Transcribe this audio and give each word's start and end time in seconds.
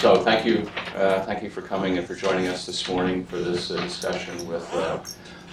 So 0.00 0.16
thank 0.16 0.46
you, 0.46 0.66
uh, 0.96 1.26
thank 1.26 1.42
you 1.42 1.50
for 1.50 1.60
coming 1.60 1.98
and 1.98 2.06
for 2.06 2.14
joining 2.14 2.46
us 2.46 2.64
this 2.64 2.88
morning 2.88 3.22
for 3.22 3.36
this 3.36 3.70
uh, 3.70 3.78
discussion 3.82 4.48
with 4.48 4.66
uh, 4.72 4.98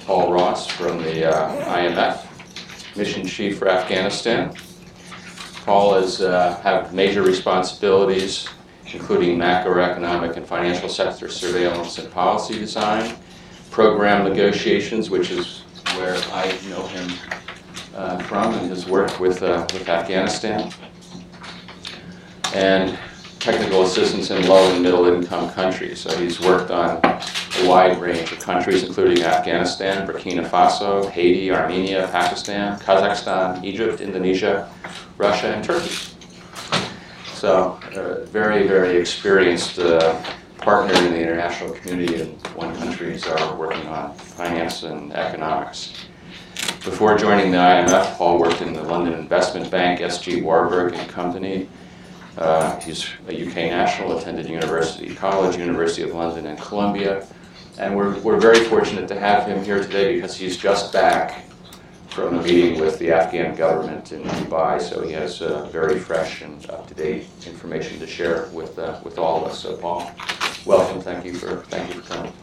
Paul 0.06 0.32
Ross 0.32 0.68
from 0.68 1.04
the 1.04 1.30
uh, 1.30 1.66
IMF, 1.66 2.96
Mission 2.96 3.28
Chief 3.28 3.60
for 3.60 3.68
Afghanistan. 3.68 4.56
Paul 5.66 5.96
has 5.96 6.22
uh, 6.22 6.56
had 6.62 6.94
major 6.94 7.24
responsibilities, 7.24 8.48
including 8.94 9.38
macroeconomic 9.38 10.38
and 10.38 10.48
financial 10.48 10.88
sector 10.88 11.28
surveillance 11.28 11.98
and 11.98 12.10
policy 12.14 12.58
design, 12.58 13.18
program 13.70 14.24
negotiations, 14.24 15.10
which 15.10 15.30
is 15.30 15.64
where 15.98 16.16
I 16.32 16.58
know 16.70 16.88
him 16.88 17.12
uh, 17.94 18.24
from 18.24 18.54
and 18.54 18.70
his 18.70 18.86
work 18.86 19.20
with, 19.20 19.42
with 19.42 19.90
Afghanistan, 19.90 20.72
and 22.54 22.98
technical 23.40 23.84
assistance 23.84 24.32
in 24.32 24.48
low 24.48 24.72
and 24.74 24.82
middle 24.82 25.06
income 25.08 25.50
countries. 25.52 26.00
So 26.00 26.16
he's 26.18 26.40
worked 26.40 26.72
on 26.72 27.00
a 27.04 27.68
wide 27.68 28.00
range 28.00 28.32
of 28.32 28.40
countries, 28.40 28.84
including 28.84 29.24
Afghanistan, 29.24 30.08
Burkina 30.08 30.48
Faso, 30.48 31.10
Haiti, 31.10 31.52
Armenia, 31.52 32.08
Pakistan, 32.12 32.80
Kazakhstan, 32.80 33.64
Egypt, 33.64 34.02
Indonesia, 34.02 34.70
Russia, 35.18 35.56
and 35.56 35.64
Turkey. 35.64 35.96
So, 37.34 37.80
uh, 37.96 38.26
very, 38.26 38.68
very 38.68 38.98
experienced 38.98 39.78
uh, 39.80 40.22
partner 40.58 40.94
in 41.06 41.12
the 41.12 41.22
international 41.22 41.72
community 41.76 42.22
in 42.22 42.30
one 42.56 42.76
countries 42.76 43.26
are 43.28 43.56
working 43.56 43.88
on 43.88 44.14
finance 44.16 44.84
and 44.84 45.14
economics. 45.14 45.94
Before 46.84 47.18
joining 47.18 47.52
the 47.52 47.58
IMF, 47.58 48.16
Paul 48.18 48.40
worked 48.40 48.62
in 48.62 48.74
the 48.74 48.82
London 48.82 49.14
Investment 49.14 49.70
Bank, 49.70 50.00
SG 50.00 50.42
Warburg 50.42 50.94
and 50.94 51.10
Company. 51.10 51.70
Uh, 52.38 52.80
he's 52.80 53.08
a 53.28 53.48
UK 53.48 53.56
national, 53.56 54.18
attended 54.18 54.48
University 54.48 55.14
College, 55.16 55.58
University 55.58 56.04
of 56.04 56.14
London, 56.14 56.46
and 56.46 56.60
Columbia. 56.60 57.26
And 57.80 57.96
we're, 57.96 58.20
we're 58.20 58.40
very 58.40 58.64
fortunate 58.66 59.08
to 59.08 59.20
have 59.20 59.48
him 59.48 59.64
here 59.64 59.82
today 59.82 60.16
because 60.16 60.36
he's 60.36 60.58
just 60.58 60.94
back 60.94 61.44
from 62.10 62.38
a 62.38 62.44
meeting 62.44 62.80
with 62.80 62.98
the 63.00 63.12
Afghan 63.12 63.56
government 63.56 64.12
in 64.12 64.24
Dubai, 64.24 64.82
so 64.82 65.04
he 65.04 65.12
has 65.14 65.42
uh, 65.42 65.68
very 65.72 66.00
fresh 66.00 66.42
and 66.42 66.68
up-to-date 66.70 67.28
information 67.46 68.00
to 68.00 68.08
share 68.08 68.50
with, 68.54 68.80
uh, 68.80 69.00
with 69.04 69.20
all 69.20 69.44
of 69.46 69.52
us. 69.52 69.60
So 69.60 69.78
Paul, 69.78 70.12
welcome, 70.66 71.00
thank 71.02 71.26
you 71.26 71.36
for, 71.36 71.58
thank 71.66 71.94
you 71.94 72.02
for 72.02 72.14
coming. 72.14 72.34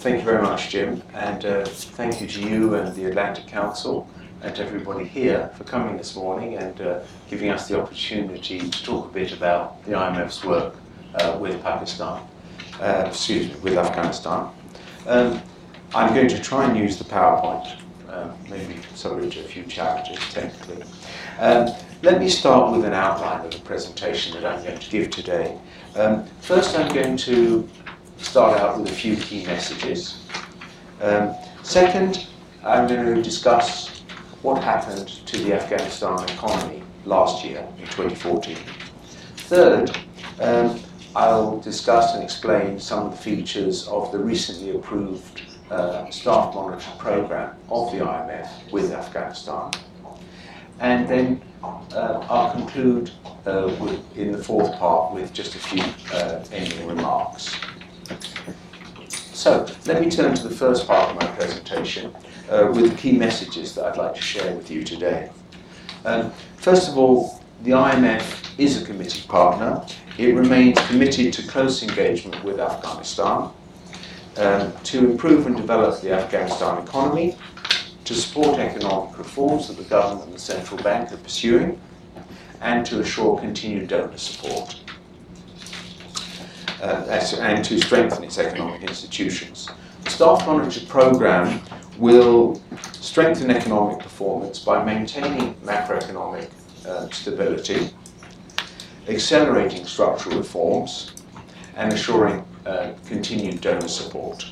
Thank 0.00 0.18
you 0.18 0.24
very 0.24 0.42
much, 0.42 0.70
Jim, 0.70 1.02
and 1.12 1.44
uh, 1.44 1.64
thank 1.66 2.20
you 2.20 2.26
to 2.26 2.40
you 2.40 2.74
and 2.74 2.94
the 2.94 3.06
Atlantic 3.06 3.46
Council 3.46 4.08
and 4.46 4.54
to 4.54 4.64
everybody 4.64 5.04
here 5.04 5.50
for 5.56 5.64
coming 5.64 5.96
this 5.96 6.14
morning 6.14 6.54
and 6.54 6.80
uh, 6.80 7.00
giving 7.28 7.50
us 7.50 7.66
the 7.66 7.80
opportunity 7.80 8.60
to 8.60 8.84
talk 8.84 9.06
a 9.06 9.12
bit 9.12 9.32
about 9.32 9.84
the 9.84 9.90
IMF's 9.90 10.44
work 10.44 10.76
uh, 11.16 11.36
with 11.40 11.60
Pakistan, 11.64 12.22
uh, 12.80 13.04
excuse 13.08 13.48
me, 13.48 13.54
with 13.60 13.76
Afghanistan. 13.76 14.48
Um, 15.08 15.42
I'm 15.96 16.14
going 16.14 16.28
to 16.28 16.40
try 16.40 16.64
and 16.64 16.78
use 16.78 16.96
the 16.96 17.02
PowerPoint, 17.02 17.76
um, 18.08 18.38
maybe 18.48 18.76
subject 18.94 19.32
to 19.32 19.40
a 19.40 19.48
few 19.48 19.64
challenges 19.64 20.18
technically. 20.32 20.84
Um, 21.40 21.70
let 22.02 22.20
me 22.20 22.28
start 22.28 22.70
with 22.70 22.84
an 22.84 22.92
outline 22.92 23.44
of 23.44 23.50
the 23.50 23.58
presentation 23.60 24.32
that 24.34 24.46
I'm 24.46 24.62
going 24.62 24.78
to 24.78 24.90
give 24.90 25.10
today. 25.10 25.58
Um, 25.96 26.24
first, 26.40 26.78
I'm 26.78 26.94
going 26.94 27.16
to 27.16 27.68
start 28.18 28.60
out 28.60 28.78
with 28.78 28.92
a 28.92 28.94
few 28.94 29.16
key 29.16 29.44
messages. 29.44 30.20
Um, 31.02 31.34
second, 31.64 32.28
I'm 32.62 32.86
going 32.86 33.12
to 33.12 33.22
discuss 33.22 33.95
what 34.42 34.62
happened 34.62 35.08
to 35.08 35.38
the 35.38 35.54
Afghanistan 35.54 36.22
economy 36.28 36.82
last 37.04 37.44
year 37.44 37.66
in 37.78 37.86
2014. 37.86 38.56
Third, 39.36 39.96
um, 40.40 40.80
I'll 41.14 41.60
discuss 41.60 42.14
and 42.14 42.22
explain 42.22 42.78
some 42.78 43.06
of 43.06 43.12
the 43.12 43.16
features 43.16 43.88
of 43.88 44.12
the 44.12 44.18
recently 44.18 44.76
approved 44.76 45.42
uh, 45.70 46.10
staff 46.10 46.54
monitoring 46.54 46.98
program 46.98 47.56
of 47.70 47.90
the 47.92 47.98
IMF 47.98 48.70
with 48.70 48.92
Afghanistan. 48.92 49.72
And 50.80 51.08
then 51.08 51.42
uh, 51.62 52.26
I'll 52.28 52.52
conclude 52.52 53.10
uh, 53.46 53.74
with, 53.80 54.16
in 54.16 54.32
the 54.32 54.42
fourth 54.42 54.76
part 54.78 55.14
with 55.14 55.32
just 55.32 55.54
a 55.54 55.58
few 55.58 55.82
uh, 56.12 56.44
ending 56.52 56.86
remarks. 56.86 57.56
So 59.46 59.64
let 59.86 60.02
me 60.02 60.10
turn 60.10 60.34
to 60.34 60.48
the 60.48 60.52
first 60.52 60.88
part 60.88 61.08
of 61.08 61.20
my 61.20 61.26
presentation 61.36 62.12
uh, 62.50 62.68
with 62.74 62.90
the 62.90 62.96
key 62.96 63.12
messages 63.12 63.76
that 63.76 63.84
I'd 63.84 63.96
like 63.96 64.16
to 64.16 64.20
share 64.20 64.52
with 64.56 64.72
you 64.72 64.82
today. 64.82 65.30
Um, 66.04 66.32
first 66.56 66.88
of 66.88 66.98
all, 66.98 67.40
the 67.62 67.70
IMF 67.70 68.58
is 68.58 68.82
a 68.82 68.84
committed 68.84 69.28
partner. 69.28 69.86
It 70.18 70.34
remains 70.34 70.84
committed 70.88 71.32
to 71.34 71.46
close 71.46 71.84
engagement 71.84 72.42
with 72.42 72.58
Afghanistan, 72.58 73.52
um, 74.36 74.72
to 74.82 75.12
improve 75.12 75.46
and 75.46 75.56
develop 75.56 76.00
the 76.00 76.10
Afghanistan 76.10 76.82
economy, 76.82 77.36
to 78.04 78.14
support 78.14 78.58
economic 78.58 79.16
reforms 79.16 79.68
that 79.68 79.76
the 79.76 79.84
government 79.84 80.24
and 80.24 80.34
the 80.34 80.40
central 80.40 80.82
bank 80.82 81.12
are 81.12 81.18
pursuing, 81.18 81.80
and 82.62 82.84
to 82.86 82.98
assure 82.98 83.38
continued 83.38 83.86
donor 83.86 84.18
support 84.18 84.74
and 86.82 87.64
to 87.64 87.80
strengthen 87.80 88.24
its 88.24 88.38
economic 88.38 88.82
institutions. 88.82 89.68
The 90.04 90.10
Staff 90.10 90.46
Monitor 90.46 90.84
Programme 90.86 91.60
will 91.98 92.60
strengthen 92.92 93.50
economic 93.50 93.98
performance 93.98 94.58
by 94.58 94.84
maintaining 94.84 95.54
macroeconomic 95.56 96.50
uh, 96.86 97.08
stability, 97.10 97.90
accelerating 99.08 99.86
structural 99.86 100.36
reforms, 100.36 101.12
and 101.76 101.92
assuring 101.92 102.44
uh, 102.66 102.92
continued 103.06 103.60
donor 103.60 103.88
support. 103.88 104.44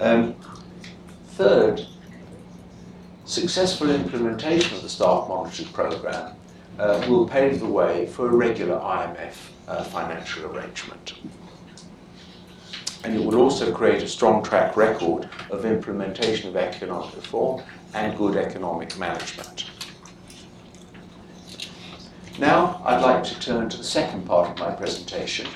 Um, 0.00 0.34
third, 1.28 1.86
successful 3.24 3.90
implementation 3.90 4.76
of 4.76 4.82
the 4.82 4.88
Staff 4.88 5.28
Monitoring 5.28 5.68
Programme 5.68 6.34
uh, 6.78 7.04
will 7.08 7.28
pave 7.28 7.60
the 7.60 7.66
way 7.66 8.06
for 8.06 8.28
a 8.28 8.34
regular 8.34 8.76
IMF 8.78 9.34
uh, 9.68 9.84
financial 9.84 10.46
arrangement. 10.46 11.14
And 13.04 13.14
it 13.14 13.24
will 13.24 13.36
also 13.36 13.72
create 13.72 14.02
a 14.02 14.08
strong 14.08 14.42
track 14.42 14.76
record 14.76 15.28
of 15.50 15.64
implementation 15.64 16.48
of 16.48 16.56
economic 16.56 17.14
reform 17.14 17.62
and 17.94 18.16
good 18.18 18.36
economic 18.36 18.98
management. 18.98 19.66
Now 22.38 22.82
I'd 22.84 23.02
like 23.02 23.22
to 23.24 23.38
turn 23.40 23.68
to 23.68 23.76
the 23.76 23.84
second 23.84 24.26
part 24.26 24.50
of 24.50 24.58
my 24.58 24.74
presentation, 24.74 25.46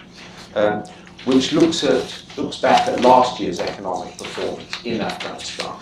um, 0.55 0.85
which 1.25 1.53
looks, 1.53 1.83
at, 1.85 2.25
looks 2.37 2.59
back 2.59 2.89
at 2.89 3.01
last 3.01 3.41
year's 3.41 3.61
economic 3.61 4.17
performance 4.19 4.85
in 4.85 5.01
Afghanistan. 5.01 5.77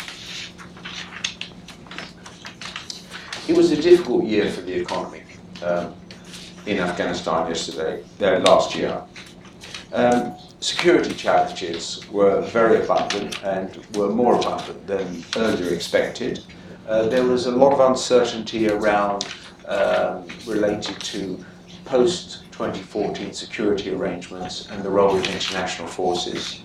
It 3.49 3.57
was 3.57 3.73
a 3.73 3.81
difficult 3.81 4.25
year 4.25 4.51
for 4.51 4.61
the 4.61 4.73
economy. 4.73 5.23
Um, 5.65 5.95
in 6.67 6.79
Afghanistan 6.79 7.49
yesterday, 7.49 8.03
uh, 8.21 8.39
last 8.41 8.75
year. 8.75 9.03
Um, 9.93 10.35
security 10.61 11.15
challenges 11.15 12.09
were 12.11 12.41
very 12.43 12.83
abundant 12.83 13.43
and 13.43 13.85
were 13.97 14.09
more 14.09 14.37
abundant 14.37 14.87
than 14.87 15.25
earlier 15.37 15.75
expected. 15.75 16.45
Uh, 16.87 17.05
there 17.09 17.25
was 17.25 17.47
a 17.47 17.51
lot 17.51 17.73
of 17.73 17.81
uncertainty 17.81 18.69
around 18.69 19.27
um, 19.67 20.27
related 20.47 21.01
to 21.01 21.45
post 21.85 22.43
2014 22.53 23.33
security 23.33 23.91
arrangements 23.91 24.69
and 24.71 24.83
the 24.83 24.91
role 24.91 25.17
of 25.17 25.27
international 25.27 25.89
forces. 25.89 26.63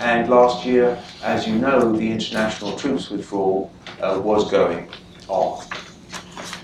And 0.00 0.30
last 0.30 0.64
year, 0.64 0.98
as 1.22 1.46
you 1.46 1.56
know, 1.56 1.92
the 1.92 2.10
international 2.10 2.76
troops 2.76 3.10
withdrawal 3.10 3.70
uh, 4.00 4.20
was 4.22 4.50
going 4.50 4.88
on. 5.28 5.64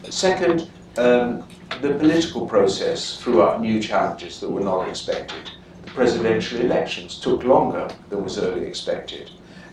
Second, 0.08 0.70
um, 0.96 1.44
the 1.80 1.94
political 1.94 2.46
process 2.46 3.20
threw 3.20 3.42
up 3.42 3.60
new 3.60 3.80
challenges 3.80 4.40
that 4.40 4.50
were 4.50 4.60
not 4.60 4.88
expected. 4.88 5.50
The 5.82 5.90
presidential 5.90 6.60
elections 6.60 7.20
took 7.20 7.44
longer 7.44 7.88
than 8.08 8.24
was 8.24 8.38
early 8.38 8.66
expected, 8.66 9.30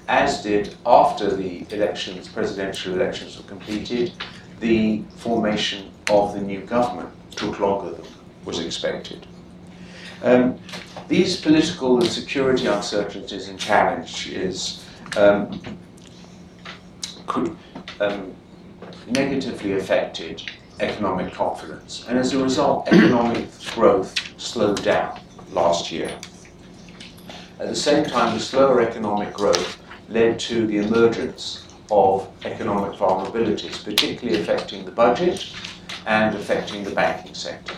as 0.07 0.43
did, 0.43 0.75
after 0.85 1.35
the 1.35 1.65
elections, 1.71 2.27
presidential 2.27 2.93
elections 2.93 3.37
were 3.37 3.47
completed, 3.47 4.13
the 4.59 5.01
formation 5.15 5.91
of 6.09 6.33
the 6.33 6.41
new 6.41 6.61
government 6.61 7.09
took 7.31 7.59
longer 7.59 7.91
than 7.91 8.05
was 8.45 8.59
expected. 8.59 9.25
Um, 10.21 10.59
these 11.07 11.41
political 11.41 11.99
and 11.99 12.07
security 12.07 12.67
uncertainties 12.67 13.49
and 13.49 13.59
challenges 13.59 14.85
um, 15.17 15.59
could 17.25 17.55
um, 17.99 18.33
negatively 19.07 19.73
affected 19.73 20.43
economic 20.79 21.33
confidence. 21.33 22.05
And 22.07 22.17
as 22.17 22.33
a 22.33 22.43
result, 22.43 22.87
economic 22.87 23.47
growth 23.73 24.13
slowed 24.39 24.83
down 24.83 25.19
last 25.51 25.91
year. 25.91 26.11
At 27.59 27.67
the 27.69 27.75
same 27.75 28.03
time, 28.03 28.33
the 28.33 28.39
slower 28.39 28.81
economic 28.81 29.33
growth 29.33 29.77
led 30.09 30.39
to 30.39 30.67
the 30.67 30.77
emergence 30.77 31.65
of 31.91 32.27
economic 32.43 32.97
vulnerabilities, 32.97 33.83
particularly 33.83 34.41
affecting 34.41 34.85
the 34.85 34.91
budget 34.91 35.53
and 36.05 36.35
affecting 36.35 36.83
the 36.83 36.91
banking 36.91 37.33
sector. 37.33 37.75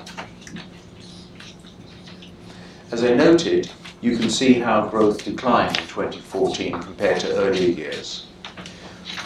As 2.91 3.03
I 3.03 3.13
noted, 3.13 3.69
you 4.01 4.17
can 4.17 4.29
see 4.29 4.53
how 4.53 4.88
growth 4.88 5.23
declined 5.23 5.77
in 5.77 5.88
2014 5.88 6.81
compared 6.81 7.19
to 7.21 7.35
earlier 7.35 7.69
years. 7.69 8.27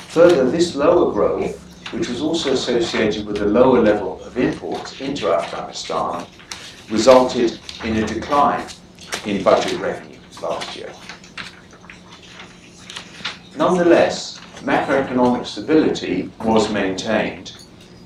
Further, 0.10 0.50
this 0.50 0.76
lower 0.76 1.14
growth, 1.14 1.71
which 1.92 2.08
was 2.08 2.22
also 2.22 2.54
associated 2.54 3.26
with 3.26 3.42
a 3.42 3.46
lower 3.46 3.82
level 3.82 4.22
of 4.24 4.38
imports 4.38 5.00
into 5.02 5.34
Afghanistan, 5.34 6.26
resulted 6.90 7.60
in 7.84 7.98
a 7.98 8.08
decline 8.08 8.66
in 9.26 9.44
budget 9.44 9.80
revenue 9.80 10.18
last 10.42 10.76
year. 10.76 10.92
Nonetheless, 13.58 14.40
macroeconomic 14.62 15.46
stability 15.46 16.30
was 16.44 16.72
maintained, 16.72 17.52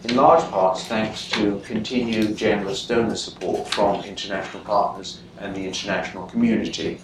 in 0.04 0.16
large 0.16 0.44
parts 0.52 0.84
thanks 0.86 1.30
to 1.30 1.60
continued 1.66 2.36
generous 2.36 2.86
donor 2.88 3.16
support 3.16 3.68
from 3.70 4.04
international 4.04 4.64
partners 4.64 5.20
and 5.40 5.56
the 5.56 5.66
international 5.66 6.26
community. 6.28 7.00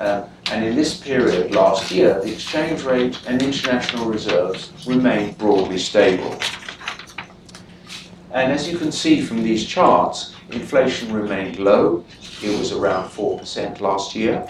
Um, 0.00 0.24
and 0.50 0.64
in 0.64 0.74
this 0.74 0.98
period 0.98 1.54
last 1.54 1.90
year, 1.90 2.20
the 2.20 2.32
exchange 2.32 2.82
rate 2.82 3.18
and 3.26 3.40
international 3.42 4.06
reserves 4.06 4.72
remained 4.86 5.38
broadly 5.38 5.78
stable. 5.78 6.36
And 8.32 8.52
as 8.52 8.68
you 8.68 8.76
can 8.76 8.90
see 8.90 9.20
from 9.20 9.42
these 9.42 9.64
charts, 9.64 10.34
inflation 10.50 11.12
remained 11.12 11.58
low. 11.58 12.04
It 12.42 12.58
was 12.58 12.72
around 12.72 13.08
4% 13.10 13.80
last 13.80 14.14
year. 14.14 14.46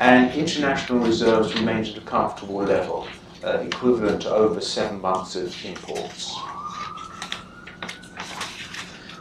And 0.00 0.34
international 0.34 0.98
reserves 0.98 1.54
remained 1.54 1.86
at 1.86 1.98
a 1.98 2.00
comfortable 2.00 2.56
level, 2.56 3.06
uh, 3.44 3.58
equivalent 3.60 4.22
to 4.22 4.30
over 4.30 4.60
seven 4.60 5.00
months 5.00 5.36
of 5.36 5.54
imports. 5.64 6.36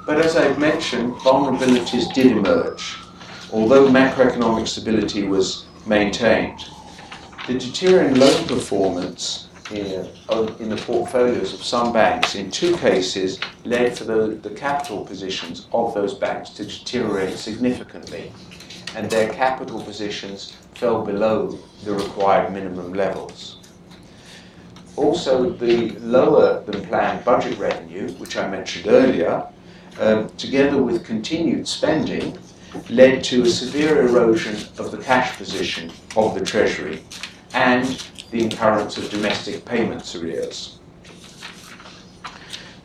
But 0.06 0.19
as 0.19 0.36
I've 0.36 0.59
mentioned, 0.59 1.13
vulnerabilities 1.15 2.13
did 2.13 2.31
emerge. 2.31 2.98
Although 3.51 3.89
macroeconomic 3.89 4.68
stability 4.68 5.24
was 5.24 5.65
maintained, 5.86 6.65
the 7.47 7.53
deteriorating 7.53 8.19
loan 8.19 8.47
performance 8.47 9.47
in, 9.71 10.07
in 10.59 10.69
the 10.69 10.81
portfolios 10.86 11.53
of 11.53 11.63
some 11.63 11.94
banks, 11.94 12.36
in 12.36 12.50
two 12.51 12.75
cases, 12.77 13.39
led 13.63 13.97
for 13.97 14.03
the, 14.03 14.39
the 14.42 14.50
capital 14.50 15.06
positions 15.06 15.68
of 15.71 15.94
those 15.94 16.13
banks 16.13 16.50
to 16.51 16.65
deteriorate 16.65 17.38
significantly, 17.38 18.31
and 18.95 19.09
their 19.09 19.31
capital 19.33 19.81
positions 19.81 20.56
fell 20.74 21.03
below 21.03 21.57
the 21.83 21.94
required 21.94 22.51
minimum 22.51 22.94
levels. 22.94 23.57
Also, 24.95 25.51
the 25.51 25.89
lower 26.00 26.62
than 26.63 26.86
planned 26.86 27.24
budget 27.25 27.57
revenue, 27.57 28.09
which 28.13 28.38
I 28.38 28.50
mentioned 28.50 28.88
earlier, 28.88 29.45
um, 30.00 30.30
together 30.38 30.81
with 30.81 31.06
continued 31.06 31.68
spending, 31.68 32.38
led 32.89 33.24
to 33.25 33.44
a 33.44 33.50
severe 33.50 34.07
erosion 34.07 34.56
of 34.77 34.92
the 34.92 34.98
cash 34.98 35.36
position 35.38 35.92
of 36.16 36.36
the 36.36 36.44
Treasury 36.44 37.04
and 37.54 37.86
the 38.31 38.44
incurrence 38.44 38.98
of 38.98 39.10
domestic 39.10 39.66
payments 39.66 40.16
arrears. 40.16 40.80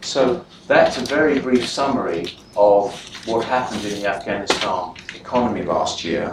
So 0.00 0.44
that's 0.66 0.98
a 0.98 1.04
very 1.04 1.38
brief 1.38 1.66
summary 1.66 2.34
of 2.56 2.94
what 3.26 3.44
happened 3.44 3.84
in 3.84 4.00
the 4.00 4.08
Afghanistan 4.08 4.94
economy 5.14 5.62
last 5.62 6.04
year. 6.04 6.32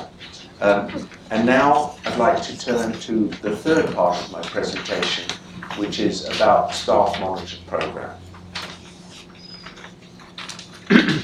Um, 0.61 1.09
and 1.29 1.45
now 1.45 1.95
I'd 2.05 2.17
like 2.17 2.41
to 2.43 2.57
turn 2.57 2.93
to 2.93 3.27
the 3.41 3.55
third 3.55 3.93
part 3.93 4.17
of 4.17 4.31
my 4.31 4.41
presentation, 4.41 5.29
which 5.77 5.99
is 5.99 6.25
about 6.35 6.69
the 6.69 6.73
staff 6.73 7.19
monitored 7.19 7.65
program. 7.67 8.15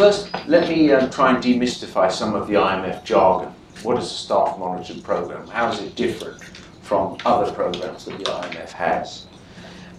First, 0.00 0.30
let 0.48 0.66
me 0.66 0.90
um, 0.92 1.10
try 1.10 1.34
and 1.34 1.44
demystify 1.44 2.10
some 2.10 2.34
of 2.34 2.46
the 2.48 2.54
IMF 2.54 3.04
jargon. 3.04 3.52
What 3.82 3.98
is 3.98 4.06
a 4.06 4.14
staff 4.14 4.58
monitored 4.58 5.04
program? 5.04 5.46
How 5.46 5.70
is 5.70 5.82
it 5.82 5.94
different 5.94 6.42
from 6.80 7.18
other 7.26 7.52
programs 7.52 8.06
that 8.06 8.16
the 8.16 8.24
IMF 8.24 8.70
has? 8.70 9.26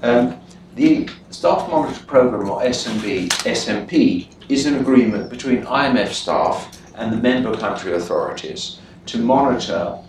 Um, 0.01 0.41
the 0.73 1.07
Staff 1.29 1.69
Monitored 1.69 2.07
Program, 2.07 2.49
or 2.49 2.63
SMB, 2.63 3.27
SMP, 3.45 4.27
is 4.49 4.65
an 4.65 4.79
agreement 4.79 5.29
between 5.29 5.65
IMF 5.65 6.13
staff 6.13 6.81
and 6.95 7.13
the 7.13 7.17
member 7.17 7.55
country 7.55 7.93
authorities 7.93 8.79
to 9.05 9.19
monitor 9.19 9.99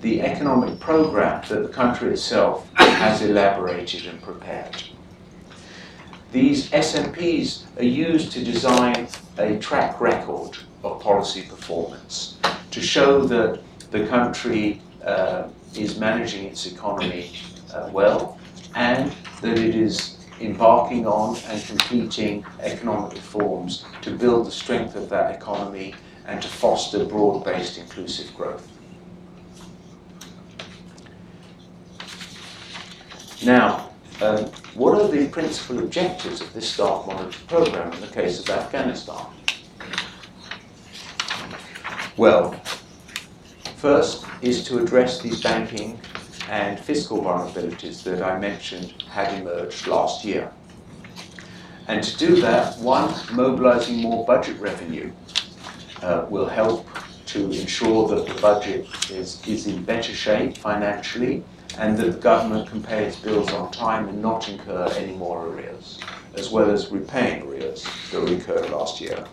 the 0.00 0.22
economic 0.22 0.80
program 0.80 1.46
that 1.50 1.62
the 1.62 1.68
country 1.68 2.10
itself 2.10 2.72
has 2.76 3.20
elaborated 3.20 4.06
and 4.06 4.22
prepared. 4.22 4.82
These 6.32 6.70
SMPs 6.70 7.64
are 7.78 7.84
used 7.84 8.32
to 8.32 8.42
design 8.42 9.08
a 9.38 9.58
track 9.58 10.00
record 10.00 10.56
of 10.82 11.00
policy 11.00 11.42
performance 11.42 12.38
to 12.70 12.80
show 12.80 13.24
that 13.24 13.60
the 13.90 14.06
country 14.06 14.80
uh, 15.04 15.44
is 15.74 15.98
managing 15.98 16.46
its 16.46 16.66
economy 16.66 17.32
uh, 17.72 17.88
well 17.92 18.38
and 18.74 19.12
that 19.40 19.58
it 19.58 19.74
is 19.74 20.18
embarking 20.40 21.06
on 21.06 21.36
and 21.46 21.62
completing 21.64 22.44
economic 22.60 23.12
reforms 23.12 23.84
to 24.00 24.10
build 24.10 24.46
the 24.46 24.50
strength 24.50 24.96
of 24.96 25.08
that 25.08 25.34
economy 25.34 25.94
and 26.26 26.42
to 26.42 26.48
foster 26.48 27.04
broad-based 27.04 27.78
inclusive 27.78 28.34
growth. 28.34 28.68
Now, 33.44 33.91
um, 34.20 34.44
what 34.74 35.00
are 35.00 35.08
the 35.08 35.28
principal 35.28 35.78
objectives 35.78 36.40
of 36.40 36.52
this 36.52 36.68
staff 36.68 37.06
monitoring 37.06 37.46
program 37.46 37.92
in 37.92 38.00
the 38.00 38.08
case 38.08 38.40
of 38.40 38.50
Afghanistan? 38.50 39.26
Well, 42.16 42.52
first 43.76 44.26
is 44.42 44.64
to 44.64 44.78
address 44.78 45.20
these 45.20 45.42
banking 45.42 45.98
and 46.48 46.78
fiscal 46.78 47.22
vulnerabilities 47.22 48.02
that 48.02 48.22
I 48.22 48.38
mentioned 48.38 49.02
had 49.08 49.40
emerged 49.40 49.86
last 49.86 50.24
year. 50.24 50.52
And 51.88 52.02
to 52.04 52.16
do 52.18 52.40
that, 52.42 52.78
one, 52.78 53.12
mobilizing 53.32 54.02
more 54.02 54.24
budget 54.26 54.60
revenue 54.60 55.10
uh, 56.02 56.26
will 56.28 56.48
help 56.48 56.86
to 57.26 57.50
ensure 57.50 58.08
that 58.08 58.26
the 58.26 58.40
budget 58.40 58.86
is, 59.10 59.46
is 59.46 59.66
in 59.66 59.82
better 59.82 60.12
shape 60.12 60.58
financially 60.58 61.42
and 61.78 61.96
that 61.98 62.12
the 62.12 62.18
government 62.18 62.68
can 62.68 62.82
pay 62.82 63.04
its 63.04 63.16
bills 63.16 63.50
on 63.52 63.70
time 63.70 64.08
and 64.08 64.20
not 64.20 64.48
incur 64.48 64.86
any 64.96 65.14
more 65.14 65.46
arrears, 65.46 65.98
as 66.34 66.50
well 66.50 66.70
as 66.70 66.90
repaying 66.90 67.42
arrears 67.42 67.86
that 68.10 68.20
were 68.20 68.28
incurred 68.28 68.70
last 68.70 69.00
year. 69.00 69.24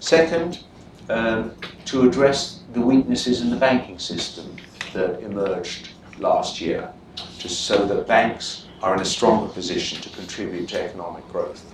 Second, 0.00 0.60
um, 1.08 1.52
to 1.86 2.08
address 2.08 2.60
the 2.72 2.80
weaknesses 2.80 3.40
in 3.40 3.50
the 3.50 3.56
banking 3.56 3.98
system 3.98 4.56
that 4.92 5.20
emerged 5.20 5.90
last 6.18 6.60
year, 6.60 6.92
just 7.38 7.62
so 7.62 7.86
that 7.86 8.06
banks 8.06 8.66
are 8.82 8.94
in 8.94 9.00
a 9.00 9.04
stronger 9.04 9.52
position 9.52 10.00
to 10.02 10.10
contribute 10.10 10.68
to 10.68 10.82
economic 10.82 11.26
growth. 11.28 11.64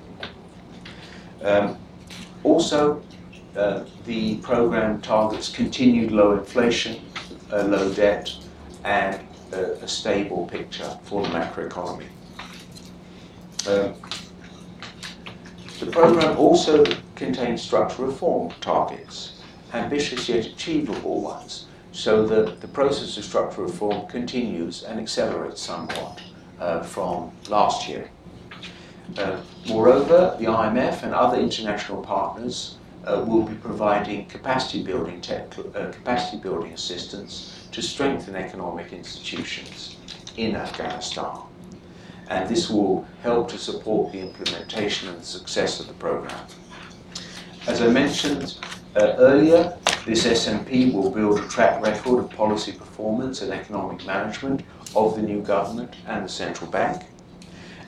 Um, 1.43 1.77
also, 2.45 3.03
uh, 3.57 3.85
the 4.07 4.37
program 4.37 5.01
targets 5.01 5.49
continued 5.49 6.13
low 6.13 6.33
inflation, 6.33 7.01
uh, 7.53 7.65
low 7.65 7.93
debt, 7.93 8.33
and 8.85 9.21
a, 9.53 9.73
a 9.83 9.89
stable 9.89 10.47
picture 10.47 10.99
for 11.05 11.23
the 11.23 11.29
macroeconomy. 11.29 12.09
Um, 13.69 13.95
the 15.81 15.91
program 15.91 16.37
also 16.37 16.85
contains 17.17 17.63
structural 17.63 18.09
reform 18.09 18.53
targets, 18.61 19.41
ambitious 19.73 20.29
yet 20.29 20.47
achievable 20.47 21.21
ones, 21.21 21.67
so 21.93 22.27
that 22.27 22.61
the 22.61 22.69
process 22.69 23.17
of 23.17 23.25
structural 23.25 23.67
reform 23.67 24.07
continues 24.07 24.83
and 24.83 24.99
accelerates 24.99 25.61
somewhat 25.61 26.21
uh, 26.61 26.83
from 26.83 27.33
last 27.49 27.89
year. 27.89 28.11
Uh, 29.19 29.41
moreover, 29.69 30.37
the 30.39 30.47
IMF 30.47 31.03
and 31.03 31.13
other 31.13 31.39
international 31.39 32.03
partners 32.03 32.77
uh, 33.05 33.25
will 33.27 33.43
be 33.43 33.55
providing 33.57 34.27
capacity 34.27 34.83
building, 34.83 35.21
tech, 35.21 35.53
uh, 35.59 35.91
capacity 35.91 36.39
building 36.39 36.73
assistance 36.73 37.62
to 37.73 37.83
strengthen 37.83 38.37
economic 38.37 38.93
institutions 38.93 39.97
in 40.37 40.55
Afghanistan. 40.55 41.39
And 42.29 42.49
this 42.49 42.71
will 42.71 43.07
help 43.23 43.49
to 43.51 43.59
support 43.59 44.13
the 44.13 44.21
implementation 44.21 45.09
and 45.09 45.25
success 45.25 45.81
of 45.81 45.89
the 45.89 45.95
program. 45.95 46.47
As 47.67 47.83
I 47.83 47.89
mentioned 47.89 48.59
uh, 48.97 49.15
earlier, 49.19 49.77
this 50.05 50.27
SMP 50.27 50.93
will 50.93 51.11
build 51.11 51.39
a 51.39 51.49
track 51.49 51.83
record 51.83 52.25
of 52.25 52.31
policy 52.31 52.73
performance 52.73 53.43
and 53.43 53.53
economic 53.53 54.05
management 54.07 54.63
of 54.97 55.17
the 55.17 55.23
new 55.23 55.43
government 55.43 55.95
and 56.07 56.25
the 56.25 56.29
central 56.29 56.71
bank. 56.71 57.05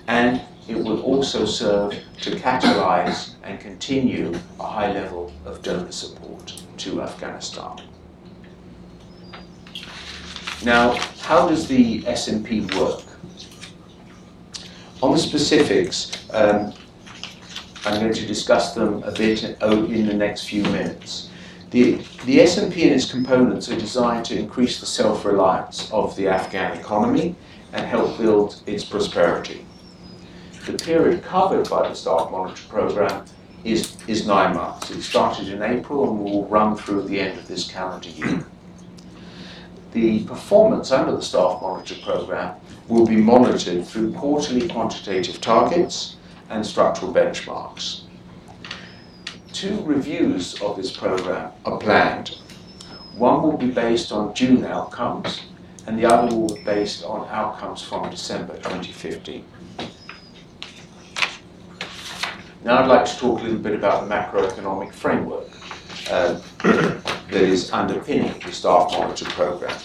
And 0.06 0.40
it 0.68 0.76
will 0.76 1.02
also 1.02 1.44
serve 1.44 1.92
to 2.22 2.30
catalyse 2.32 3.34
and 3.42 3.60
continue 3.60 4.32
a 4.60 4.66
high 4.66 4.92
level 4.92 5.32
of 5.44 5.62
donor 5.62 5.92
support 5.92 6.62
to 6.78 7.02
Afghanistan. 7.02 7.80
Now, 10.64 10.94
how 11.20 11.46
does 11.46 11.68
the 11.68 12.00
SMP 12.02 12.74
work? 12.80 13.02
On 15.02 15.12
the 15.12 15.18
specifics, 15.18 16.26
um, 16.32 16.72
I'm 17.84 18.00
going 18.00 18.14
to 18.14 18.26
discuss 18.26 18.74
them 18.74 19.02
a 19.02 19.12
bit 19.12 19.44
in 19.44 20.06
the 20.06 20.14
next 20.14 20.44
few 20.48 20.62
minutes. 20.62 21.28
The, 21.70 21.96
the 22.24 22.38
SMP 22.38 22.84
and 22.84 22.92
its 22.92 23.10
components 23.10 23.68
are 23.68 23.78
designed 23.78 24.24
to 24.26 24.38
increase 24.38 24.80
the 24.80 24.86
self-reliance 24.86 25.92
of 25.92 26.16
the 26.16 26.28
Afghan 26.28 26.78
economy 26.78 27.34
and 27.74 27.84
help 27.84 28.16
build 28.16 28.62
its 28.66 28.84
prosperity. 28.84 29.66
The 30.64 30.72
period 30.72 31.22
covered 31.24 31.68
by 31.68 31.86
the 31.88 31.94
Staff 31.94 32.30
Monitor 32.30 32.62
Programme 32.70 33.26
is, 33.64 33.98
is 34.08 34.26
nine 34.26 34.56
months. 34.56 34.90
It 34.90 35.02
started 35.02 35.48
in 35.48 35.62
April 35.62 36.08
and 36.08 36.24
will 36.24 36.46
run 36.46 36.74
through 36.74 37.02
the 37.02 37.20
end 37.20 37.38
of 37.38 37.48
this 37.48 37.70
calendar 37.70 38.08
year. 38.08 38.46
The 39.94 40.24
performance 40.24 40.90
under 40.90 41.14
the 41.14 41.22
Staff 41.22 41.62
Monitor 41.62 41.94
Programme 42.02 42.56
will 42.88 43.06
be 43.06 43.14
monitored 43.14 43.86
through 43.86 44.12
quarterly 44.12 44.68
quantitative 44.68 45.40
targets 45.40 46.16
and 46.50 46.66
structural 46.66 47.14
benchmarks. 47.14 48.00
Two 49.52 49.80
reviews 49.84 50.60
of 50.60 50.76
this 50.76 50.90
programme 50.90 51.52
are 51.64 51.78
planned. 51.78 52.38
One 53.16 53.40
will 53.40 53.56
be 53.56 53.70
based 53.70 54.10
on 54.10 54.34
June 54.34 54.64
outcomes 54.64 55.42
and 55.86 55.96
the 55.96 56.06
other 56.06 56.34
will 56.34 56.52
be 56.52 56.64
based 56.64 57.04
on 57.04 57.28
outcomes 57.28 57.80
from 57.80 58.10
December 58.10 58.54
2015. 58.54 59.44
Now 62.64 62.82
I'd 62.82 62.88
like 62.88 63.04
to 63.04 63.16
talk 63.16 63.38
a 63.38 63.44
little 63.44 63.58
bit 63.58 63.74
about 63.74 64.08
the 64.08 64.12
macroeconomic 64.12 64.92
framework 64.92 65.48
uh, 66.10 66.40
that 67.30 67.42
is 67.42 67.72
underpinning 67.72 68.38
the 68.40 68.52
staff 68.52 68.90
monitor 68.92 69.26
programme. 69.26 69.78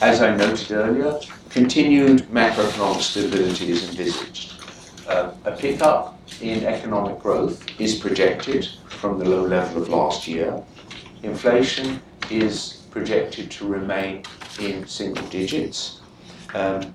As 0.00 0.22
I 0.22 0.34
noted 0.36 0.70
earlier, 0.70 1.18
continued 1.50 2.22
macroeconomic 2.28 3.00
stability 3.00 3.70
is 3.70 3.88
envisaged. 3.88 4.54
Uh, 5.08 5.32
a 5.44 5.52
pickup 5.52 6.18
in 6.40 6.64
economic 6.64 7.18
growth 7.18 7.64
is 7.80 7.96
projected 7.96 8.68
from 8.88 9.18
the 9.18 9.24
low 9.24 9.44
level 9.44 9.82
of 9.82 9.88
last 9.88 10.28
year. 10.28 10.62
Inflation 11.22 12.00
is 12.30 12.84
projected 12.90 13.50
to 13.50 13.66
remain 13.66 14.22
in 14.60 14.86
single 14.86 15.26
digits. 15.28 16.00
Um, 16.54 16.92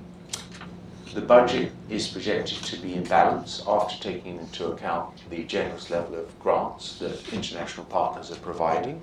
the 1.13 1.21
budget 1.21 1.71
is 1.89 2.07
projected 2.07 2.63
to 2.63 2.77
be 2.77 2.95
in 2.95 3.03
balance 3.03 3.63
after 3.67 4.01
taking 4.01 4.39
into 4.39 4.67
account 4.71 5.29
the 5.29 5.43
generous 5.43 5.89
level 5.89 6.15
of 6.15 6.39
grants 6.39 6.97
that 6.99 7.31
international 7.31 7.85
partners 7.85 8.31
are 8.31 8.37
providing. 8.37 8.99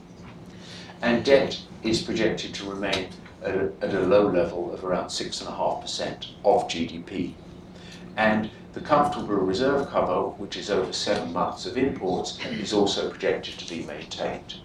And 1.03 1.25
debt 1.25 1.61
is 1.83 2.03
projected 2.03 2.55
to 2.55 2.71
remain 2.71 3.09
at 3.43 3.55
a, 3.55 3.73
at 3.81 3.95
a 3.95 4.01
low 4.01 4.29
level 4.29 4.73
of 4.73 4.85
around 4.85 5.07
6.5% 5.07 6.27
of 6.45 6.69
GDP. 6.69 7.35
And 8.17 8.51
the 8.73 8.81
comfortable 8.81 9.35
reserve 9.37 9.89
cover, 9.89 10.29
which 10.29 10.57
is 10.57 10.71
over 10.71 10.93
seven 10.93 11.33
months 11.33 11.67
of 11.67 11.77
imports, 11.77 12.39
is 12.45 12.73
also 12.73 13.11
projected 13.11 13.59
to 13.59 13.75
be 13.75 13.83
maintained. 13.85 14.57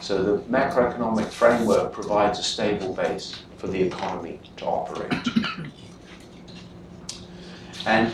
So 0.00 0.22
the 0.22 0.42
macroeconomic 0.42 1.26
framework 1.26 1.92
provides 1.92 2.38
a 2.38 2.42
stable 2.42 2.92
base 2.92 3.42
for 3.56 3.66
the 3.66 3.82
economy 3.82 4.40
to 4.58 4.64
operate. 4.64 5.12
And 7.86 8.12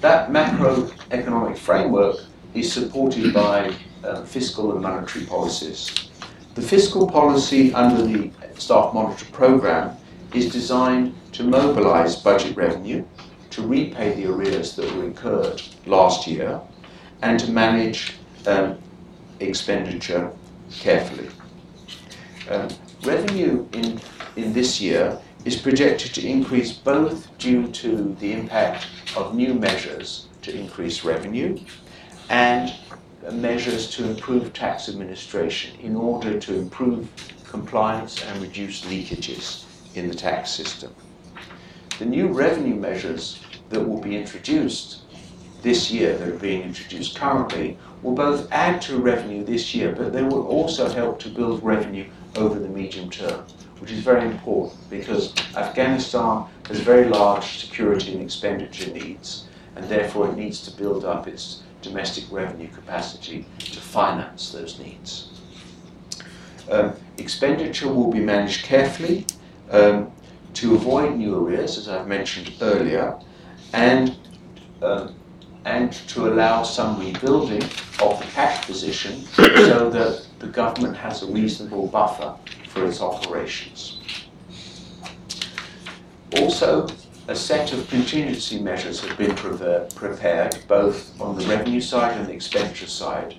that 0.00 0.30
macroeconomic 0.30 1.56
framework 1.56 2.16
is 2.54 2.72
supported 2.72 3.32
by 3.32 3.72
uh, 4.04 4.24
fiscal 4.24 4.72
and 4.72 4.82
monetary 4.82 5.24
policies. 5.24 6.10
The 6.56 6.62
fiscal 6.62 7.06
policy 7.06 7.74
under 7.74 8.02
the 8.02 8.30
Staff 8.56 8.94
Monitor 8.94 9.26
Programme 9.26 9.94
is 10.32 10.50
designed 10.50 11.14
to 11.32 11.44
mobilise 11.44 12.16
budget 12.16 12.56
revenue, 12.56 13.04
to 13.50 13.60
repay 13.60 14.14
the 14.14 14.32
arrears 14.32 14.74
that 14.76 14.90
were 14.96 15.04
incurred 15.04 15.60
last 15.84 16.26
year, 16.26 16.58
and 17.20 17.38
to 17.38 17.50
manage 17.50 18.14
um, 18.46 18.78
expenditure 19.38 20.32
carefully. 20.70 21.28
Um, 22.48 22.68
revenue 23.04 23.68
in, 23.74 24.00
in 24.36 24.54
this 24.54 24.80
year 24.80 25.20
is 25.44 25.56
projected 25.56 26.14
to 26.14 26.26
increase 26.26 26.72
both 26.72 27.36
due 27.36 27.68
to 27.72 28.16
the 28.18 28.32
impact 28.32 28.86
of 29.14 29.34
new 29.34 29.52
measures 29.52 30.28
to 30.40 30.58
increase 30.58 31.04
revenue 31.04 31.58
and 32.30 32.74
measures 33.32 33.90
to 33.90 34.04
improve 34.04 34.52
tax 34.52 34.88
administration 34.88 35.78
in 35.80 35.96
order 35.96 36.38
to 36.38 36.54
improve 36.54 37.08
compliance 37.48 38.22
and 38.24 38.42
reduce 38.42 38.82
leakages 38.82 39.64
in 39.94 40.08
the 40.08 40.14
tax 40.14 40.50
system. 40.50 40.94
The 41.98 42.04
new 42.04 42.28
revenue 42.28 42.74
measures 42.74 43.40
that 43.70 43.86
will 43.86 44.00
be 44.00 44.16
introduced 44.16 45.02
this 45.62 45.90
year, 45.90 46.16
that 46.16 46.28
are 46.28 46.38
being 46.38 46.62
introduced 46.62 47.16
currently, 47.16 47.78
will 48.02 48.14
both 48.14 48.50
add 48.52 48.80
to 48.82 48.98
revenue 48.98 49.42
this 49.44 49.74
year, 49.74 49.92
but 49.92 50.12
they 50.12 50.22
will 50.22 50.46
also 50.46 50.88
help 50.88 51.18
to 51.20 51.28
build 51.28 51.62
revenue 51.62 52.08
over 52.36 52.58
the 52.58 52.68
medium 52.68 53.10
term 53.10 53.44
which 53.78 53.90
is 53.90 54.00
very 54.00 54.26
important 54.26 54.78
because 54.88 55.34
Afghanistan 55.54 56.44
has 56.66 56.80
very 56.80 57.08
large 57.08 57.58
security 57.58 58.14
and 58.14 58.22
expenditure 58.22 58.90
needs, 58.92 59.46
and 59.74 59.88
therefore 59.88 60.28
it 60.28 60.36
needs 60.36 60.60
to 60.62 60.76
build 60.76 61.04
up 61.04 61.28
its 61.28 61.62
domestic 61.86 62.24
revenue 62.30 62.68
capacity 62.68 63.46
to 63.58 63.80
finance 63.80 64.52
those 64.52 64.78
needs. 64.78 65.30
Um, 66.70 66.94
expenditure 67.18 67.92
will 67.92 68.10
be 68.10 68.20
managed 68.20 68.64
carefully 68.64 69.26
um, 69.70 70.10
to 70.54 70.74
avoid 70.74 71.16
new 71.16 71.36
arrears, 71.36 71.78
as 71.78 71.88
I've 71.88 72.08
mentioned 72.08 72.52
earlier, 72.60 73.18
and 73.72 74.16
um, 74.82 75.14
and 75.64 75.92
to 75.92 76.28
allow 76.28 76.62
some 76.62 76.98
rebuilding 77.00 77.62
of 78.00 78.18
the 78.20 78.26
cash 78.32 78.64
position 78.66 79.22
so 79.34 79.90
that 79.90 80.24
the 80.38 80.46
government 80.46 80.96
has 80.96 81.24
a 81.24 81.26
reasonable 81.26 81.88
buffer 81.88 82.36
for 82.68 82.86
its 82.86 83.00
operations. 83.00 84.00
Also, 86.38 86.86
a 87.28 87.34
set 87.34 87.72
of 87.72 87.88
contingency 87.88 88.60
measures 88.60 89.00
have 89.00 89.18
been 89.18 89.34
prepared, 89.34 90.56
both 90.68 91.20
on 91.20 91.36
the 91.36 91.44
revenue 91.46 91.80
side 91.80 92.16
and 92.16 92.28
the 92.28 92.32
expenditure 92.32 92.86
side, 92.86 93.34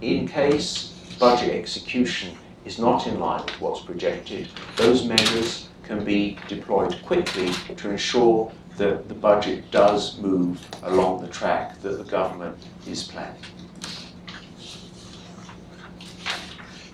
in 0.00 0.26
case 0.26 0.94
budget 1.20 1.54
execution 1.54 2.36
is 2.64 2.78
not 2.78 3.06
in 3.06 3.20
line 3.20 3.44
with 3.44 3.60
what's 3.60 3.80
projected. 3.80 4.48
Those 4.76 5.04
measures 5.04 5.68
can 5.84 6.04
be 6.04 6.36
deployed 6.48 7.00
quickly 7.04 7.52
to 7.76 7.90
ensure 7.90 8.52
that 8.76 9.08
the 9.08 9.14
budget 9.14 9.70
does 9.70 10.18
move 10.18 10.60
along 10.82 11.22
the 11.22 11.28
track 11.28 11.80
that 11.82 11.98
the 11.98 12.04
government 12.04 12.56
is 12.88 13.04
planning. 13.04 13.40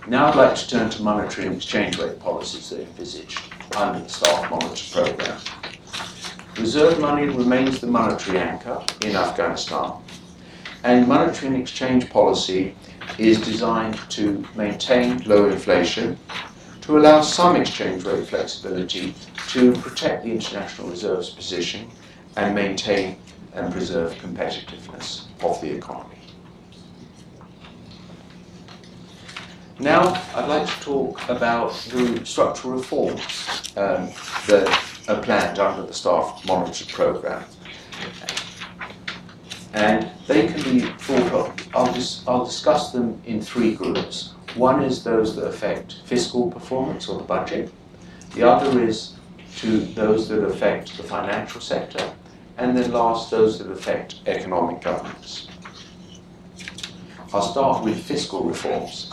Now 0.07 0.27
I'd 0.27 0.35
like 0.35 0.55
to 0.55 0.69
turn 0.69 0.91
to 0.91 1.01
monetary 1.01 1.47
and 1.47 1.55
exchange 1.55 1.97
rate 1.97 2.19
policies 2.19 2.69
that 2.69 2.79
are 2.79 2.83
envisaged 2.83 3.41
under 3.75 3.99
the 3.99 4.09
Staff 4.09 4.51
Monitor 4.51 5.01
Programme. 5.03 5.41
Reserve 6.57 6.99
money 6.99 7.25
remains 7.25 7.81
the 7.81 7.87
monetary 7.87 8.39
anchor 8.39 8.81
in 9.03 9.13
Afghanistan, 9.13 9.91
and 10.83 11.05
monetary 11.05 11.47
and 11.53 11.61
exchange 11.61 12.09
policy 12.09 12.73
is 13.17 13.41
designed 13.41 13.99
to 14.09 14.41
maintain 14.55 15.21
low 15.25 15.49
inflation, 15.49 16.17
to 16.79 16.97
allow 16.97 17.19
some 17.19 17.57
exchange 17.57 18.05
rate 18.05 18.25
flexibility 18.25 19.13
to 19.49 19.73
protect 19.73 20.23
the 20.23 20.31
international 20.31 20.87
reserves 20.87 21.29
position 21.29 21.89
and 22.37 22.55
maintain 22.55 23.17
and 23.53 23.73
preserve 23.73 24.13
competitiveness 24.13 25.25
of 25.43 25.59
the 25.59 25.69
economy. 25.69 26.14
Now, 29.79 30.13
I'd 30.33 30.47
like 30.47 30.67
to 30.67 30.79
talk 30.79 31.29
about 31.29 31.73
the 31.91 32.21
structural 32.23 32.75
reforms 32.75 33.73
um, 33.75 34.09
that 34.47 34.67
are 35.09 35.21
planned 35.21 35.59
under 35.59 35.85
the 35.85 35.93
Staff 35.93 36.45
Monitor 36.45 36.85
Programme. 36.93 37.43
And 39.73 40.09
they 40.27 40.47
can 40.47 40.63
be 40.63 40.79
thought 40.79 41.33
of, 41.33 41.75
I'll, 41.75 41.93
dis 41.93 42.23
I'll 42.25 42.45
discuss 42.45 42.93
them 42.93 43.21
in 43.25 43.41
three 43.41 43.75
groups. 43.75 44.33
One 44.55 44.81
is 44.81 45.03
those 45.03 45.35
that 45.35 45.45
affect 45.45 45.97
fiscal 46.05 46.49
performance 46.49 47.09
or 47.09 47.17
the 47.17 47.25
budget. 47.25 47.69
The 48.33 48.43
other 48.49 48.81
is 48.81 49.15
to 49.57 49.79
those 49.79 50.29
that 50.29 50.41
affect 50.41 50.95
the 50.95 51.03
financial 51.03 51.59
sector. 51.59 52.13
And 52.57 52.77
then 52.77 52.93
last, 52.93 53.29
those 53.29 53.59
that 53.59 53.69
affect 53.69 54.21
economic 54.25 54.79
governance. 54.79 55.49
I'll 57.33 57.41
start 57.41 57.83
with 57.83 58.01
fiscal 58.01 58.45
reforms. 58.45 59.11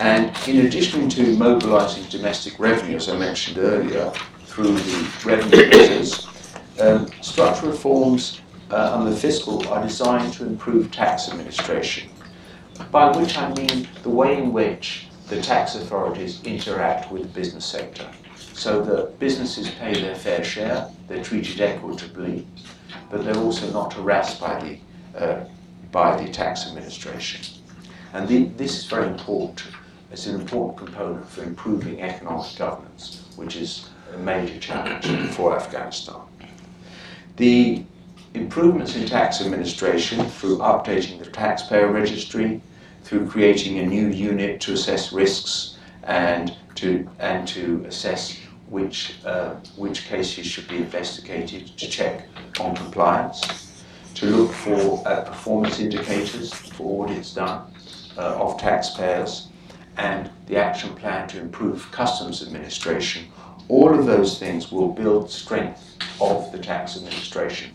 And 0.00 0.36
in 0.48 0.66
addition 0.66 1.08
to 1.10 1.36
mobilising 1.36 2.04
domestic 2.10 2.58
revenue, 2.58 2.96
as 2.96 3.08
I 3.08 3.16
mentioned 3.16 3.58
earlier, 3.58 4.10
through 4.44 4.74
the 4.74 5.10
revenue 5.24 5.68
measures, 5.68 6.26
um, 6.80 7.08
structural 7.22 7.72
reforms 7.72 8.40
uh, 8.70 8.92
on 8.92 9.08
the 9.08 9.16
fiscal 9.16 9.66
are 9.68 9.82
designed 9.82 10.32
to 10.34 10.46
improve 10.46 10.90
tax 10.90 11.28
administration, 11.28 12.10
by 12.90 13.16
which 13.16 13.38
I 13.38 13.52
mean 13.54 13.88
the 14.02 14.10
way 14.10 14.36
in 14.36 14.52
which 14.52 15.08
the 15.28 15.40
tax 15.40 15.76
authorities 15.76 16.42
interact 16.42 17.10
with 17.12 17.22
the 17.22 17.28
business 17.28 17.64
sector, 17.64 18.08
so 18.36 18.82
that 18.82 19.18
businesses 19.18 19.70
pay 19.70 19.94
their 19.94 20.16
fair 20.16 20.42
share, 20.42 20.88
they're 21.08 21.22
treated 21.22 21.60
equitably, 21.60 22.46
but 23.10 23.24
they're 23.24 23.36
also 23.36 23.70
not 23.70 23.92
harassed 23.92 24.40
by 24.40 24.58
the 24.60 24.78
uh, 25.18 25.44
by 25.92 26.20
the 26.20 26.28
tax 26.30 26.66
administration. 26.66 27.40
And 28.12 28.26
the, 28.26 28.44
this 28.56 28.76
is 28.76 28.86
very 28.86 29.06
important. 29.06 29.62
It's 30.14 30.26
an 30.26 30.40
important 30.40 30.78
component 30.78 31.28
for 31.28 31.42
improving 31.42 32.00
economic 32.00 32.54
governance, 32.56 33.24
which 33.34 33.56
is 33.56 33.88
a 34.14 34.18
major 34.18 34.60
challenge 34.60 35.06
for 35.34 35.56
Afghanistan. 35.56 36.20
The 37.36 37.82
improvements 38.32 38.94
in 38.94 39.06
tax 39.06 39.40
administration 39.40 40.24
through 40.24 40.58
updating 40.58 41.18
the 41.18 41.26
taxpayer 41.26 41.88
registry, 41.90 42.60
through 43.02 43.28
creating 43.28 43.80
a 43.80 43.86
new 43.86 44.06
unit 44.06 44.60
to 44.60 44.74
assess 44.74 45.12
risks 45.12 45.78
and 46.04 46.56
to, 46.76 47.10
and 47.18 47.48
to 47.48 47.84
assess 47.88 48.38
which, 48.68 49.16
uh, 49.24 49.54
which 49.74 50.04
cases 50.06 50.46
should 50.46 50.68
be 50.68 50.76
investigated 50.76 51.76
to 51.76 51.88
check 51.88 52.28
on 52.60 52.76
compliance, 52.76 53.82
to 54.14 54.26
look 54.26 54.52
for 54.52 55.02
uh, 55.08 55.22
performance 55.22 55.80
indicators 55.80 56.54
for 56.54 57.04
audits 57.04 57.34
done 57.34 57.62
uh, 58.16 58.36
of 58.36 58.60
taxpayers, 58.60 59.48
and 59.96 60.30
the 60.46 60.56
action 60.56 60.94
plan 60.94 61.28
to 61.28 61.40
improve 61.40 61.90
customs 61.90 62.42
administration. 62.42 63.26
All 63.68 63.98
of 63.98 64.06
those 64.06 64.38
things 64.38 64.70
will 64.70 64.88
build 64.88 65.30
strength 65.30 65.96
of 66.20 66.50
the 66.52 66.58
tax 66.58 66.96
administration 66.96 67.74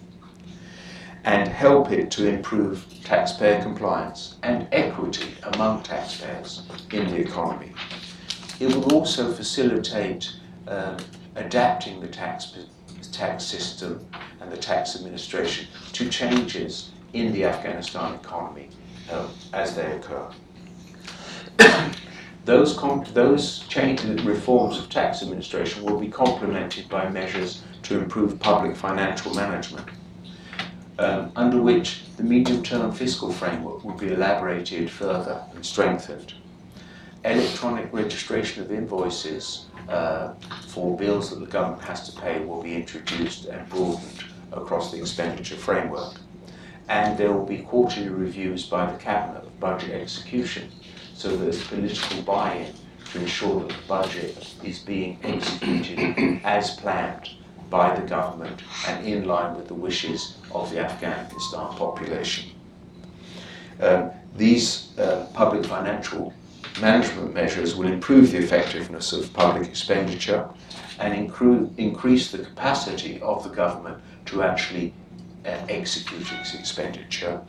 and 1.26 1.48
help 1.48 1.92
it 1.92 2.10
to 2.12 2.28
improve 2.28 2.86
taxpayer 3.04 3.62
compliance 3.62 4.36
and 4.44 4.68
equity 4.72 5.36
among 5.54 5.84
taxpayers 5.84 6.64
in 6.92 7.08
the 7.08 7.18
economy. 7.18 7.74
It 8.60 8.68
will 8.68 8.94
also 8.94 9.32
facilitate 9.34 10.34
um, 10.68 10.98
adapting 11.36 12.00
the 12.00 12.08
tax, 12.08 12.54
tax 13.12 13.44
system 13.44 14.06
and 14.40 14.52
the 14.52 14.58
tax 14.58 14.96
administration 14.96 15.68
to 15.94 16.10
changes 16.10 16.92
in 17.14 17.32
the 17.34 17.44
Afghanistan 17.44 18.14
economy 18.16 18.70
uh, 19.12 19.28
as 19.54 19.76
they 19.76 19.92
occur. 19.94 20.30
Those, 22.46 22.78
those 23.14 23.60
changes, 23.68 24.24
reforms 24.24 24.78
of 24.78 24.90
tax 24.90 25.22
administration 25.22 25.84
will 25.84 26.00
be 26.00 26.08
complemented 26.08 26.88
by 26.90 27.10
measures 27.10 27.64
to 27.84 28.00
improve 28.00 28.40
public 28.40 28.76
financial 28.76 29.34
management, 29.34 29.88
um, 30.98 31.32
under 31.36 31.62
which 31.62 32.04
the 32.18 32.24
medium-term 32.24 32.92
fiscal 32.92 33.32
framework 33.32 33.84
will 33.84 33.96
be 33.96 34.12
elaborated 34.14 34.90
further 34.90 35.44
and 35.54 35.66
strengthened. 35.66 36.34
Electronic 37.26 37.92
registration 37.92 38.64
of 38.64 38.72
invoices 38.72 39.66
uh, 39.90 40.34
for 40.68 40.96
bills 40.98 41.30
that 41.30 41.40
the 41.40 41.46
government 41.46 41.84
has 41.84 42.10
to 42.10 42.22
pay 42.22 42.40
will 42.40 42.64
be 42.64 42.76
introduced 42.76 43.46
and 43.46 43.68
broadened 43.70 44.24
across 44.54 44.92
the 44.92 44.98
expenditure 44.98 45.56
framework. 45.56 46.16
And 46.88 47.18
there 47.18 47.32
will 47.32 47.46
be 47.46 47.60
quarterly 47.60 48.10
reviews 48.10 48.66
by 48.66 48.92
the 48.92 48.98
Cabinet 48.98 49.44
of 49.44 49.60
budget 49.60 49.92
execution 49.92 50.72
so 51.20 51.36
there's 51.36 51.62
political 51.68 52.22
buy-in 52.22 52.74
to 53.12 53.20
ensure 53.20 53.60
that 53.60 53.68
the 53.68 53.88
budget 53.90 54.56
is 54.64 54.80
being 54.80 55.20
executed 55.24 56.40
as 56.46 56.78
planned 56.78 57.32
by 57.70 57.94
the 57.94 58.08
government 58.08 58.62
and 58.88 59.06
in 59.06 59.26
line 59.26 59.54
with 59.58 59.68
the 59.68 59.74
wishes 59.74 60.38
of 60.54 60.72
the 60.72 60.80
Afghanistan 60.80 61.68
population. 61.76 62.52
Um, 63.82 64.12
these 64.38 64.98
uh, 64.98 65.28
public 65.34 65.66
financial 65.66 66.34
management 66.80 67.34
measures 67.34 67.76
will 67.76 67.92
improve 67.92 68.32
the 68.32 68.38
effectiveness 68.38 69.12
of 69.12 69.34
public 69.34 69.68
expenditure 69.68 70.48
and 71.00 71.14
incru- 71.14 71.70
increase 71.78 72.32
the 72.32 72.38
capacity 72.38 73.20
of 73.22 73.44
the 73.44 73.50
government 73.50 73.98
to 74.28 74.42
actually 74.42 74.94
uh, 75.46 75.50
execute 75.68 76.32
its 76.40 76.56
expenditure. 76.56 77.42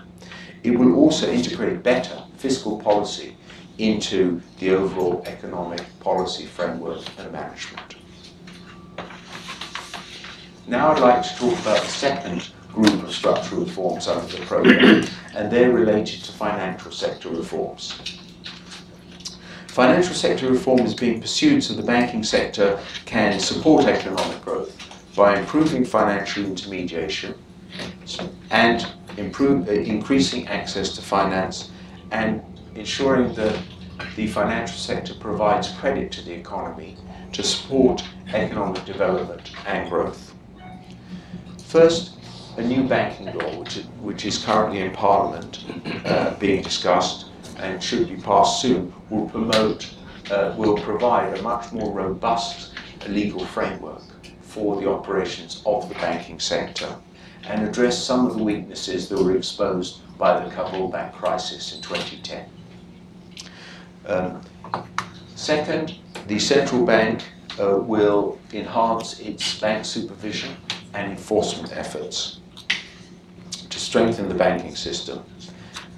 It 0.65 0.73
will 0.73 0.97
also 0.97 1.31
integrate 1.31 1.85
better 1.85 2.21
fiscal 2.37 2.81
policy 2.81 3.37
into 3.81 4.43
the 4.59 4.71
overall 4.71 5.23
economic 5.27 5.83
policy 6.01 6.45
framework 6.45 7.03
and 7.19 7.33
management. 7.33 7.97
Now 10.67 10.93
I'd 10.93 11.01
like 11.01 11.23
to 11.23 11.37
talk 11.37 11.59
about 11.61 11.81
the 11.83 11.89
second 11.89 12.53
group 12.73 13.03
of 13.03 13.13
structural 13.13 13.65
reforms 13.65 14.07
under 14.07 14.37
the 14.37 14.45
programme, 14.45 15.05
and 15.35 15.51
they're 15.51 15.73
related 15.73 16.23
to 16.25 16.33
financial 16.33 16.93
sector 16.93 17.31
reforms. 17.31 18.01
Financial 19.69 20.15
sector 20.15 20.51
reform 20.51 20.81
is 20.81 20.95
being 20.95 21.21
pursued 21.21 21.65
so 21.65 21.75
the 21.75 21.83
banking 21.83 22.23
sector 22.23 22.79
can 23.07 23.41
support 23.41 23.87
economic 23.87 24.41
growth 24.43 24.77
by 25.17 25.39
improving 25.39 25.85
financial 25.85 26.45
intermediation 26.45 27.35
and 28.51 28.87
improve, 29.17 29.69
uh, 29.69 29.73
increasing 29.73 30.47
access 30.49 30.95
to 30.97 31.03
finance 31.03 31.71
and 32.11 32.43
ensuring 32.75 33.35
that 33.35 33.59
the 34.17 34.27
financial 34.27 34.77
sector 34.77 35.15
provides 35.15 35.73
credit 35.73 36.11
to 36.13 36.23
the 36.23 36.33
economy 36.33 36.97
to 37.33 37.43
support 37.43 38.03
economic 38.33 38.85
development 38.85 39.53
and 39.67 39.89
growth. 39.89 40.35
First, 41.65 42.17
a 42.57 42.63
new 42.63 42.83
banking 42.89 43.27
law, 43.27 43.59
which, 43.59 43.77
which 44.01 44.25
is 44.25 44.45
currently 44.45 44.81
in 44.81 44.91
Parliament 44.93 45.65
uh, 46.05 46.35
being 46.39 46.63
discussed 46.63 47.27
and 47.59 47.83
should 47.83 48.09
be 48.09 48.17
passed 48.17 48.61
soon, 48.61 48.93
will 49.09 49.29
promote, 49.29 49.95
uh, 50.31 50.55
will 50.57 50.77
provide 50.77 51.39
a 51.39 51.43
much 51.43 51.73
more 51.73 51.93
robust 51.93 52.73
legal 53.09 53.45
framework 53.45 54.03
for 54.41 54.81
the 54.81 54.89
operations 54.89 55.63
of 55.65 55.89
the 55.89 55.95
banking 55.97 56.41
sector 56.41 56.95
and 57.45 57.67
address 57.67 58.03
some 58.03 58.27
of 58.27 58.37
the 58.37 58.43
weaknesses 58.43 59.09
that 59.09 59.23
were 59.23 59.37
exposed 59.37 60.01
by 60.19 60.39
the 60.45 60.51
Kabul 60.51 60.89
bank 60.89 61.15
crisis 61.15 61.75
in 61.75 61.83
2010. 61.83 62.47
Um, 64.07 64.41
second, 65.35 65.97
the 66.27 66.39
central 66.39 66.85
bank 66.85 67.23
uh, 67.61 67.77
will 67.77 68.39
enhance 68.53 69.21
its 69.21 69.59
bank 69.61 69.85
supervision 69.85 70.57
and 70.95 71.13
enforcement 71.13 71.77
efforts 71.77 72.41
to 73.69 73.79
strengthen 73.79 74.29
the 74.29 74.35
banking 74.35 74.75
system. 74.75 75.23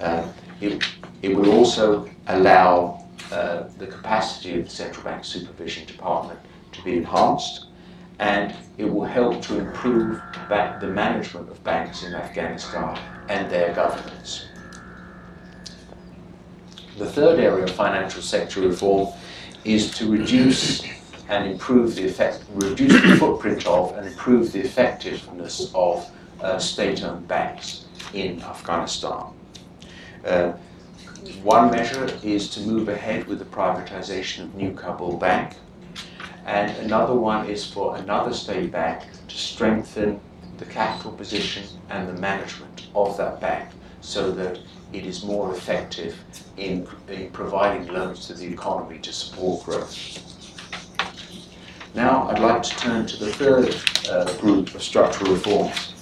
Uh, 0.01 0.27
it, 0.61 0.83
it 1.23 1.35
will 1.35 1.51
also 1.53 2.09
allow 2.27 3.05
uh, 3.31 3.69
the 3.79 3.87
capacity 3.87 4.59
of 4.59 4.65
the 4.65 4.71
central 4.71 5.05
bank 5.05 5.25
supervision 5.25 5.87
department 5.87 6.39
to 6.73 6.83
be 6.83 6.97
enhanced 6.97 7.67
and 8.19 8.55
it 8.79 8.85
will 8.85 9.05
help 9.05 9.43
to 9.43 9.59
improve 9.59 10.21
the 10.49 10.87
management 10.87 11.49
of 11.49 11.63
banks 11.65 12.03
in 12.05 12.15
Afghanistan 12.15 12.99
and 13.29 13.51
their 13.51 13.75
governance. 13.75 14.47
The 16.99 17.07
third 17.07 17.41
area 17.41 17.65
of 17.65 17.71
financial 17.71 18.23
sector 18.23 18.61
reform 18.61 19.09
is 19.65 19.97
to 19.99 20.11
reduce 20.11 20.85
and 21.29 21.51
improve 21.51 21.95
the 21.95 22.05
effect, 22.05 22.45
reduce 22.55 22.93
the 22.93 23.17
footprint 23.17 23.67
of 23.67 23.97
and 23.97 24.07
improve 24.07 24.53
the 24.53 24.61
effectiveness 24.61 25.71
of 25.75 26.11
uh, 26.41 26.59
state-owned 26.59 27.27
banks 27.27 27.87
in 28.13 28.43
Afghanistan. 28.43 29.27
Uh, 30.25 30.53
one 31.43 31.71
measure 31.71 32.11
is 32.23 32.51
to 32.51 32.61
move 32.61 32.89
ahead 32.89 33.27
with 33.27 33.39
the 33.39 33.45
privatization 33.45 34.45
of 34.45 34.55
New 34.55 34.73
Kabul 34.73 35.17
Bank, 35.17 35.55
and 36.45 36.77
another 36.79 37.15
one 37.15 37.49
is 37.49 37.65
for 37.65 37.97
another 37.97 38.35
state 38.35 38.73
bank 38.73 39.05
to 39.29 39.35
strengthen 39.37 40.21
the 40.59 40.65
capital 40.67 41.13
position 41.13 41.65
and 41.89 42.09
the 42.09 42.21
management 42.21 42.89
of 42.95 43.17
that 43.17 43.41
bank 43.41 43.71
so 44.01 44.33
that 44.33 44.59
it 44.93 45.07
is 45.07 45.25
more 45.25 45.55
effective 45.55 46.19
in, 46.57 46.87
in 47.09 47.31
providing 47.31 47.89
loans 47.89 48.27
to 48.27 48.35
the 48.35 48.47
economy 48.47 48.99
to 48.99 49.13
support 49.13 49.65
growth. 49.65 50.19
Now 51.95 52.29
I'd 52.29 52.39
like 52.39 52.63
to 52.63 52.77
turn 52.77 53.07
to 53.07 53.17
the 53.25 53.33
third 53.33 53.75
uh, 54.11 54.33
group 54.39 54.75
of 54.75 54.83
structural 54.83 55.33
reforms, 55.33 55.93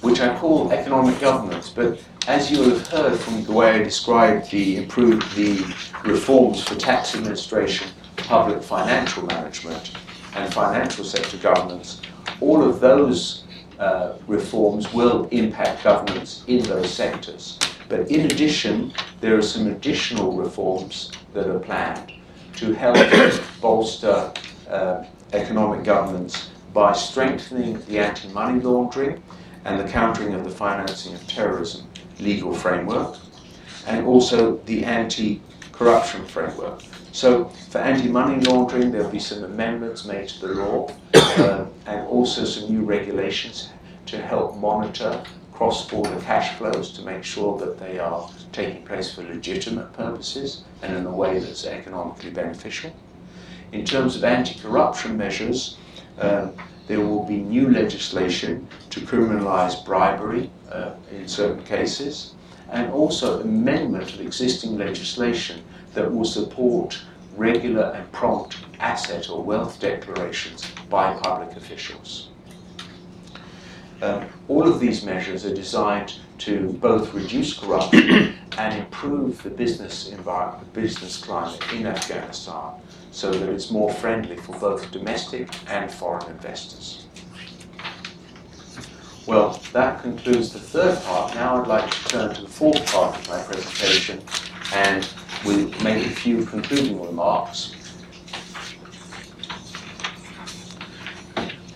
which 0.00 0.20
I 0.20 0.36
call 0.36 0.72
economic 0.72 1.20
governance, 1.20 1.68
but 1.68 2.00
as 2.28 2.50
you 2.50 2.60
will 2.60 2.70
have 2.70 2.86
heard 2.88 3.18
from 3.18 3.44
the 3.44 3.52
way 3.52 3.70
I 3.70 3.82
described 3.82 4.50
the 4.50 4.76
improved 4.76 5.34
the 5.34 5.64
reforms 6.04 6.62
for 6.62 6.76
tax 6.76 7.14
administration, 7.14 7.88
public 8.16 8.62
financial 8.62 9.24
management, 9.26 9.92
and 10.34 10.52
financial 10.52 11.04
sector 11.04 11.36
governance, 11.38 12.00
all 12.40 12.62
of 12.62 12.80
those 12.80 13.41
uh, 13.82 14.14
reforms 14.28 14.92
will 14.92 15.26
impact 15.32 15.82
governance 15.82 16.44
in 16.46 16.62
those 16.62 16.88
sectors. 16.88 17.58
But 17.88 18.08
in 18.08 18.26
addition, 18.26 18.92
there 19.20 19.36
are 19.36 19.42
some 19.42 19.66
additional 19.66 20.36
reforms 20.36 21.10
that 21.34 21.48
are 21.48 21.58
planned 21.58 22.12
to 22.58 22.72
help 22.74 22.96
bolster 23.60 24.32
uh, 24.70 25.04
economic 25.32 25.82
governance 25.82 26.50
by 26.72 26.92
strengthening 26.92 27.80
the 27.86 27.98
anti-money 27.98 28.60
laundering 28.60 29.20
and 29.64 29.80
the 29.80 29.90
countering 29.90 30.32
of 30.34 30.44
the 30.44 30.50
financing 30.50 31.14
of 31.14 31.26
terrorism 31.26 31.88
legal 32.20 32.54
framework, 32.54 33.16
and 33.88 34.06
also 34.06 34.58
the 34.66 34.84
anti-corruption 34.84 36.24
framework. 36.26 36.82
So 37.12 37.44
for 37.68 37.78
anti-money 37.78 38.42
laundering, 38.46 38.90
there'll 38.90 39.10
be 39.10 39.18
some 39.18 39.44
amendments 39.44 40.06
made 40.06 40.28
to 40.28 40.46
the 40.46 40.54
law, 40.54 40.90
uh, 41.14 41.66
and 41.86 42.06
also 42.08 42.46
some 42.46 42.72
new 42.72 42.84
regulations 42.84 43.68
to 44.06 44.16
help 44.16 44.56
monitor 44.56 45.22
cross-border 45.52 46.18
cash 46.22 46.56
flows 46.56 46.90
to 46.92 47.02
make 47.02 47.22
sure 47.22 47.58
that 47.58 47.78
they 47.78 47.98
are 47.98 48.28
taking 48.50 48.82
place 48.84 49.14
for 49.14 49.22
legitimate 49.22 49.92
purposes 49.92 50.64
and 50.80 50.96
in 50.96 51.04
a 51.04 51.14
way 51.14 51.38
that's 51.38 51.66
economically 51.66 52.30
beneficial. 52.30 52.90
In 53.72 53.84
terms 53.84 54.16
of 54.16 54.24
anti-corruption 54.24 55.16
measures, 55.16 55.76
um, 56.18 56.52
there 56.86 57.00
will 57.00 57.24
be 57.24 57.36
new 57.36 57.70
legislation 57.70 58.66
to 58.88 59.00
criminalize 59.00 59.84
bribery 59.84 60.50
uh, 60.70 60.92
in 61.10 61.28
certain 61.28 61.62
cases, 61.64 62.34
and 62.70 62.90
also 62.90 63.40
amendment 63.40 64.14
of 64.14 64.20
existing 64.20 64.78
legislation 64.78 65.62
that 65.94 66.12
will 66.12 66.24
support 66.24 67.00
regular 67.36 67.92
and 67.96 68.10
prompt 68.12 68.56
asset 68.80 69.30
or 69.30 69.42
wealth 69.42 69.80
declarations 69.80 70.70
by 70.90 71.14
public 71.18 71.56
officials. 71.56 72.28
Um, 74.02 74.26
all 74.48 74.66
of 74.66 74.80
these 74.80 75.04
measures 75.04 75.46
are 75.46 75.54
designed 75.54 76.14
to 76.38 76.72
both 76.80 77.14
reduce 77.14 77.56
corruption 77.56 78.34
and 78.58 78.78
improve 78.78 79.40
the 79.44 79.50
business 79.50 80.08
environment, 80.08 80.74
the 80.74 80.80
business 80.80 81.18
climate 81.18 81.62
in 81.72 81.86
Afghanistan, 81.86 82.74
so 83.12 83.30
that 83.30 83.48
it's 83.48 83.70
more 83.70 83.92
friendly 83.92 84.36
for 84.36 84.58
both 84.58 84.90
domestic 84.90 85.48
and 85.70 85.90
foreign 85.90 86.28
investors. 86.30 87.06
Well, 89.24 89.60
that 89.72 90.02
concludes 90.02 90.52
the 90.52 90.58
third 90.58 91.00
part. 91.04 91.36
Now 91.36 91.62
I'd 91.62 91.68
like 91.68 91.88
to 91.88 92.04
turn 92.08 92.34
to 92.34 92.42
the 92.42 92.48
fourth 92.48 92.84
part 92.92 93.16
of 93.16 93.28
my 93.28 93.40
presentation 93.44 94.20
and 94.74 95.08
we'll 95.44 95.68
make 95.82 96.06
a 96.06 96.10
few 96.10 96.44
concluding 96.44 97.00
remarks. 97.04 97.74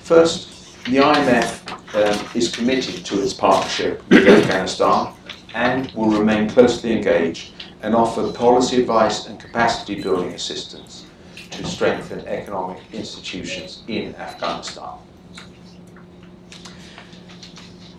First, 0.01 0.85
the 0.85 0.99
IMF 0.99 1.67
um, 1.97 2.29
is 2.35 2.55
committed 2.55 3.05
to 3.07 3.21
its 3.23 3.35
partnership 3.35 4.09
with 4.09 4.29
Afghanistan 4.29 5.13
and 5.55 5.91
will 5.93 6.11
remain 6.11 6.49
closely 6.49 6.93
engaged 6.93 7.53
and 7.83 7.95
offer 7.95 8.31
policy 8.33 8.81
advice 8.81 9.27
and 9.27 9.41
capacity 9.41 10.01
building 10.03 10.33
assistance 10.33 11.07
to 11.51 11.65
strengthen 11.65 12.21
economic 12.27 12.79
institutions 12.93 13.83
in 13.89 14.15
Afghanistan. 14.17 14.99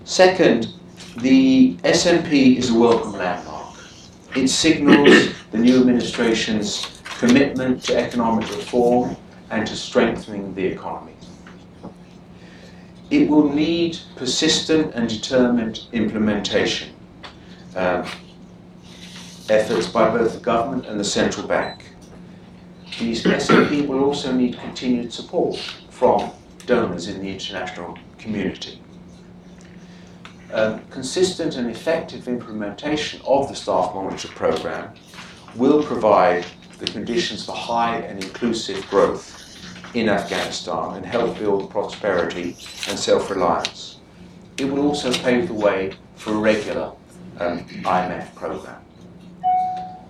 Second, 0.06 0.67
the 1.17 1.75
SMP 1.84 2.58
is 2.58 2.69
a 2.69 2.73
welcome 2.73 3.13
landmark. 3.13 3.57
It 4.36 4.50
signals 4.50 5.34
the 5.52 5.58
new 5.58 5.80
administration's 5.80 7.02
commitment 7.04 7.84
to 7.84 7.98
economic 7.98 8.48
reform 8.50 9.16
and 9.50 9.66
to 9.66 9.76
strengthening 9.76 10.54
the 10.54 10.66
economy. 10.66 11.13
It 13.10 13.30
will 13.30 13.52
need 13.52 13.98
persistent 14.16 14.94
and 14.94 15.08
determined 15.08 15.88
implementation. 15.94 16.94
Um, 17.76 18.06
efforts 19.50 19.88
by 19.88 20.10
both 20.10 20.34
the 20.34 20.40
government 20.40 20.86
and 20.88 21.00
the 21.00 21.04
central 21.04 21.48
bank. 21.48 21.86
The 23.00 23.13
SMP 23.13 23.88
will 23.88 24.04
also 24.04 24.32
need 24.32 24.58
continued 24.60 25.13
support 25.13 25.58
from 25.90 26.32
donors 26.66 27.08
in 27.08 27.22
the 27.22 27.30
international 27.32 27.98
community. 28.18 28.82
Um, 30.53 30.81
consistent 30.89 31.57
and 31.57 31.69
effective 31.69 32.27
implementation 32.27 33.21
of 33.25 33.49
the 33.49 33.55
staff 33.55 33.93
monitor 33.93 34.29
program 34.29 34.93
will 35.55 35.83
provide 35.83 36.45
the 36.79 36.86
conditions 36.86 37.45
for 37.45 37.51
high 37.51 37.97
and 37.97 38.23
inclusive 38.23 38.88
growth 38.89 39.43
in 39.93 40.07
Afghanistan 40.07 40.95
and 40.95 41.05
help 41.05 41.38
build 41.38 41.69
prosperity 41.69 42.55
and 42.88 42.97
self-reliance. 42.97 43.97
It 44.57 44.65
will 44.65 44.88
also 44.88 45.12
pave 45.12 45.47
the 45.49 45.53
way 45.53 45.93
for 46.15 46.33
a 46.33 46.38
regular 46.38 46.93
um, 47.39 47.60
IMF 47.83 48.33
program. 48.36 48.81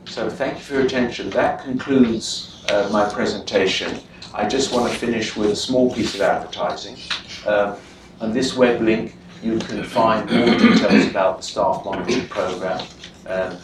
So 0.05 0.29
thank 0.29 0.57
you 0.57 0.63
for 0.63 0.73
your 0.73 0.83
attention. 0.83 1.29
That 1.31 1.63
concludes 1.63 2.63
uh, 2.69 2.89
my 2.91 3.09
presentation. 3.09 3.99
I 4.33 4.47
just 4.47 4.71
want 4.71 4.91
to 4.91 4.97
finish 4.97 5.35
with 5.35 5.51
a 5.51 5.55
small 5.55 5.93
piece 5.93 6.15
of 6.15 6.21
advertising. 6.21 6.97
Uh, 7.45 7.77
on 8.19 8.33
this 8.33 8.55
web 8.55 8.81
link, 8.81 9.15
you 9.41 9.59
can 9.59 9.83
find 9.83 10.29
more 10.29 10.57
details 10.57 11.07
about 11.07 11.37
the 11.37 11.43
staff 11.43 11.83
monitoring 11.85 12.27
program. 12.27 12.85
Um, 13.25 13.57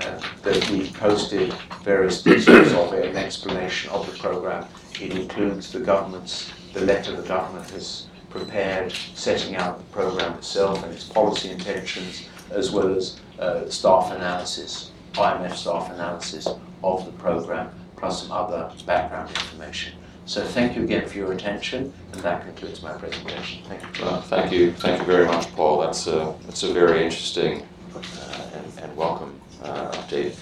uh, 0.00 0.20
that 0.42 0.70
we 0.70 0.90
posted 0.92 1.52
various 1.82 2.22
details 2.22 2.72
of 2.72 2.92
it, 2.94 3.06
an 3.06 3.16
explanation 3.16 3.90
of 3.90 4.10
the 4.10 4.18
program. 4.18 4.66
It 5.00 5.14
includes 5.14 5.72
the 5.72 5.80
government's, 5.80 6.52
the 6.72 6.80
letter 6.80 7.16
the 7.16 7.26
government 7.26 7.68
has 7.70 8.06
prepared 8.30 8.92
setting 9.14 9.56
out 9.56 9.78
the 9.78 9.84
program 9.84 10.34
itself 10.34 10.82
and 10.84 10.92
its 10.92 11.04
policy 11.04 11.50
intentions, 11.50 12.28
as 12.50 12.70
well 12.70 12.94
as 12.94 13.20
uh, 13.38 13.68
staff 13.68 14.12
analysis, 14.12 14.90
IMF 15.14 15.54
staff 15.54 15.90
analysis 15.92 16.46
of 16.82 17.04
the 17.04 17.12
program, 17.12 17.70
plus 17.96 18.22
some 18.22 18.32
other 18.32 18.72
background 18.86 19.28
information. 19.30 19.94
So 20.30 20.44
thank 20.44 20.76
you 20.76 20.84
again 20.84 21.08
for 21.08 21.18
your 21.18 21.32
attention, 21.32 21.92
and 22.12 22.20
that 22.22 22.44
concludes 22.44 22.84
my 22.84 22.92
presentation. 22.92 23.64
Thank 23.64 23.98
you. 23.98 24.04
Well, 24.04 24.22
thank 24.22 24.52
you, 24.52 24.70
thank 24.74 25.00
you 25.00 25.04
very 25.04 25.26
much, 25.26 25.52
Paul. 25.56 25.80
That's 25.80 26.06
a, 26.06 26.36
that's 26.44 26.62
a 26.62 26.72
very 26.72 27.02
interesting 27.02 27.66
uh, 27.96 28.50
and, 28.54 28.78
and 28.78 28.96
welcome 28.96 29.40
uh, 29.64 29.90
update. 29.90 30.36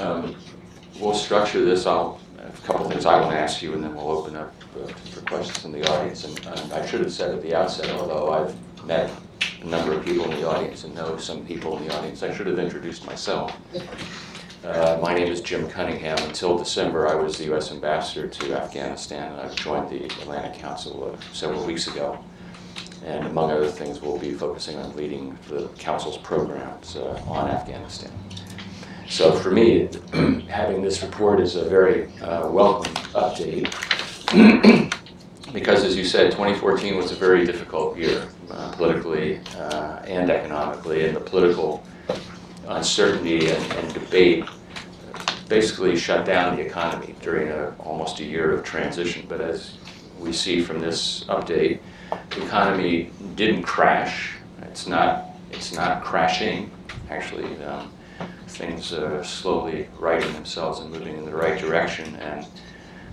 Um, 0.00 0.34
we'll 0.98 1.12
structure 1.12 1.62
this. 1.62 1.84
I'll 1.84 2.18
a 2.38 2.66
couple 2.66 2.88
things 2.88 3.04
I 3.04 3.20
want 3.20 3.32
to 3.32 3.38
ask 3.38 3.60
you, 3.60 3.74
and 3.74 3.84
then 3.84 3.94
we'll 3.94 4.08
open 4.08 4.36
up 4.36 4.54
uh, 4.82 4.86
for 4.86 5.20
questions 5.26 5.58
from 5.58 5.72
the 5.72 5.86
audience. 5.86 6.24
And, 6.24 6.38
and 6.46 6.72
I 6.72 6.86
should 6.86 7.00
have 7.00 7.12
said 7.12 7.34
at 7.34 7.42
the 7.42 7.54
outset, 7.54 7.90
although 7.90 8.32
I've 8.32 8.86
met 8.86 9.10
a 9.60 9.66
number 9.66 9.92
of 9.92 10.02
people 10.02 10.24
in 10.30 10.40
the 10.40 10.48
audience 10.48 10.84
and 10.84 10.94
know 10.94 11.18
some 11.18 11.44
people 11.44 11.76
in 11.76 11.86
the 11.86 11.94
audience, 11.94 12.22
I 12.22 12.32
should 12.34 12.46
have 12.46 12.58
introduced 12.58 13.04
myself. 13.04 13.54
Uh, 14.64 14.98
my 15.02 15.12
name 15.12 15.30
is 15.30 15.42
Jim 15.42 15.68
Cunningham. 15.68 16.16
Until 16.26 16.56
December, 16.56 17.06
I 17.06 17.14
was 17.14 17.36
the 17.36 17.44
U.S. 17.46 17.70
ambassador 17.70 18.26
to 18.26 18.58
Afghanistan, 18.58 19.32
and 19.32 19.42
I've 19.42 19.54
joined 19.54 19.90
the 19.90 20.06
Atlantic 20.06 20.58
Council 20.58 21.12
uh, 21.12 21.20
several 21.34 21.66
weeks 21.66 21.86
ago. 21.86 22.18
And 23.04 23.26
among 23.26 23.50
other 23.50 23.68
things, 23.68 24.00
we'll 24.00 24.18
be 24.18 24.32
focusing 24.32 24.78
on 24.78 24.96
leading 24.96 25.38
the 25.48 25.68
Council's 25.76 26.16
programs 26.16 26.96
uh, 26.96 27.22
on 27.28 27.50
Afghanistan. 27.50 28.10
So 29.06 29.32
for 29.32 29.50
me, 29.50 29.90
having 30.48 30.80
this 30.80 31.02
report 31.02 31.40
is 31.40 31.56
a 31.56 31.68
very 31.68 32.06
uh, 32.22 32.48
welcome 32.48 32.94
update. 33.12 33.68
because 35.52 35.84
as 35.84 35.94
you 35.94 36.06
said, 36.06 36.30
2014 36.30 36.96
was 36.96 37.12
a 37.12 37.16
very 37.16 37.44
difficult 37.44 37.98
year, 37.98 38.28
uh, 38.50 38.72
politically 38.72 39.40
uh, 39.58 39.98
and 40.06 40.30
economically, 40.30 41.04
and 41.04 41.14
the 41.14 41.20
political 41.20 41.84
uncertainty 42.68 43.50
and, 43.50 43.72
and 43.72 43.94
debate 43.94 44.44
basically 45.48 45.96
shut 45.96 46.24
down 46.24 46.56
the 46.56 46.62
economy 46.62 47.14
during 47.20 47.48
a, 47.48 47.74
almost 47.78 48.20
a 48.20 48.24
year 48.24 48.52
of 48.52 48.64
transition. 48.64 49.26
But 49.28 49.40
as 49.40 49.76
we 50.18 50.32
see 50.32 50.62
from 50.62 50.80
this 50.80 51.24
update, 51.24 51.80
the 52.30 52.44
economy 52.44 53.10
didn't 53.34 53.62
crash. 53.62 54.32
It's 54.62 54.86
not, 54.86 55.26
it's 55.50 55.72
not 55.74 56.02
crashing. 56.02 56.70
Actually, 57.10 57.62
um, 57.64 57.92
things 58.48 58.92
are 58.92 59.22
slowly 59.24 59.88
righting 59.98 60.32
themselves 60.32 60.80
and 60.80 60.90
moving 60.90 61.16
in 61.16 61.24
the 61.24 61.34
right 61.34 61.60
direction. 61.60 62.16
And 62.16 62.46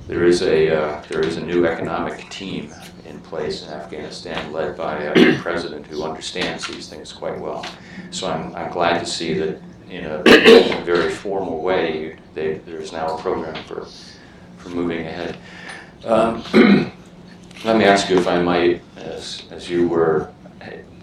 there 0.08 0.24
is 0.24 0.42
a, 0.42 0.76
uh, 0.76 1.04
there 1.10 1.22
is 1.22 1.38
a 1.38 1.46
new 1.46 1.66
economic 1.66 2.30
team 2.30 2.74
in 3.12 3.20
place 3.22 3.64
in 3.64 3.70
Afghanistan 3.70 4.52
led 4.52 4.76
by 4.76 4.98
a 5.04 5.38
president 5.42 5.86
who 5.86 6.04
understands 6.04 6.66
these 6.68 6.88
things 6.88 7.12
quite 7.12 7.40
well. 7.40 7.66
So 8.10 8.28
I'm, 8.28 8.56
I'm 8.56 8.72
glad 8.72 9.00
to 9.00 9.06
see 9.06 9.34
that 9.36 9.62
in 9.90 10.06
a, 10.06 10.20
in 10.22 10.82
a 10.82 10.86
very 10.86 11.12
formal 11.12 11.62
way, 11.62 12.18
they, 12.34 12.56
there's 12.66 12.92
now 12.92 13.18
a 13.18 13.22
program 13.22 13.62
for, 13.66 13.88
for 14.58 14.70
moving 14.70 15.06
ahead. 15.06 15.38
Um, 16.06 16.44
let 17.66 17.78
me 17.78 17.84
ask 17.84 18.10
you 18.10 18.18
if 18.18 18.28
I 18.28 18.42
might, 18.42 18.82
as, 18.96 19.44
as 19.52 19.70
you 19.70 19.88
were 19.88 20.32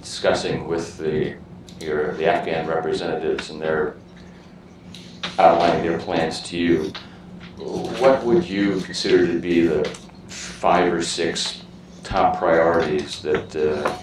discussing 0.01 0.66
with 0.66 0.97
the, 0.97 1.37
your, 1.81 2.14
the 2.14 2.27
Afghan 2.27 2.66
representatives 2.66 3.51
and 3.51 3.61
their 3.61 3.97
outlining 5.38 5.85
their 5.85 5.99
plans 5.99 6.40
to 6.40 6.57
you, 6.57 6.92
what 7.59 8.25
would 8.25 8.49
you 8.49 8.81
consider 8.81 9.27
to 9.27 9.38
be 9.38 9.61
the 9.61 9.85
five 10.29 10.92
or 10.92 11.03
six 11.03 11.62
top 12.09 12.38
priorities 12.38 13.21
that 13.21 13.55
uh, 13.55 13.99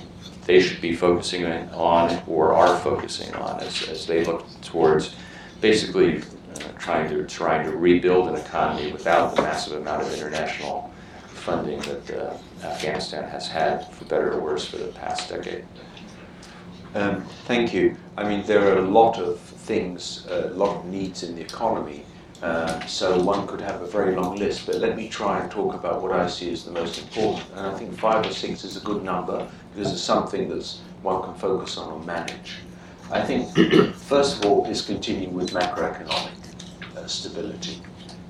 they 0.45 0.61
should 0.61 0.79
be 0.79 0.95
focusing 0.95 1.43
on 1.45 2.21
or 2.27 2.53
are 2.53 2.77
focusing 2.79 3.33
on 3.33 3.59
as, 3.61 3.89
as 3.89 4.05
they 4.05 4.23
look 4.23 4.45
towards 4.61 5.15
basically 5.59 6.19
uh, 6.19 6.59
trying 6.77 7.09
to 7.09 7.25
trying 7.25 7.65
to 7.65 7.75
rebuild 7.75 8.29
an 8.29 8.35
economy 8.35 8.91
without 8.91 9.35
the 9.35 9.41
massive 9.41 9.73
amount 9.81 10.03
of 10.03 10.13
international 10.13 10.93
funding 11.25 11.79
that 11.81 12.11
uh, 12.11 12.37
Afghanistan 12.63 13.27
has 13.29 13.47
had, 13.47 13.87
for 13.93 14.05
better 14.05 14.33
or 14.33 14.39
worse, 14.39 14.65
for 14.67 14.77
the 14.77 14.87
past 14.93 15.29
decade. 15.29 15.65
Um, 16.93 17.23
thank 17.45 17.73
you. 17.73 17.97
I 18.17 18.27
mean, 18.27 18.45
there 18.45 18.71
are 18.71 18.77
a 18.77 18.87
lot 18.87 19.17
of 19.17 19.39
things, 19.39 20.25
a 20.29 20.47
lot 20.49 20.77
of 20.77 20.85
needs 20.85 21.23
in 21.23 21.35
the 21.35 21.41
economy 21.41 22.05
uh, 22.41 22.85
so 22.85 23.21
one 23.21 23.47
could 23.47 23.61
have 23.61 23.81
a 23.81 23.87
very 23.87 24.15
long 24.15 24.35
list, 24.35 24.65
but 24.65 24.75
let 24.75 24.95
me 24.95 25.07
try 25.07 25.39
and 25.39 25.49
talk 25.49 25.73
about 25.73 26.01
what 26.01 26.11
I 26.11 26.27
see 26.27 26.51
as 26.51 26.63
the 26.65 26.71
most 26.71 27.01
important. 27.01 27.45
And 27.55 27.67
I 27.67 27.77
think 27.77 27.97
five 27.97 28.25
or 28.25 28.31
six 28.31 28.63
is 28.63 28.77
a 28.77 28.81
good 28.81 29.03
number 29.03 29.49
because 29.73 29.91
it's 29.91 30.01
something 30.01 30.49
that 30.49 30.65
one 31.01 31.23
can 31.23 31.35
focus 31.35 31.77
on 31.77 31.91
or 31.91 31.99
manage. 32.03 32.57
I 33.11 33.21
think, 33.21 33.55
first 33.95 34.37
of 34.37 34.45
all, 34.45 34.65
is 34.65 34.81
continue 34.81 35.29
with 35.29 35.51
macroeconomic 35.51 36.31
uh, 36.97 37.07
stability 37.07 37.81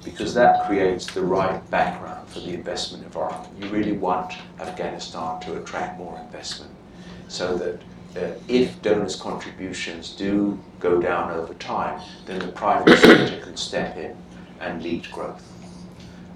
because 0.03 0.33
that 0.35 0.67
creates 0.67 1.11
the 1.11 1.21
right 1.21 1.59
background 1.71 2.27
for 2.29 2.39
the 2.39 2.53
investment 2.53 3.03
environment. 3.03 3.51
You 3.59 3.69
really 3.69 3.93
want 3.93 4.33
Afghanistan 4.59 5.39
to 5.41 5.57
attract 5.57 5.97
more 5.97 6.19
investment 6.19 6.71
so 7.27 7.57
that 7.57 7.81
if 8.47 8.81
donors' 8.81 9.15
contributions 9.15 10.11
do 10.11 10.59
go 10.79 11.01
down 11.01 11.31
over 11.31 11.53
time, 11.55 12.01
then 12.25 12.39
the 12.39 12.47
private 12.47 12.97
sector 12.97 13.41
can 13.41 13.57
step 13.57 13.97
in 13.97 14.15
and 14.59 14.81
lead 14.81 15.09
growth. 15.11 15.43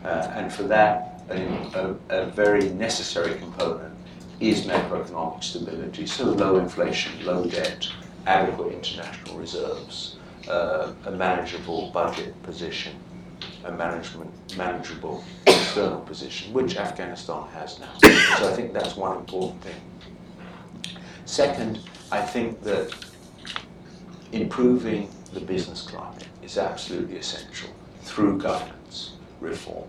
Uh, 0.04 0.32
and 0.34 0.52
for 0.52 0.63
that, 0.63 1.24
a, 1.30 1.98
a, 2.10 2.22
a, 2.22 2.26
very 2.32 2.70
necessary 2.70 3.38
component 3.38 3.94
is 4.39 4.65
macroeconomic 4.65 5.44
stability, 5.44 6.06
so 6.06 6.24
low 6.24 6.58
inflation, 6.58 7.12
low 7.26 7.46
debt, 7.46 7.88
adequate 8.26 8.74
international 8.74 9.38
reserves, 9.38 10.15
uh, 10.48 10.94
a 11.06 11.12
manageable 11.12 11.92
budget 11.92 12.42
position, 12.44 12.96
a 13.65 13.72
management 13.72 14.32
manageable 14.58 15.24
external 15.46 16.00
position, 16.02 16.54
which 16.54 16.78
Afghanistan 16.78 17.48
has 17.50 17.80
now. 17.80 17.92
So 18.38 18.50
I 18.50 18.54
think 18.54 18.74
that's 18.74 18.96
one 18.96 19.18
important 19.18 19.62
thing. 19.62 19.76
Second, 21.30 21.80
I 22.12 22.22
think 22.22 22.63
that 22.63 22.92
improving 24.32 25.12
the 25.32 25.39
business 25.39 25.84
climate 25.84 26.28
is 26.42 26.58
absolutely 26.58 27.18
essential 27.18 27.70
through 28.02 28.39
governance 28.39 29.13
reform. 29.39 29.88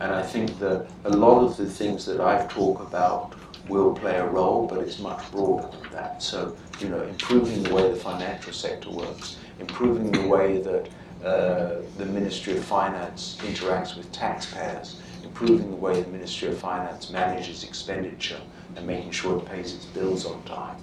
And 0.00 0.10
I 0.10 0.22
think 0.22 0.58
that 0.58 0.88
a 1.04 1.10
lot 1.10 1.44
of 1.44 1.58
the 1.58 1.66
things 1.66 2.06
that 2.06 2.18
I've 2.18 2.48
talked 2.48 2.80
about 2.80 3.34
will 3.68 3.92
play 3.92 4.16
a 4.16 4.26
role, 4.26 4.66
but 4.66 4.78
it's 4.78 4.98
much 4.98 5.30
broader 5.30 5.68
than 5.68 5.92
that. 5.92 6.22
So, 6.22 6.56
you 6.80 6.88
know, 6.88 7.02
improving 7.02 7.62
the 7.62 7.74
way 7.74 7.90
the 7.90 7.96
financial 7.96 8.54
sector 8.54 8.90
works, 8.90 9.36
improving 9.58 10.10
the 10.10 10.26
way 10.26 10.62
that 10.62 10.88
uh, 11.22 11.82
the 11.98 12.06
Ministry 12.06 12.56
of 12.56 12.64
Finance 12.64 13.36
interacts 13.42 13.98
with 13.98 14.10
taxpayers, 14.12 14.98
improving 15.40 15.70
the 15.70 15.76
way 15.76 16.02
the 16.02 16.10
Ministry 16.10 16.48
of 16.48 16.58
Finance 16.58 17.08
manages 17.08 17.64
expenditure 17.64 18.40
and 18.76 18.86
making 18.86 19.10
sure 19.10 19.38
it 19.38 19.46
pays 19.46 19.74
its 19.74 19.86
bills 19.86 20.26
on 20.26 20.42
time. 20.42 20.76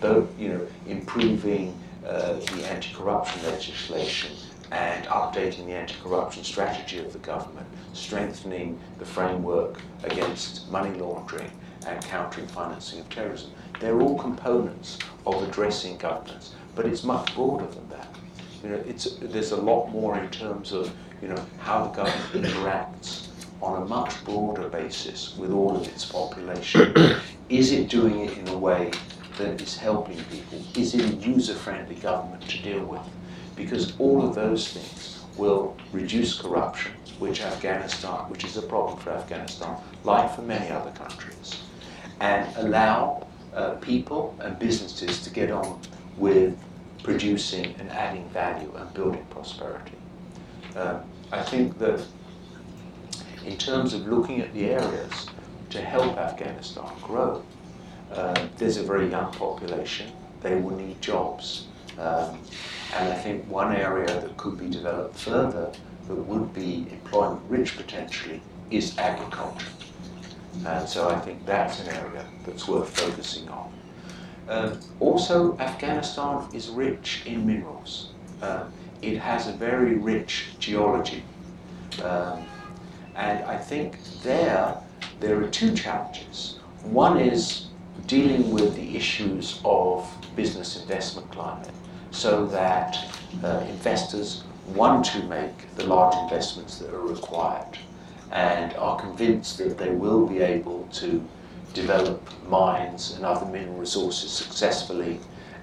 Though, 0.00 0.26
you 0.36 0.48
know, 0.48 0.66
improving 0.88 1.78
uh, 2.04 2.32
the 2.32 2.68
anti-corruption 2.68 3.44
legislation 3.44 4.32
and 4.72 5.04
updating 5.06 5.66
the 5.66 5.74
anti-corruption 5.74 6.42
strategy 6.42 6.98
of 6.98 7.12
the 7.12 7.20
government, 7.20 7.66
strengthening 7.92 8.80
the 8.98 9.04
framework 9.04 9.78
against 10.02 10.68
money 10.68 10.98
laundering 10.98 11.52
and 11.86 12.02
countering 12.04 12.48
financing 12.48 12.98
of 12.98 13.08
terrorism. 13.08 13.52
They're 13.78 14.00
all 14.00 14.18
components 14.18 14.98
of 15.26 15.40
addressing 15.48 15.98
governance, 15.98 16.54
but 16.74 16.86
it's 16.86 17.04
much 17.04 17.32
broader 17.36 17.66
than 17.66 17.88
that. 17.90 18.08
You 18.64 18.70
know, 18.70 18.82
it's, 18.84 19.16
there's 19.20 19.52
a 19.52 19.56
lot 19.56 19.90
more 19.90 20.18
in 20.18 20.28
terms 20.30 20.72
of 20.72 20.92
you 21.20 21.28
know, 21.28 21.46
how 21.60 21.86
the 21.86 22.02
government 22.02 22.32
interacts 22.32 23.28
on 23.62 23.82
a 23.82 23.84
much 23.86 24.24
broader 24.24 24.68
basis 24.68 25.36
with 25.38 25.52
all 25.52 25.76
of 25.76 25.86
its 25.86 26.04
population. 26.04 26.94
Is 27.48 27.72
it 27.72 27.88
doing 27.88 28.20
it 28.20 28.36
in 28.36 28.48
a 28.48 28.58
way 28.58 28.90
that 29.38 29.60
is 29.62 29.76
helping 29.76 30.22
people? 30.24 30.60
Is 30.76 30.94
it 30.94 31.04
a 31.04 31.14
user-friendly 31.14 31.96
government 31.96 32.42
to 32.48 32.62
deal 32.62 32.84
with? 32.84 33.02
Because 33.56 33.98
all 33.98 34.26
of 34.26 34.34
those 34.34 34.72
things 34.72 35.22
will 35.36 35.76
reduce 35.92 36.38
corruption, 36.40 36.92
which 37.18 37.40
Afghanistan, 37.40 38.28
which 38.30 38.44
is 38.44 38.56
a 38.56 38.62
problem 38.62 38.98
for 38.98 39.10
Afghanistan, 39.10 39.76
like 40.04 40.34
for 40.34 40.42
many 40.42 40.70
other 40.70 40.90
countries 40.90 41.62
and 42.22 42.56
allow 42.56 43.26
uh, 43.54 43.72
people 43.80 44.34
and 44.40 44.58
businesses 44.58 45.22
to 45.24 45.30
get 45.30 45.50
on 45.50 45.80
with 46.16 46.56
producing 47.02 47.74
and 47.80 47.90
adding 47.90 48.28
value 48.30 48.72
and 48.76 48.94
building 48.94 49.26
prosperity. 49.28 49.98
Um, 50.76 51.00
I 51.32 51.42
think 51.42 51.78
that 51.78 52.00
in 53.44 53.56
terms 53.56 53.94
of 53.94 54.06
looking 54.06 54.40
at 54.40 54.52
the 54.54 54.70
areas 54.70 55.26
to 55.70 55.80
help 55.80 56.16
Afghanistan 56.16 56.90
grow, 57.02 57.42
uh, 58.12 58.46
there's 58.56 58.76
a 58.76 58.82
very 58.82 59.08
young 59.10 59.32
population. 59.32 60.12
They 60.42 60.54
will 60.56 60.76
need 60.76 61.00
jobs. 61.00 61.66
Um, 61.98 62.38
and 62.94 63.12
I 63.12 63.14
think 63.14 63.48
one 63.48 63.74
area 63.74 64.06
that 64.06 64.36
could 64.36 64.58
be 64.58 64.68
developed 64.68 65.16
further 65.18 65.72
that 66.08 66.14
would 66.14 66.52
be 66.52 66.86
employment 66.90 67.40
rich 67.48 67.76
potentially 67.76 68.42
is 68.70 68.98
agriculture. 68.98 69.66
And 70.66 70.88
so 70.88 71.08
I 71.08 71.18
think 71.20 71.44
that's 71.46 71.80
an 71.80 71.88
area 71.88 72.26
that's 72.44 72.68
worth 72.68 72.90
focusing 72.98 73.48
on. 73.48 73.72
Um, 74.48 74.80
also, 75.00 75.56
Afghanistan 75.58 76.48
is 76.52 76.68
rich 76.68 77.22
in 77.26 77.46
minerals. 77.46 78.10
Uh, 78.42 78.64
it 79.00 79.18
has 79.18 79.48
a 79.48 79.52
very 79.52 79.94
rich 79.94 80.48
geology. 80.58 81.22
Um, 82.02 82.44
and 83.16 83.44
I 83.44 83.56
think 83.56 83.98
there, 84.22 84.76
there 85.20 85.42
are 85.42 85.48
two 85.48 85.74
challenges. 85.74 86.58
One 86.82 87.18
is 87.18 87.66
dealing 88.06 88.50
with 88.50 88.74
the 88.74 88.96
issues 88.96 89.60
of 89.64 90.10
business 90.34 90.80
investment 90.80 91.30
climate 91.30 91.70
so 92.10 92.46
that 92.46 92.98
uh, 93.42 93.64
investors 93.68 94.44
want 94.74 95.04
to 95.04 95.22
make 95.24 95.74
the 95.76 95.86
large 95.86 96.14
investments 96.16 96.78
that 96.78 96.92
are 96.92 97.00
required 97.00 97.78
and 98.30 98.74
are 98.74 98.98
convinced 98.98 99.58
that 99.58 99.76
they 99.76 99.90
will 99.90 100.26
be 100.26 100.40
able 100.40 100.88
to 100.92 101.22
develop 101.74 102.22
mines 102.48 103.12
and 103.12 103.24
other 103.24 103.46
mineral 103.46 103.76
resources 103.76 104.30
successfully 104.30 105.18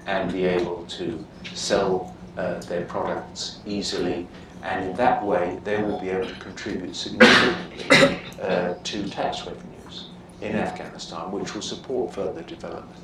and 0.06 0.32
be 0.32 0.44
able 0.44 0.84
to 0.86 1.24
sell 1.54 2.14
uh, 2.36 2.58
their 2.62 2.84
products 2.86 3.60
easily. 3.66 4.26
And 4.62 4.90
in 4.90 4.96
that 4.96 5.24
way, 5.24 5.58
they 5.64 5.82
will 5.82 5.98
be 5.98 6.10
able 6.10 6.26
to 6.26 6.34
contribute 6.34 6.94
significantly 6.94 8.20
uh, 8.42 8.74
to 8.82 9.08
tax 9.08 9.46
revenues 9.46 10.10
in 10.40 10.54
Afghanistan, 10.56 11.30
which 11.32 11.54
will 11.54 11.62
support 11.62 12.14
further 12.14 12.42
development. 12.42 12.96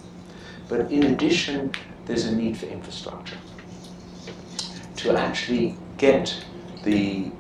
But 0.69 0.91
in 0.91 1.05
addition, 1.05 1.73
there's 2.05 2.27
a 2.27 2.35
need 2.35 2.57
for 2.57 2.67
infrastructure 2.67 3.39
to 4.97 5.17
actually 5.17 5.77
get 5.99 6.35
the 6.85 7.31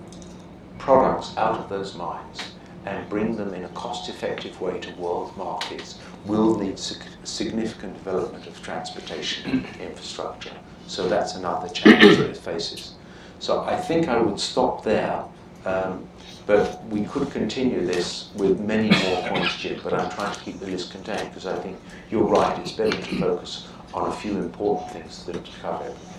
products 0.78 1.36
out 1.36 1.58
of 1.58 1.68
those 1.68 1.94
mines 1.96 2.52
and 2.84 3.08
bring 3.08 3.34
them 3.36 3.52
in 3.52 3.64
a 3.64 3.68
cost-effective 3.70 4.60
way 4.60 4.78
to 4.78 4.92
world 4.94 5.36
markets 5.36 5.98
will 6.24 6.58
need 6.58 6.78
significant 6.78 7.94
development 7.94 8.46
of 8.46 8.62
transportation 8.62 9.66
infrastructure. 9.80 10.52
So 10.86 11.08
that's 11.08 11.34
another 11.34 11.68
challenge 11.68 12.18
that 12.18 12.30
it 12.30 12.36
faces. 12.36 12.94
So 13.38 13.62
I 13.64 13.76
think 13.76 14.08
I 14.08 14.20
would 14.20 14.40
stop 14.40 14.82
there, 14.82 15.22
um, 15.64 16.06
but 16.46 16.82
we 16.86 17.04
could 17.04 17.30
continue 17.30 17.84
this 17.84 18.30
with 18.34 18.60
many 18.60 18.90
more 19.04 19.28
points, 19.28 19.56
Jim, 19.58 19.80
but 19.82 19.92
I'm 19.92 20.10
trying 20.10 20.34
to 20.34 20.40
keep 20.40 20.58
the 20.58 20.66
list 20.66 20.90
contained 20.90 21.28
because 21.28 21.46
I 21.46 21.56
think 21.56 21.76
you're 22.10 22.24
right, 22.24 22.58
it's 22.60 22.72
better 22.72 22.96
to 22.96 23.18
focus 23.18 23.68
on 23.92 24.08
a 24.08 24.12
few 24.12 24.38
important 24.38 24.90
things 24.90 25.24
than 25.24 25.42
to 25.42 25.50
cover 25.60 25.84
everything. 25.84 26.16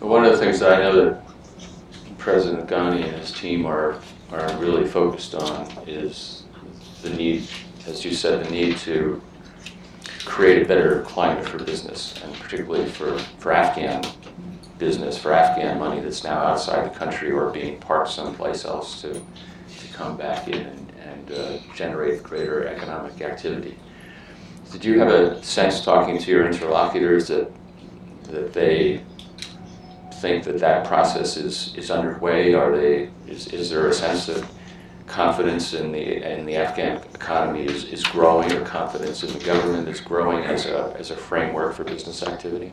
One 0.00 0.24
of 0.24 0.32
the 0.32 0.38
things 0.38 0.60
that 0.60 0.72
I 0.72 0.82
know 0.82 1.04
that 1.04 1.22
President 2.18 2.68
Ghani 2.68 3.04
and 3.04 3.16
his 3.16 3.32
team 3.32 3.66
are, 3.66 4.00
are 4.30 4.56
really 4.58 4.86
focused 4.86 5.34
on 5.34 5.70
is 5.86 6.44
the 7.02 7.10
need, 7.10 7.48
as 7.86 8.04
you 8.04 8.12
said, 8.12 8.44
the 8.44 8.50
need 8.50 8.76
to 8.78 9.22
create 10.24 10.62
a 10.62 10.68
better 10.68 11.02
climate 11.02 11.48
for 11.48 11.58
business, 11.62 12.14
and 12.22 12.34
particularly 12.34 12.88
for, 12.90 13.18
for 13.38 13.52
Afghan 13.52 14.02
business, 14.78 15.18
for 15.18 15.32
Afghan 15.32 15.78
money 15.78 16.00
that's 16.00 16.24
now 16.24 16.38
outside 16.38 16.84
the 16.84 16.98
country 16.98 17.30
or 17.30 17.50
being 17.50 17.78
parked 17.80 18.10
someplace 18.10 18.64
else 18.64 19.00
to, 19.02 19.12
to 19.12 19.92
come 19.92 20.16
back 20.16 20.48
in 20.48 20.60
and, 20.60 20.92
and 21.04 21.32
uh, 21.32 21.58
generate 21.74 22.22
greater 22.22 22.66
economic 22.66 23.20
activity. 23.20 23.76
Did 24.72 24.84
you 24.84 24.98
have 25.00 25.08
a 25.08 25.42
sense 25.42 25.84
talking 25.84 26.18
to 26.18 26.30
your 26.30 26.46
interlocutors 26.46 27.28
that, 27.28 27.50
that 28.24 28.52
they 28.52 29.02
think 30.14 30.44
that 30.44 30.58
that 30.58 30.86
process 30.86 31.36
is, 31.36 31.74
is 31.74 31.90
underway? 31.90 32.54
Are 32.54 32.76
they, 32.76 33.10
is, 33.26 33.46
is 33.48 33.70
there 33.70 33.88
a 33.88 33.92
sense 33.92 34.26
that 34.26 34.44
confidence 35.06 35.72
in 35.72 35.90
the, 35.90 36.38
in 36.38 36.44
the 36.44 36.56
Afghan 36.56 36.98
economy 37.14 37.64
is, 37.64 37.84
is 37.84 38.02
growing 38.04 38.52
or 38.52 38.62
confidence 38.64 39.22
in 39.22 39.32
the 39.32 39.44
government 39.44 39.88
is 39.88 40.00
growing 40.00 40.44
as 40.44 40.66
a, 40.66 40.94
as 40.98 41.10
a 41.10 41.16
framework 41.16 41.74
for 41.74 41.84
business 41.84 42.22
activity? 42.22 42.72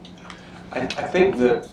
I, 0.74 0.82
I 0.82 1.08
think 1.08 1.38
that 1.38 1.70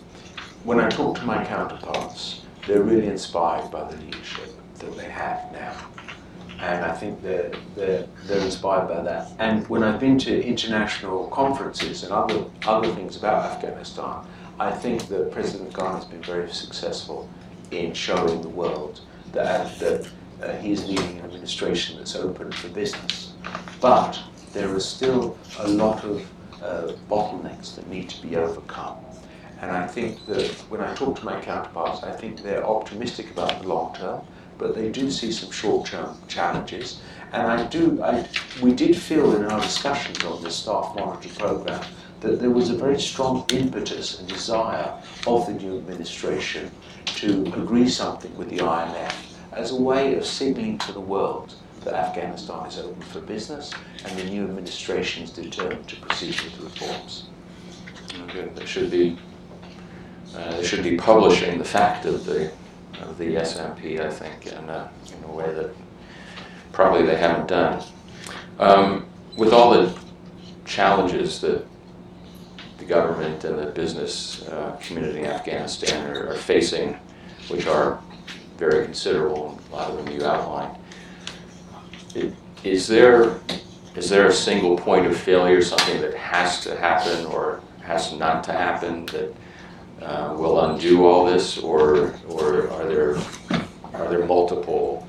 when 0.63 0.79
I 0.79 0.89
talk 0.89 1.17
to 1.19 1.25
my 1.25 1.43
counterparts, 1.45 2.41
they're 2.67 2.83
really 2.83 3.07
inspired 3.07 3.69
by 3.69 3.83
the 3.83 3.97
leadership 3.97 4.49
that 4.79 4.95
they 4.95 5.09
have 5.09 5.51
now. 5.51 5.75
And 6.59 6.85
I 6.85 6.93
think 6.93 7.21
they're, 7.21 7.51
they're, 7.75 8.07
they're 8.25 8.45
inspired 8.45 8.87
by 8.87 9.01
that. 9.01 9.31
And 9.39 9.67
when 9.67 9.83
I've 9.83 9.99
been 9.99 10.17
to 10.19 10.43
international 10.43 11.27
conferences 11.27 12.03
and 12.03 12.13
other, 12.13 12.45
other 12.65 12.93
things 12.95 13.17
about 13.17 13.43
Afghanistan, 13.51 14.25
I 14.57 14.71
think 14.71 15.07
that 15.09 15.31
President 15.31 15.73
Ghani 15.73 15.95
has 15.95 16.05
been 16.05 16.23
very 16.23 16.49
successful 16.49 17.29
in 17.71 17.93
showing 17.93 18.41
the 18.41 18.49
world 18.49 19.01
that, 19.33 19.77
that 19.79 20.07
uh, 20.41 20.53
he's 20.59 20.85
leading 20.85 21.19
an 21.19 21.25
administration 21.25 21.97
that's 21.97 22.15
open 22.15 22.51
for 22.53 22.69
business. 22.69 23.33
But 23.81 24.17
there 24.53 24.73
are 24.73 24.79
still 24.79 25.37
a 25.59 25.67
lot 25.67 26.05
of 26.05 26.25
uh, 26.61 26.93
bottlenecks 27.09 27.75
that 27.75 27.89
need 27.89 28.09
to 28.11 28.25
be 28.25 28.37
overcome. 28.37 28.95
And 29.63 29.71
I 29.71 29.87
think 29.87 30.25
that 30.25 30.51
when 30.67 30.81
I 30.81 30.93
talk 30.93 31.17
to 31.19 31.25
my 31.25 31.39
counterparts, 31.39 32.03
I 32.03 32.11
think 32.11 32.43
they're 32.43 32.65
optimistic 32.65 33.31
about 33.31 33.61
the 33.61 33.67
long 33.69 33.95
term, 33.95 34.19
but 34.57 34.75
they 34.75 34.91
do 34.91 35.09
see 35.09 35.31
some 35.31 35.51
short-term 35.51 36.17
challenges. 36.27 36.99
And 37.31 37.43
I 37.47 37.65
do, 37.67 38.03
I, 38.03 38.27
we 38.61 38.73
did 38.73 38.93
feel 38.97 39.33
in 39.37 39.45
our 39.45 39.61
discussions 39.61 40.21
on 40.25 40.43
the 40.43 40.51
staff 40.51 40.93
monitoring 40.97 41.35
program 41.35 41.81
that 42.19 42.41
there 42.41 42.49
was 42.49 42.71
a 42.71 42.75
very 42.75 42.99
strong 42.99 43.45
impetus 43.53 44.19
and 44.19 44.27
desire 44.27 45.01
of 45.25 45.47
the 45.47 45.53
new 45.53 45.77
administration 45.77 46.69
to 47.05 47.43
agree 47.55 47.87
something 47.87 48.35
with 48.35 48.49
the 48.49 48.57
IMF 48.57 49.15
as 49.53 49.71
a 49.71 49.81
way 49.81 50.15
of 50.15 50.25
signaling 50.25 50.77
to 50.79 50.91
the 50.91 50.99
world 50.99 51.55
that 51.85 51.93
Afghanistan 51.93 52.65
is 52.65 52.79
open 52.79 53.01
for 53.03 53.21
business 53.21 53.71
and 54.03 54.19
the 54.19 54.25
new 54.25 54.43
administration 54.43 55.23
is 55.23 55.29
determined 55.29 55.87
to 55.87 55.95
proceed 56.01 56.35
with 56.41 56.59
reforms. 56.59 57.27
Good. 58.33 58.55
They 58.55 58.65
should 58.65 58.91
be 58.91 59.17
uh, 60.35 60.57
they 60.57 60.65
should 60.65 60.83
be 60.83 60.97
publishing 60.97 61.57
the 61.57 61.65
fact 61.65 62.05
of 62.05 62.25
the 62.25 62.51
of 63.01 63.17
the 63.17 63.35
SMP, 63.35 63.99
I 63.99 64.09
think, 64.09 64.47
in 64.47 64.69
a, 64.69 64.89
in 65.17 65.23
a 65.23 65.31
way 65.31 65.51
that 65.53 65.71
probably 66.71 67.05
they 67.05 67.17
haven't 67.17 67.47
done. 67.47 67.83
Um, 68.59 69.05
with 69.35 69.51
all 69.51 69.71
the 69.71 69.97
challenges 70.65 71.41
that 71.41 71.65
the 72.77 72.85
government 72.85 73.43
and 73.43 73.57
the 73.57 73.67
business 73.67 74.47
uh, 74.47 74.77
community 74.81 75.19
in 75.19 75.25
Afghanistan 75.25 76.09
are, 76.11 76.29
are 76.29 76.35
facing, 76.35 76.97
which 77.47 77.65
are 77.67 77.99
very 78.57 78.85
considerable, 78.85 79.59
a 79.71 79.75
lot 79.75 79.91
of 79.91 79.97
them 79.97 80.13
you 80.13 80.25
outlined. 80.25 80.77
Is 82.63 82.87
there, 82.87 83.39
is 83.95 84.09
there 84.09 84.27
a 84.27 84.33
single 84.33 84.77
point 84.77 85.05
of 85.05 85.17
failure, 85.17 85.61
something 85.61 86.01
that 86.01 86.13
has 86.13 86.61
to 86.63 86.77
happen 86.77 87.25
or 87.25 87.61
has 87.81 88.13
not 88.13 88.43
to 88.45 88.53
happen 88.53 89.05
that 89.07 89.33
uh, 90.03 90.33
will 90.37 90.59
undo 90.65 91.05
all 91.05 91.25
this, 91.25 91.57
or, 91.57 92.13
or 92.27 92.69
are 92.71 92.85
there, 92.85 93.17
are 93.93 94.09
there 94.09 94.25
multiple 94.25 95.07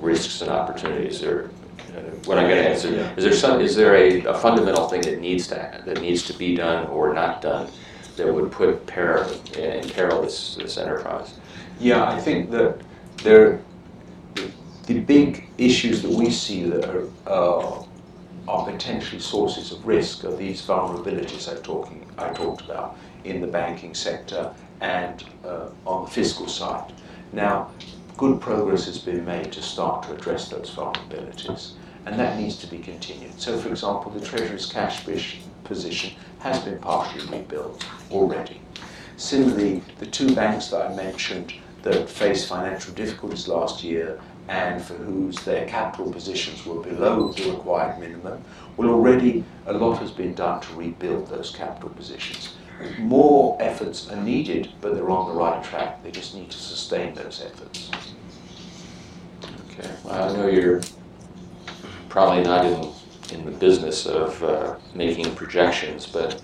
risks 0.00 0.42
and 0.42 0.50
opportunities? 0.50 1.22
Or, 1.22 1.50
uh, 1.94 2.00
what 2.24 2.38
I'm 2.38 2.48
getting 2.48 2.64
at 2.64 2.72
is, 2.72 3.24
there 3.24 3.32
some, 3.32 3.60
is 3.60 3.76
there 3.76 3.94
a, 3.94 4.24
a 4.24 4.34
fundamental 4.34 4.88
thing 4.88 5.02
that 5.02 5.20
needs 5.20 5.46
to, 5.48 5.82
that 5.84 6.00
needs 6.00 6.22
to 6.24 6.32
be 6.32 6.56
done 6.56 6.86
or 6.88 7.12
not 7.12 7.42
done 7.42 7.70
that 8.16 8.32
would 8.32 8.50
put 8.50 8.86
peril, 8.86 9.30
in 9.56 9.88
peril 9.90 10.22
this, 10.22 10.56
this 10.56 10.76
enterprise? 10.76 11.34
Yeah, 11.78 12.04
I 12.04 12.20
think 12.20 12.50
that 12.50 12.80
there, 13.22 13.60
the 14.86 15.00
big 15.00 15.48
issues 15.58 16.02
that 16.02 16.10
we 16.10 16.30
see 16.30 16.64
that 16.64 16.84
are, 16.88 17.08
uh, 17.26 17.84
are 18.48 18.64
potentially 18.64 19.20
sources 19.20 19.70
of 19.72 19.86
risk 19.86 20.24
are 20.24 20.34
these 20.34 20.60
vulnerabilities 20.62 21.50
I 21.50 21.60
talking 21.62 22.04
I 22.18 22.28
talked 22.30 22.62
about 22.62 22.96
in 23.24 23.40
the 23.40 23.46
banking 23.46 23.94
sector 23.94 24.52
and 24.80 25.24
uh, 25.44 25.68
on 25.86 26.04
the 26.04 26.10
fiscal 26.10 26.48
side. 26.48 26.92
Now, 27.32 27.70
good 28.16 28.40
progress 28.40 28.86
has 28.86 28.98
been 28.98 29.24
made 29.24 29.52
to 29.52 29.62
start 29.62 30.04
to 30.04 30.14
address 30.14 30.48
those 30.48 30.70
vulnerabilities, 30.70 31.72
and 32.06 32.18
that 32.18 32.38
needs 32.38 32.56
to 32.58 32.66
be 32.66 32.78
continued. 32.78 33.40
So, 33.40 33.58
for 33.58 33.68
example, 33.68 34.10
the 34.10 34.24
Treasury's 34.24 34.66
cash 34.66 35.06
position 35.64 36.12
has 36.40 36.58
been 36.60 36.78
partially 36.78 37.38
rebuilt 37.38 37.84
already. 38.10 38.60
Similarly, 39.16 39.82
the 39.98 40.06
two 40.06 40.34
banks 40.34 40.68
that 40.68 40.90
I 40.90 40.94
mentioned 40.94 41.54
that 41.82 42.08
faced 42.08 42.48
financial 42.48 42.94
difficulties 42.94 43.48
last 43.48 43.82
year 43.82 44.20
and 44.48 44.82
for 44.82 44.94
whose 44.94 45.36
their 45.44 45.66
capital 45.66 46.12
positions 46.12 46.66
were 46.66 46.82
below 46.82 47.32
the 47.32 47.50
required 47.50 47.98
minimum, 48.00 48.42
well, 48.76 48.90
already 48.90 49.44
a 49.66 49.72
lot 49.72 49.98
has 49.98 50.10
been 50.10 50.34
done 50.34 50.60
to 50.60 50.74
rebuild 50.74 51.28
those 51.28 51.50
capital 51.50 51.90
positions. 51.90 52.54
More 52.98 53.56
efforts 53.60 54.10
are 54.10 54.16
needed, 54.16 54.72
but 54.80 54.94
they're 54.94 55.10
on 55.10 55.28
the 55.28 55.34
right 55.34 55.62
track. 55.62 56.02
They 56.02 56.10
just 56.10 56.34
need 56.34 56.50
to 56.50 56.58
sustain 56.58 57.14
those 57.14 57.42
efforts. 57.44 57.90
Okay, 59.70 59.90
well, 60.04 60.30
I 60.30 60.36
know 60.36 60.48
you're 60.48 60.80
probably 62.08 62.42
not 62.42 62.64
in, 62.66 62.92
in 63.32 63.44
the 63.44 63.50
business 63.50 64.06
of 64.06 64.42
uh, 64.42 64.76
making 64.94 65.34
projections, 65.34 66.06
but 66.06 66.40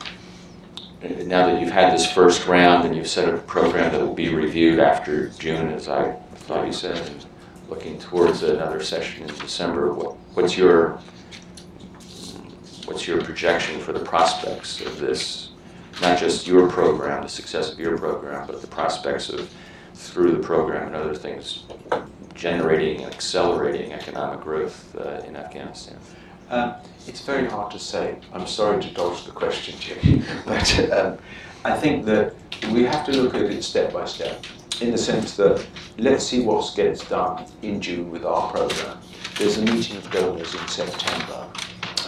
now 1.03 1.47
that 1.47 1.61
you've 1.61 1.71
had 1.71 1.93
this 1.93 2.11
first 2.11 2.47
round 2.47 2.87
and 2.87 2.97
you've 2.97 3.09
set 3.09 3.33
a 3.33 3.39
program 3.39 3.93
that 3.93 4.01
will 4.01 4.15
be 4.15 4.35
reviewed 4.35 4.81
after 4.81 5.29
June, 5.31 5.69
as 5.69 5.89
I 5.89 6.13
thought 6.35 6.67
you 6.67 6.73
said, 6.73 6.97
and 7.07 7.27
looking 7.69 7.99
towards 7.99 8.43
another 8.43 8.83
session 8.83 9.29
in 9.29 9.35
December, 9.37 9.93
what, 9.93 10.17
what's 10.35 10.57
your 10.57 11.01
what's 12.87 13.07
your 13.07 13.23
projection 13.23 13.79
for 13.81 13.93
the 13.93 14.01
prospects 14.01 14.81
of 14.81 14.99
this? 14.99 15.48
Not 16.01 16.19
just 16.19 16.47
your 16.47 16.69
program, 16.69 17.23
the 17.23 17.29
success 17.29 17.73
of 17.73 17.79
your 17.81 17.99
program, 17.99 18.47
but 18.47 18.61
the 18.61 18.67
prospects 18.69 19.29
of 19.31 19.53
through 19.95 20.31
the 20.33 20.39
program 20.39 20.87
and 20.87 20.97
other 20.97 21.15
things 21.15 21.65
generating 22.35 23.03
and 23.03 23.13
accelerating 23.13 23.93
economic 23.93 24.41
growth 24.41 24.95
uh, 24.97 25.23
in 25.27 25.35
Afghanistan. 25.35 25.99
Um, 26.51 26.75
it's 27.07 27.21
very 27.21 27.47
hard 27.49 27.71
to 27.73 27.79
say. 27.79 28.17
I'm 28.33 28.47
sorry 28.47 28.81
to 28.83 28.91
dodge 28.95 29.25
the 29.25 29.33
question, 29.33 29.75
Jim, 29.81 30.25
but 30.47 30.91
um, 30.93 31.19
I 31.65 31.77
think 31.77 32.05
that 32.07 32.35
we 32.71 32.85
have 32.85 33.05
to 33.07 33.13
look 33.13 33.35
at 33.35 33.43
it 33.43 33.63
step 33.63 33.93
by 33.93 34.05
step 34.05 34.45
in 34.81 34.93
the 34.93 34.99
sense 34.99 35.37
that 35.37 35.67
let's 35.99 36.25
see 36.25 36.41
what 36.41 36.75
gets 36.77 37.07
done 37.09 37.45
in 37.63 37.81
June 37.81 38.11
with 38.11 38.25
our 38.25 38.51
program. 38.53 38.99
There's 39.37 39.59
a 39.59 39.63
meeting 39.63 39.97
of 39.97 40.11
donors 40.11 40.55
in 40.55 40.69
September. 40.69 41.49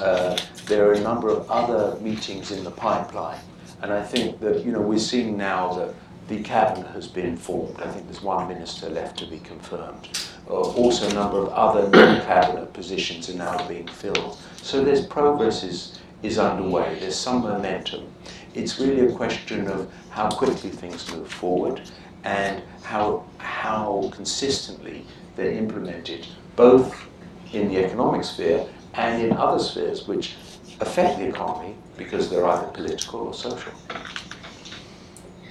Uh, 0.00 0.38
there 0.66 0.88
are 0.88 0.92
a 0.92 1.00
number 1.00 1.28
of 1.28 1.50
other 1.50 1.98
meetings 2.00 2.52
in 2.52 2.62
the 2.64 2.70
pipeline, 2.70 3.40
and 3.82 3.92
I 3.92 4.02
think 4.02 4.40
that 4.40 4.64
you 4.64 4.72
know 4.72 4.80
we're 4.80 4.98
seeing 4.98 5.36
now 5.36 5.72
that 5.74 5.94
the 6.28 6.42
cabinet 6.42 6.86
has 6.92 7.08
been 7.08 7.36
formed. 7.36 7.80
I 7.80 7.90
think 7.90 8.06
there's 8.06 8.22
one 8.22 8.46
minister 8.46 8.88
left 8.88 9.18
to 9.18 9.26
be 9.26 9.40
confirmed. 9.40 10.08
Uh, 10.48 10.52
also, 10.52 11.08
a 11.08 11.12
number 11.12 11.38
of 11.38 11.48
other 11.48 11.88
non-cabinet 11.90 12.72
positions 12.72 13.28
are 13.28 13.34
now 13.34 13.66
being 13.66 13.88
filled. 13.88 14.38
So 14.62 14.84
there's 14.84 15.04
progress 15.04 15.64
is, 15.64 15.98
is 16.22 16.38
underway. 16.38 16.98
There's 17.00 17.16
some 17.16 17.42
momentum. 17.42 18.06
It's 18.54 18.78
really 18.78 19.12
a 19.12 19.12
question 19.12 19.66
of 19.66 19.92
how 20.10 20.28
quickly 20.30 20.70
things 20.70 21.10
move 21.12 21.32
forward 21.32 21.82
and 22.22 22.62
how, 22.82 23.24
how 23.38 24.10
consistently 24.12 25.04
they're 25.34 25.52
implemented, 25.52 26.26
both 26.54 27.06
in 27.52 27.68
the 27.68 27.84
economic 27.84 28.22
sphere 28.22 28.66
and 28.94 29.22
in 29.22 29.32
other 29.32 29.58
spheres 29.58 30.06
which 30.06 30.36
affect 30.80 31.18
the 31.18 31.28
economy 31.28 31.74
because 32.00 32.30
they're 32.30 32.46
either 32.46 32.66
political 32.68 33.20
or 33.20 33.34
social. 33.34 33.72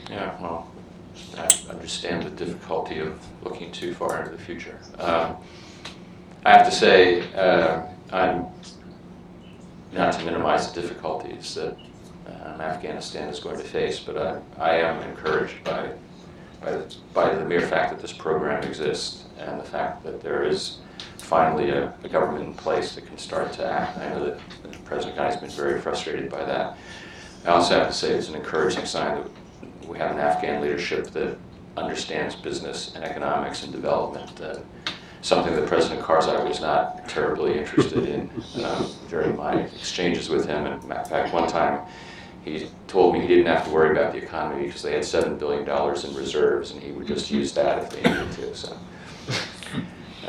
Yeah, 0.10 0.36
well, 0.42 0.68
I 1.38 1.48
understand 1.70 2.24
the 2.24 2.32
difficulty 2.32 2.98
of 2.98 3.14
looking 3.44 3.72
too 3.72 3.94
far 3.94 4.24
into 4.24 4.36
the 4.36 4.44
future. 4.44 4.80
Um, 4.98 5.38
I 6.44 6.58
have 6.58 6.66
to 6.66 6.72
say, 6.72 7.32
uh, 7.34 7.84
I'm 8.12 8.48
not 9.94 10.14
to 10.14 10.26
minimize 10.26 10.72
the 10.72 10.82
difficulties 10.82 11.54
that 11.54 11.78
um, 12.26 12.62
Afghanistan 12.62 13.30
is 13.30 13.40
going 13.40 13.58
to 13.58 13.64
face, 13.64 14.00
but 14.00 14.18
I, 14.18 14.42
I 14.58 14.76
am 14.78 15.04
encouraged 15.04 15.64
by 15.64 15.92
by 16.62 16.72
the, 16.72 16.96
by 17.14 17.34
the 17.34 17.46
mere 17.46 17.62
fact 17.62 17.90
that 17.92 18.02
this 18.02 18.12
program 18.12 18.62
exists 18.64 19.24
and 19.38 19.58
the 19.58 19.64
fact 19.64 20.04
that 20.04 20.20
there 20.20 20.44
is 20.44 20.80
finally 21.30 21.70
a, 21.70 21.94
a 22.04 22.10
government 22.10 22.44
in 22.44 22.54
place 22.56 22.96
that 22.96 23.06
can 23.06 23.18
start 23.18 23.54
to 23.54 23.64
act. 23.64 24.00
I 24.00 24.10
know 24.10 24.26
that 24.26 24.40
President 24.84 25.16
Ghani 25.16 25.26
has 25.26 25.38
been 25.38 25.52
very 25.52 25.80
frustrated 25.80 26.30
by 26.30 26.44
that. 26.44 26.76
I 27.46 27.50
also 27.52 27.76
have 27.76 27.88
to 27.88 27.94
say 27.94 28.14
it's 28.14 28.30
an 28.30 28.36
encouraging 28.36 28.86
sign 28.86 29.24
that 29.24 29.88
we 29.88 30.00
have 30.00 30.12
an 30.12 30.18
Afghan 30.18 30.60
leadership 30.60 31.12
that 31.12 31.38
understands 31.78 32.36
business 32.36 32.96
and 32.96 33.04
economics 33.04 33.64
and 33.64 33.72
development. 33.72 34.42
Uh, 34.42 34.58
something 35.22 35.56
that 35.56 35.68
President 35.68 36.02
Karzai 36.02 36.48
was 36.48 36.62
not 36.62 37.08
terribly 37.08 37.60
interested 37.60 38.08
in 38.08 38.30
um, 38.64 38.90
during 39.10 39.36
my 39.36 39.54
exchanges 39.54 40.30
with 40.30 40.46
him. 40.48 40.66
And 40.66 40.84
in 40.84 40.90
fact, 40.90 41.32
one 41.32 41.48
time 41.48 41.86
he 42.44 42.70
told 42.88 43.14
me 43.14 43.22
he 43.22 43.28
didn't 43.28 43.48
have 43.48 43.66
to 43.66 43.72
worry 43.72 43.92
about 43.92 44.14
the 44.14 44.18
economy 44.18 44.66
because 44.66 44.82
they 44.82 44.94
had 44.94 45.06
seven 45.06 45.38
billion 45.38 45.66
dollars 45.66 46.06
in 46.06 46.16
reserves, 46.16 46.72
and 46.72 46.82
he 46.82 46.92
would 46.92 47.06
just 47.06 47.30
use 47.30 47.54
that 47.54 47.84
if 47.84 47.90
they 47.92 48.10
needed 48.10 48.32
to. 48.32 48.56
So, 48.56 48.78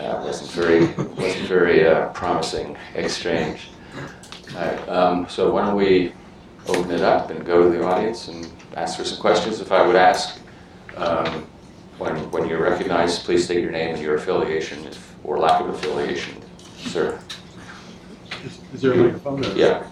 uh, 0.01 0.23
wasn't 0.25 0.51
very 0.53 0.87
wasn't 1.23 1.47
very 1.49 1.87
uh, 1.87 2.09
promising 2.09 2.77
exchange. 2.95 3.69
All 4.57 4.61
right, 4.63 4.89
um, 4.89 5.29
so 5.29 5.53
why 5.53 5.65
don't 5.65 5.77
we 5.77 6.13
open 6.69 6.91
it 6.91 7.03
up 7.03 7.31
and 7.31 7.45
go 7.45 7.63
to 7.63 7.69
the 7.77 7.85
audience 7.85 8.29
and 8.29 8.51
ask 8.77 8.99
for 8.99 9.05
some 9.05 9.21
questions? 9.21 9.61
If 9.61 9.71
I 9.73 9.87
would 9.87 9.97
ask, 9.97 10.39
um, 10.97 11.47
when 11.99 12.17
when 12.31 12.49
you're 12.49 12.63
recognized, 12.63 13.25
please 13.25 13.45
state 13.45 13.63
your 13.63 13.71
name 13.73 13.95
and 13.95 14.03
your 14.03 14.17
affiliation, 14.17 14.85
if, 14.87 15.15
or 15.25 15.39
lack 15.39 15.61
of 15.61 15.69
affiliation, 15.69 16.35
sir. 16.79 17.21
Is, 18.45 18.59
is 18.75 18.83
there 18.83 18.93
a 18.93 18.97
microphone? 18.97 19.45
or- 19.45 19.53
Yeah. 19.57 19.87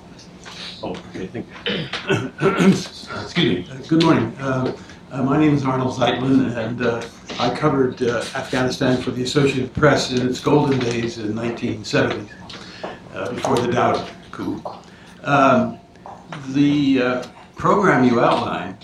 Oh, 0.82 0.90
okay, 1.10 1.26
thank 1.26 1.46
you. 1.66 2.30
Excuse 3.22 3.36
me. 3.36 3.66
Uh, 3.70 3.76
Good 3.88 4.02
morning. 4.04 4.32
Uh, 4.38 4.72
uh, 5.10 5.22
My 5.22 5.38
name 5.38 5.54
is 5.54 5.64
Arnold 5.64 5.94
Zeitlin, 5.94 6.56
and 6.56 6.82
uh, 6.84 7.02
I 7.38 7.54
covered 7.54 8.02
uh, 8.02 8.24
Afghanistan 8.34 9.00
for 9.00 9.10
the 9.10 9.22
Associated 9.22 9.72
Press 9.72 10.12
in 10.12 10.26
its 10.28 10.40
golden 10.40 10.78
days 10.78 11.18
in 11.18 11.34
1970, 11.34 12.28
uh, 13.14 13.32
before 13.32 13.56
the 13.56 13.68
Daoud 13.68 14.08
coup. 14.30 14.62
Um, 15.22 15.78
the 16.48 17.02
uh, 17.02 17.26
program 17.56 18.04
you 18.04 18.20
outlined 18.20 18.76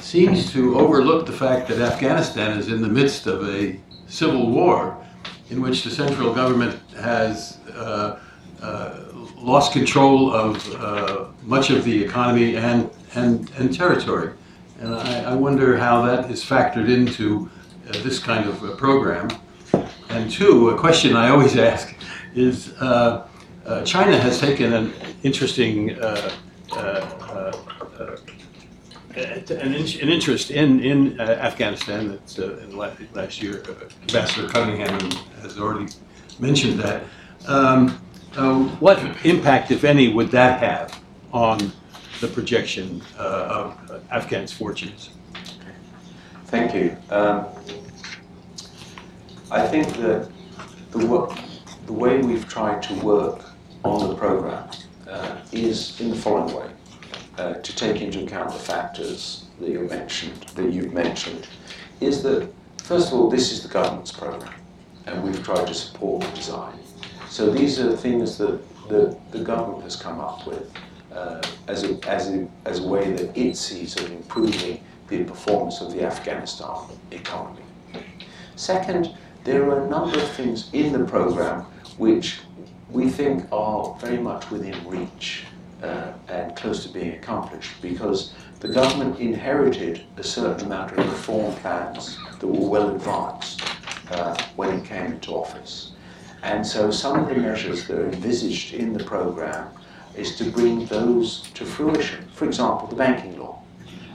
seems 0.00 0.50
to 0.52 0.78
overlook 0.78 1.26
the 1.26 1.32
fact 1.32 1.68
that 1.68 1.80
Afghanistan 1.80 2.58
is 2.58 2.68
in 2.68 2.80
the 2.80 2.88
midst 2.88 3.26
of 3.26 3.46
a 3.48 3.78
civil 4.06 4.50
war 4.50 4.96
in 5.50 5.60
which 5.60 5.84
the 5.84 5.90
central 5.90 6.32
government 6.32 6.80
has 6.94 7.58
uh, 7.74 8.18
lost 9.36 9.72
control 9.72 10.32
of 10.32 11.44
much 11.44 11.68
of 11.68 11.84
the 11.84 12.02
economy 12.02 12.56
and, 12.56 12.90
and, 13.14 13.50
and 13.58 13.74
territory. 13.74 14.32
And 14.80 14.94
I, 14.94 15.32
I 15.32 15.34
wonder 15.34 15.76
how 15.76 16.02
that 16.02 16.30
is 16.30 16.44
factored 16.44 16.88
into 16.88 17.50
uh, 17.88 17.92
this 18.02 18.18
kind 18.18 18.48
of 18.48 18.62
uh, 18.62 18.74
program. 18.76 19.28
And 20.08 20.30
two, 20.30 20.70
a 20.70 20.78
question 20.78 21.16
I 21.16 21.30
always 21.30 21.56
ask 21.72 21.94
is 22.34 22.74
uh, 22.80 23.26
uh, 23.66 23.82
China 23.84 24.18
has 24.18 24.40
taken 24.40 24.72
an 24.72 24.92
interesting 25.22 25.98
uh, 25.98 26.32
an, 29.16 29.44
an 29.48 29.74
interest 29.74 30.50
in, 30.50 30.80
in 30.80 31.20
Afghanistan. 31.20 32.08
That's 32.08 32.36
last 32.74 33.40
year, 33.40 33.62
Ambassador 34.02 34.48
Cunningham 34.48 35.10
has 35.40 35.56
already 35.56 35.92
mentioned 36.40 36.80
that. 36.80 37.04
Um, 37.46 37.90
what 38.80 38.98
impact, 39.24 39.70
if 39.70 39.84
any, 39.84 40.12
would 40.12 40.30
that 40.32 40.58
have 40.58 41.00
on 41.32 41.72
the 42.20 42.28
projection 42.28 43.02
uh, 43.18 43.74
of 43.90 44.02
Afghan's 44.10 44.52
fortunes? 44.52 45.10
Thank 46.46 46.74
you. 46.74 46.96
Um, 47.10 47.46
I 49.50 49.66
think 49.66 49.88
that 49.98 50.30
the, 50.90 51.06
wo- 51.06 51.34
the 51.86 51.92
way 51.92 52.18
we've 52.18 52.48
tried 52.48 52.82
to 52.84 52.94
work 53.00 53.44
on 53.84 54.08
the 54.08 54.14
program 54.14 54.68
uh, 55.08 55.38
is 55.52 56.00
in 56.00 56.10
the 56.10 56.16
following 56.16 56.54
way: 56.54 56.70
uh, 57.38 57.54
to 57.54 57.76
take 57.76 58.00
into 58.00 58.22
account 58.24 58.52
the 58.52 58.58
factors 58.58 59.46
that 59.60 59.68
you 59.68 59.80
mentioned, 59.80 60.42
that 60.54 60.72
you've 60.72 60.92
mentioned, 60.92 61.48
is 62.00 62.22
that 62.22 62.48
first 62.78 63.08
of 63.08 63.14
all, 63.14 63.28
this 63.30 63.52
is 63.52 63.62
the 63.62 63.68
government's 63.68 64.12
program, 64.12 64.54
and 65.06 65.22
we've 65.22 65.42
tried 65.42 65.66
to 65.66 65.74
support 65.74 66.22
the 66.22 66.30
design. 66.30 66.78
So 67.28 67.50
these 67.50 67.80
are 67.80 67.96
things 67.96 68.38
that 68.38 68.60
the, 68.88 69.18
the 69.30 69.40
government 69.40 69.82
has 69.82 69.96
come 69.96 70.20
up 70.20 70.46
with 70.46 70.72
uh, 71.14 71.40
as, 71.68 71.84
a, 71.84 71.98
as, 72.08 72.28
a, 72.28 72.46
as 72.64 72.80
a 72.80 72.86
way 72.86 73.12
that 73.12 73.36
it 73.36 73.56
sees 73.56 73.96
of 73.96 74.10
improving 74.10 74.82
the 75.08 75.24
performance 75.24 75.80
of 75.80 75.92
the 75.92 76.02
Afghanistan 76.02 76.76
economy. 77.10 77.62
Second, 78.56 79.16
there 79.44 79.68
are 79.70 79.84
a 79.84 79.90
number 79.90 80.18
of 80.18 80.28
things 80.32 80.70
in 80.72 80.92
the 80.92 81.04
program 81.04 81.62
which 81.98 82.40
we 82.90 83.08
think 83.08 83.46
are 83.52 83.94
very 84.00 84.18
much 84.18 84.50
within 84.50 84.76
reach 84.86 85.44
uh, 85.82 86.12
and 86.28 86.56
close 86.56 86.84
to 86.86 86.92
being 86.92 87.12
accomplished 87.12 87.70
because 87.82 88.32
the 88.60 88.68
government 88.68 89.18
inherited 89.20 90.02
a 90.16 90.22
certain 90.22 90.66
amount 90.66 90.92
of 90.92 90.98
reform 90.98 91.54
plans 91.56 92.18
that 92.38 92.46
were 92.46 92.68
well 92.68 92.94
advanced 92.94 93.62
uh, 94.10 94.36
when 94.56 94.78
it 94.78 94.84
came 94.84 95.12
into 95.12 95.32
office. 95.32 95.92
And 96.42 96.66
so 96.66 96.90
some 96.90 97.18
of 97.18 97.28
the 97.28 97.36
measures 97.36 97.86
that 97.86 97.98
are 97.98 98.06
envisaged 98.06 98.74
in 98.74 98.92
the 98.92 99.04
program 99.04 99.68
is 100.16 100.36
to 100.36 100.50
bring 100.50 100.86
those 100.86 101.50
to 101.54 101.64
fruition. 101.64 102.26
For 102.32 102.44
example, 102.44 102.86
the 102.88 102.96
banking 102.96 103.38
law. 103.38 103.62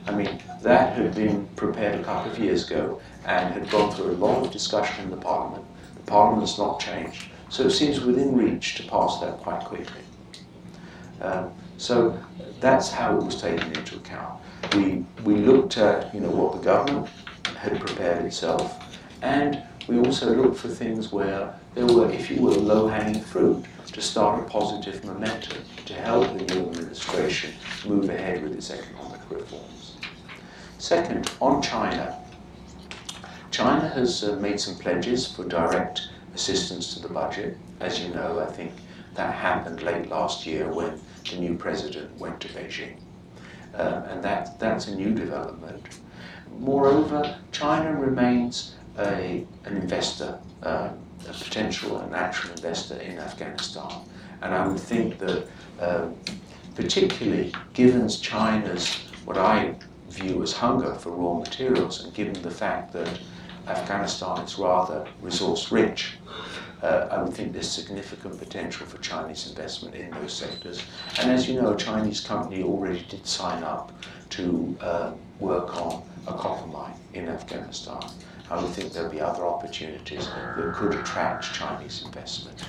I 0.07 0.11
mean, 0.11 0.41
that 0.61 0.97
had 0.97 1.13
been 1.13 1.47
prepared 1.55 1.99
a 1.99 2.03
couple 2.03 2.31
of 2.31 2.39
years 2.39 2.69
ago 2.69 2.99
and 3.25 3.53
had 3.53 3.69
gone 3.69 3.91
through 3.91 4.11
a 4.11 4.13
lot 4.13 4.45
of 4.45 4.51
discussion 4.51 5.05
in 5.05 5.11
the 5.11 5.17
Parliament. 5.17 5.63
The 5.95 6.11
Parliament's 6.11 6.57
not 6.57 6.79
changed, 6.79 7.29
so 7.49 7.63
it 7.63 7.71
seems 7.71 8.01
within 8.01 8.35
reach 8.35 8.75
to 8.75 8.83
pass 8.83 9.19
that 9.19 9.37
quite 9.37 9.63
quickly. 9.65 10.01
Um, 11.21 11.51
so 11.77 12.17
that's 12.59 12.91
how 12.91 13.17
it 13.17 13.23
was 13.23 13.41
taken 13.41 13.71
into 13.73 13.97
account. 13.97 14.41
We, 14.75 15.05
we 15.23 15.35
looked 15.35 15.77
at 15.77 16.13
you 16.13 16.21
know, 16.21 16.29
what 16.29 16.53
the 16.53 16.63
government 16.63 17.09
had 17.57 17.79
prepared 17.79 18.25
itself, 18.25 18.97
and 19.21 19.61
we 19.87 19.99
also 19.99 20.33
looked 20.33 20.57
for 20.57 20.69
things 20.69 21.11
where 21.11 21.53
were, 21.85 22.11
if 22.11 22.29
you 22.29 22.41
will, 22.41 22.59
low-hanging 22.59 23.21
fruit 23.21 23.65
to 23.87 24.01
start 24.01 24.39
a 24.39 24.49
positive 24.49 25.03
momentum 25.03 25.63
to 25.85 25.93
help 25.93 26.25
the 26.37 26.53
new 26.53 26.69
administration 26.69 27.53
move 27.85 28.09
ahead 28.09 28.43
with 28.43 28.53
its 28.53 28.71
economic 28.71 29.19
reforms. 29.29 29.97
Second, 30.77 31.31
on 31.41 31.61
China, 31.61 32.17
China 33.51 33.89
has 33.89 34.23
uh, 34.23 34.35
made 34.37 34.59
some 34.59 34.75
pledges 34.75 35.27
for 35.27 35.43
direct 35.43 36.09
assistance 36.33 36.93
to 36.93 37.01
the 37.01 37.13
budget. 37.13 37.57
As 37.79 37.99
you 37.99 38.13
know, 38.13 38.39
I 38.39 38.45
think 38.45 38.71
that 39.15 39.33
happened 39.33 39.81
late 39.81 40.07
last 40.07 40.45
year 40.45 40.71
when 40.71 40.99
the 41.29 41.37
new 41.37 41.55
president 41.55 42.17
went 42.17 42.39
to 42.41 42.47
Beijing. 42.49 42.95
Um, 43.73 44.03
and 44.03 44.23
that, 44.23 44.59
that's 44.59 44.87
a 44.87 44.95
new 44.95 45.13
development. 45.13 45.99
Moreover, 46.59 47.37
China 47.51 47.93
remains 47.93 48.75
a, 48.97 49.45
an 49.65 49.77
investor, 49.77 50.39
um, 50.63 50.97
a 51.27 51.33
potential 51.33 51.97
and 51.99 52.11
natural 52.11 52.53
investor 52.53 52.95
in 52.95 53.17
Afghanistan. 53.19 53.91
And 54.41 54.53
I 54.53 54.67
would 54.67 54.79
think 54.79 55.17
that, 55.19 55.47
um, 55.79 56.15
particularly 56.75 57.53
given 57.73 58.07
China's, 58.07 58.95
what 59.25 59.37
I 59.37 59.75
view 60.09 60.41
as 60.41 60.53
hunger 60.53 60.95
for 60.95 61.11
raw 61.11 61.39
materials, 61.39 62.03
and 62.03 62.13
given 62.13 62.41
the 62.41 62.51
fact 62.51 62.93
that 62.93 63.19
Afghanistan 63.67 64.39
is 64.39 64.57
rather 64.57 65.05
resource 65.21 65.71
rich, 65.71 66.17
uh, 66.81 67.07
I 67.11 67.21
would 67.21 67.33
think 67.33 67.53
there's 67.53 67.69
significant 67.69 68.39
potential 68.39 68.85
for 68.85 68.97
Chinese 68.99 69.49
investment 69.49 69.95
in 69.95 70.11
those 70.11 70.33
sectors. 70.33 70.81
And 71.19 71.29
as 71.29 71.47
you 71.47 71.61
know, 71.61 71.73
a 71.73 71.77
Chinese 71.77 72.21
company 72.21 72.63
already 72.63 73.05
did 73.09 73.25
sign 73.27 73.63
up 73.63 73.91
to 74.31 74.77
uh, 74.79 75.11
work 75.39 75.75
on 75.75 76.03
a 76.27 76.33
copper 76.33 76.67
mine 76.67 76.93
in 77.13 77.27
Afghanistan. 77.27 78.01
I 78.51 78.61
would 78.61 78.71
think 78.71 78.93
there'll 78.93 79.11
be 79.11 79.21
other 79.21 79.45
opportunities 79.45 80.27
that 80.27 80.73
could 80.73 80.95
attract 80.95 81.53
Chinese 81.53 82.03
investment. 82.03 82.63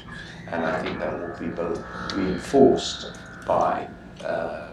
And 0.49 0.64
I 0.64 0.83
think 0.83 0.99
that 0.99 1.18
will 1.18 1.39
be 1.39 1.47
both 1.55 1.83
reinforced 2.14 3.12
by 3.47 3.89
uh, 4.24 4.72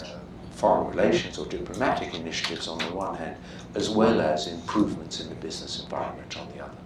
foreign 0.51 0.87
relations 0.89 1.37
or 1.37 1.45
diplomatic 1.45 2.13
initiatives 2.13 2.67
on 2.67 2.79
the 2.79 2.85
one 2.85 3.15
hand, 3.15 3.37
as 3.75 3.89
well 3.89 4.19
as 4.19 4.47
improvements 4.47 5.21
in 5.21 5.29
the 5.29 5.35
business 5.35 5.81
environment 5.81 6.35
on 6.37 6.49
the 6.49 6.63
other. 6.63 6.77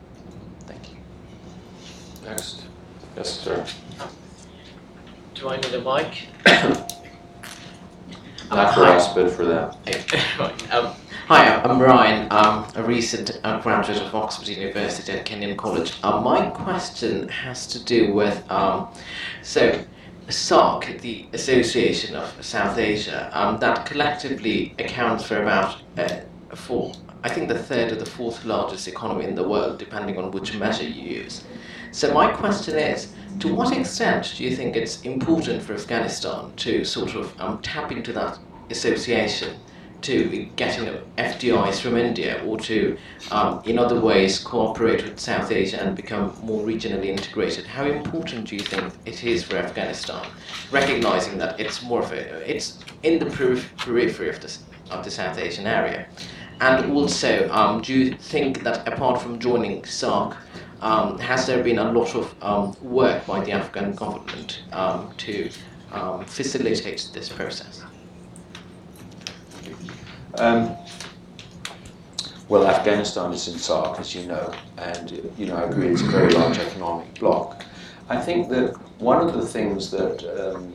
Thank 0.68 0.92
you. 0.92 0.98
Next. 2.24 2.64
Yes, 3.16 3.40
sir. 3.40 3.66
Do 5.34 5.50
I 5.50 5.56
need 5.56 5.74
a 5.74 5.82
mic? 5.82 6.28
Not 8.52 8.76
for 8.76 8.84
us, 8.84 9.14
but 9.14 9.32
for 9.32 9.46
them. 9.46 9.74
Right, 10.38 10.74
um, 10.74 10.94
Hi, 11.34 11.64
I'm 11.64 11.82
Ryan. 11.82 12.28
I'm 12.30 12.66
a 12.76 12.84
recent 12.84 13.40
uh, 13.46 13.62
graduate 13.62 14.02
of 14.02 14.14
Oxford 14.14 14.50
University 14.50 15.14
at 15.14 15.24
Kenyon 15.24 15.56
College. 15.56 15.94
Uh, 16.04 16.20
my 16.20 16.50
question 16.50 17.30
has 17.30 17.66
to 17.68 17.82
do 17.86 18.14
with 18.14 18.44
um, 18.52 18.90
so 19.42 19.82
SAARC, 20.28 21.00
the 21.00 21.28
Association 21.32 22.18
of 22.18 22.34
South 22.44 22.78
Asia, 22.78 23.30
um, 23.32 23.58
that 23.62 23.86
collectively 23.86 24.76
accounts 24.78 25.24
for 25.24 25.42
about 25.42 25.82
uh, 25.98 26.20
four, 26.54 26.92
I 27.24 27.30
think 27.30 27.48
the 27.48 27.58
third 27.58 27.94
or 27.94 27.96
the 27.96 28.06
fourth 28.06 28.44
largest 28.44 28.90
economy 28.90 29.24
in 29.24 29.34
the 29.34 29.48
world, 29.48 29.78
depending 29.78 30.18
on 30.18 30.32
which 30.32 30.54
measure 30.56 30.84
you 30.84 31.22
use. 31.22 31.46
So 31.92 32.14
my 32.14 32.30
question 32.30 32.78
is, 32.78 33.14
to 33.40 33.56
what 33.56 33.72
extent 33.72 34.34
do 34.36 34.44
you 34.44 34.54
think 34.54 34.76
it's 34.76 35.02
important 35.04 35.64
for 35.64 35.76
Afghanistan 35.76 36.52
to 36.58 36.84
sort 36.84 37.16
of 37.16 37.40
um, 37.40 37.62
tap 37.62 37.94
into 37.94 38.12
that 38.12 38.38
association 38.70 39.56
to 40.02 40.50
getting 40.56 40.86
FDIs 41.18 41.80
from 41.80 41.98
India 41.98 42.44
or 42.46 42.58
to, 42.60 42.98
um, 43.32 43.62
in 43.66 43.78
other 43.78 44.00
ways, 44.00 44.40
cooperate 44.40 45.04
with 45.04 45.20
South 45.20 45.52
Asia 45.52 45.82
and 45.82 45.96
become 45.96 46.34
more 46.44 46.66
regionally 46.66 47.06
integrated? 47.06 47.66
How 47.66 47.86
important 47.86 48.48
do 48.48 48.56
you 48.56 48.62
think 48.62 48.94
it 49.06 49.24
is 49.24 49.44
for 49.44 49.58
Afghanistan, 49.58 50.26
recognizing 50.72 51.38
that 51.38 51.60
it's 51.60 51.84
more 51.84 52.02
of 52.02 52.12
a, 52.12 52.50
it's 52.50 52.80
in 53.04 53.20
the 53.20 53.26
periphery 53.28 54.30
of 54.30 54.40
the, 54.42 54.58
of 54.90 55.04
the 55.04 55.12
South 55.12 55.38
Asian 55.38 55.68
area? 55.68 56.08
And 56.60 56.92
also, 56.94 57.50
um, 57.50 57.82
do 57.82 57.94
you 57.94 58.14
think 58.14 58.64
that 58.64 58.88
apart 58.88 59.22
from 59.22 59.40
joining 59.40 59.82
SAARC, 59.82 60.38
um, 60.82 61.18
has 61.20 61.46
there 61.48 61.64
been 61.64 61.80
a 61.80 61.92
lot 61.92 62.16
of 62.16 62.36
um, 62.44 62.76
work 62.82 63.26
by 63.26 63.44
the 63.44 63.52
Afghan 63.52 63.94
government 63.94 64.64
um, 64.72 65.12
to 65.18 65.50
um, 65.92 66.26
facilitate 66.26 67.10
this 67.14 67.30
process? 67.30 67.84
Um, 70.38 70.76
well, 72.48 72.68
Afghanistan 72.68 73.32
is 73.32 73.48
in 73.48 73.56
SAARC, 73.56 74.00
as 74.00 74.14
you 74.14 74.26
know, 74.26 74.54
and 74.78 75.12
you 75.38 75.46
know 75.46 75.56
I 75.56 75.64
agree 75.64 75.88
it's 75.88 76.02
a 76.02 76.06
very 76.06 76.32
large 76.32 76.58
economic 76.58 77.18
bloc. 77.20 77.64
I 78.10 78.20
think 78.20 78.50
that 78.50 78.76
one 79.00 79.26
of 79.26 79.34
the 79.34 79.46
things 79.46 79.90
that 79.92 80.24
um, 80.38 80.74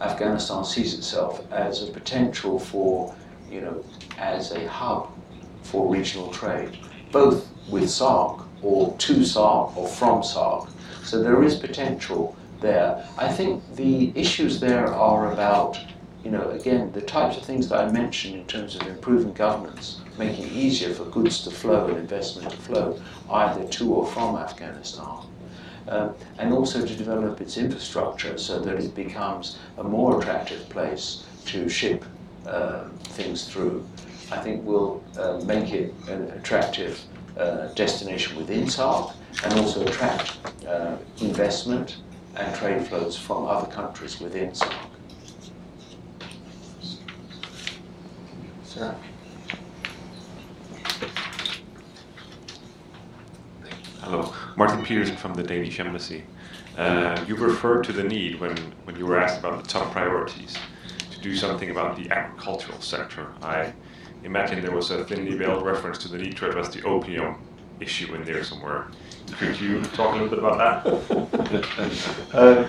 Afghanistan 0.00 0.64
sees 0.64 0.94
itself 0.94 1.44
as 1.52 1.82
a 1.88 1.92
potential 1.92 2.58
for, 2.58 3.14
you 3.50 3.60
know, 3.60 3.84
as 4.18 4.52
a 4.52 4.68
hub 4.68 5.10
for 5.62 5.92
regional 5.92 6.30
trade, 6.32 6.78
both 7.12 7.48
with 7.68 7.84
SAARC 7.84 8.46
or 8.62 8.96
to 8.98 9.14
SAARC 9.14 9.76
or 9.76 9.88
from 9.88 10.22
SAARC. 10.22 10.70
So 11.04 11.22
there 11.22 11.42
is 11.42 11.56
potential 11.56 12.36
there. 12.60 13.04
I 13.18 13.28
think 13.28 13.62
the 13.76 14.12
issues 14.14 14.60
there 14.60 14.86
are 14.86 15.32
about 15.32 15.78
you 16.24 16.30
know, 16.30 16.50
again, 16.50 16.92
the 16.92 17.00
types 17.00 17.36
of 17.36 17.44
things 17.44 17.68
that 17.68 17.78
I 17.80 17.90
mentioned 17.90 18.34
in 18.34 18.46
terms 18.46 18.76
of 18.76 18.86
improving 18.86 19.32
governance, 19.32 20.00
making 20.18 20.46
it 20.46 20.52
easier 20.52 20.92
for 20.92 21.04
goods 21.06 21.42
to 21.44 21.50
flow 21.50 21.86
and 21.88 21.96
investment 21.96 22.50
to 22.50 22.56
flow, 22.58 23.00
either 23.30 23.66
to 23.66 23.94
or 23.94 24.06
from 24.06 24.36
Afghanistan. 24.36 25.18
Um, 25.88 26.14
and 26.38 26.52
also 26.52 26.84
to 26.84 26.94
develop 26.94 27.40
its 27.40 27.56
infrastructure 27.56 28.36
so 28.38 28.60
that 28.60 28.76
it 28.76 28.94
becomes 28.94 29.58
a 29.78 29.82
more 29.82 30.20
attractive 30.20 30.68
place 30.68 31.24
to 31.46 31.68
ship 31.68 32.04
uh, 32.46 32.84
things 33.14 33.48
through, 33.48 33.86
I 34.30 34.38
think 34.38 34.64
will 34.64 35.02
uh, 35.18 35.40
make 35.44 35.72
it 35.72 35.94
an 36.08 36.30
attractive 36.32 37.00
uh, 37.36 37.68
destination 37.68 38.36
within 38.36 38.64
SAARC 38.64 39.14
and 39.44 39.54
also 39.54 39.84
attract 39.86 40.36
uh, 40.66 40.96
investment 41.20 41.96
and 42.36 42.54
trade 42.56 42.86
flows 42.86 43.16
from 43.16 43.46
other 43.46 43.70
countries 43.70 44.20
within 44.20 44.50
SAARC. 44.50 44.89
Sarah? 48.70 48.96
Hello, 54.00 54.32
Martin 54.56 54.84
Peterson 54.84 55.16
from 55.16 55.34
the 55.34 55.42
Danish 55.42 55.80
Embassy. 55.80 56.22
Uh, 56.78 57.20
you 57.26 57.34
referred 57.34 57.82
to 57.82 57.92
the 57.92 58.04
need 58.04 58.38
when, 58.38 58.56
when 58.84 58.94
you 58.94 59.06
were 59.06 59.18
asked 59.18 59.40
about 59.40 59.60
the 59.60 59.68
top 59.68 59.90
priorities 59.90 60.56
to 61.10 61.18
do 61.20 61.34
something 61.34 61.70
about 61.70 61.96
the 61.96 62.08
agricultural 62.12 62.80
sector. 62.80 63.32
I 63.42 63.72
imagine 64.22 64.62
there 64.62 64.70
was 64.70 64.92
a 64.92 65.04
thinly 65.04 65.36
veiled 65.36 65.66
reference 65.66 65.98
to 65.98 66.08
the 66.08 66.18
need 66.18 66.36
to 66.36 66.48
address 66.48 66.68
the 66.68 66.84
opium 66.84 67.42
issue 67.80 68.14
in 68.14 68.22
there 68.22 68.44
somewhere. 68.44 68.86
Could 69.32 69.60
you 69.60 69.82
talk 69.82 70.14
a 70.14 70.22
little 70.22 70.28
bit 70.28 70.38
about 70.38 70.84
that? 70.84 72.06
Uh, 72.32 72.68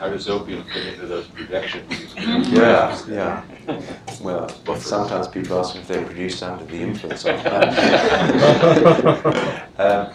How 0.00 0.08
does, 0.08 0.28
opium 0.30 0.64
fit 0.64 0.94
into 0.94 1.06
those 1.06 1.26
projections? 1.26 2.14
yeah, 2.16 2.98
yeah. 3.06 3.44
Well, 4.22 4.48
sometimes 4.78 5.28
people 5.28 5.58
ask 5.58 5.74
me 5.74 5.82
if 5.82 5.88
they're 5.88 6.06
produced 6.06 6.42
under 6.42 6.64
the 6.64 6.80
influence 6.80 7.26
of 7.26 7.36
um, 9.78 10.10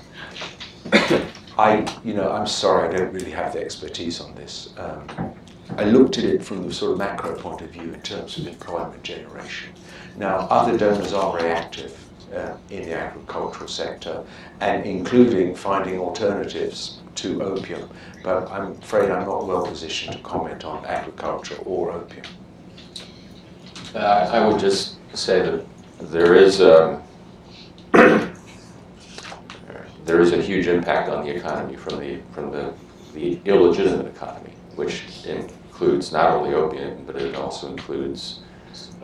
I, 1.55 1.85
you 2.03 2.15
know, 2.15 2.31
I'm 2.31 2.47
sorry, 2.47 2.89
I 2.89 2.93
don't 2.97 3.13
really 3.13 3.29
have 3.29 3.53
the 3.53 3.61
expertise 3.61 4.19
on 4.19 4.33
this. 4.33 4.73
Um, 4.77 5.35
I 5.77 5.83
looked 5.83 6.17
at 6.17 6.23
it 6.23 6.43
from 6.43 6.67
the 6.67 6.73
sort 6.73 6.93
of 6.93 6.97
macro 6.97 7.35
point 7.35 7.61
of 7.61 7.69
view 7.69 7.93
in 7.93 8.01
terms 8.01 8.39
of 8.39 8.47
employment 8.47 9.03
generation. 9.03 9.71
Now, 10.17 10.47
other 10.49 10.79
donors 10.79 11.13
are 11.13 11.31
very 11.37 11.51
active 11.51 11.95
uh, 12.33 12.57
in 12.71 12.85
the 12.85 12.95
agricultural 12.95 13.67
sector, 13.67 14.23
and 14.61 14.83
including 14.83 15.55
finding 15.55 15.99
alternatives 15.99 17.01
to 17.15 17.41
opium. 17.41 17.89
But 18.23 18.49
I'm 18.51 18.71
afraid 18.73 19.09
I'm 19.09 19.25
not 19.25 19.47
well 19.47 19.65
positioned 19.65 20.17
to 20.17 20.21
comment 20.23 20.63
on 20.63 20.85
agriculture 20.85 21.57
or 21.65 21.91
opium. 21.91 22.25
Uh, 23.93 24.29
I 24.31 24.45
would 24.45 24.59
just 24.59 24.97
say 25.15 25.41
that 25.41 25.65
there 25.99 26.35
is 26.35 26.59
a, 26.59 27.01
there 30.05 30.19
is 30.19 30.33
a 30.33 30.41
huge 30.41 30.67
impact 30.67 31.09
on 31.09 31.25
the 31.25 31.33
economy 31.33 31.77
from 31.77 31.99
the, 31.99 32.19
from 32.33 32.51
the, 32.51 32.73
the 33.13 33.39
illegitimate 33.45 34.07
economy, 34.07 34.53
which 34.75 35.03
includes 35.25 36.11
not 36.11 36.31
only 36.31 36.53
opium, 36.53 37.03
but 37.05 37.15
it 37.15 37.35
also 37.35 37.69
includes 37.69 38.41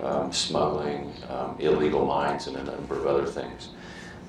um, 0.04 0.32
smuggling, 0.32 1.14
um, 1.30 1.56
illegal 1.60 2.06
mines, 2.06 2.48
and 2.48 2.58
a 2.58 2.64
number 2.64 2.96
of 2.96 3.06
other 3.06 3.26
things. 3.26 3.70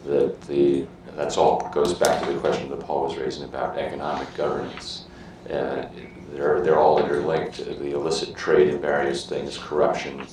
That 0.04 0.40
the 0.42 0.86
that's 1.16 1.36
all 1.36 1.68
goes 1.72 1.94
back 1.94 2.24
to 2.24 2.32
the 2.32 2.38
question 2.38 2.68
that 2.70 2.80
Paul 2.80 3.04
was 3.04 3.16
raising 3.16 3.44
about 3.44 3.78
economic 3.78 4.32
governance. 4.34 5.04
Uh, 5.48 5.86
they're 6.32 6.60
they're 6.62 6.78
all 6.78 7.02
interlinked. 7.02 7.58
The 7.58 7.92
illicit 7.92 8.34
trade 8.34 8.68
in 8.68 8.80
various 8.80 9.28
things, 9.28 9.58
corruption, 9.58 10.26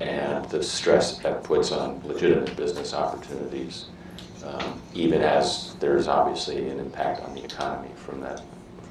and 0.00 0.44
the 0.46 0.62
stress 0.62 1.18
that 1.18 1.44
puts 1.44 1.70
on 1.70 2.00
legitimate 2.06 2.56
business 2.56 2.94
opportunities. 2.94 3.86
Um, 4.44 4.80
even 4.92 5.22
as 5.22 5.76
there's 5.78 6.08
obviously 6.08 6.68
an 6.68 6.80
impact 6.80 7.20
on 7.22 7.34
the 7.34 7.44
economy 7.44 7.90
from 7.94 8.20
that 8.20 8.42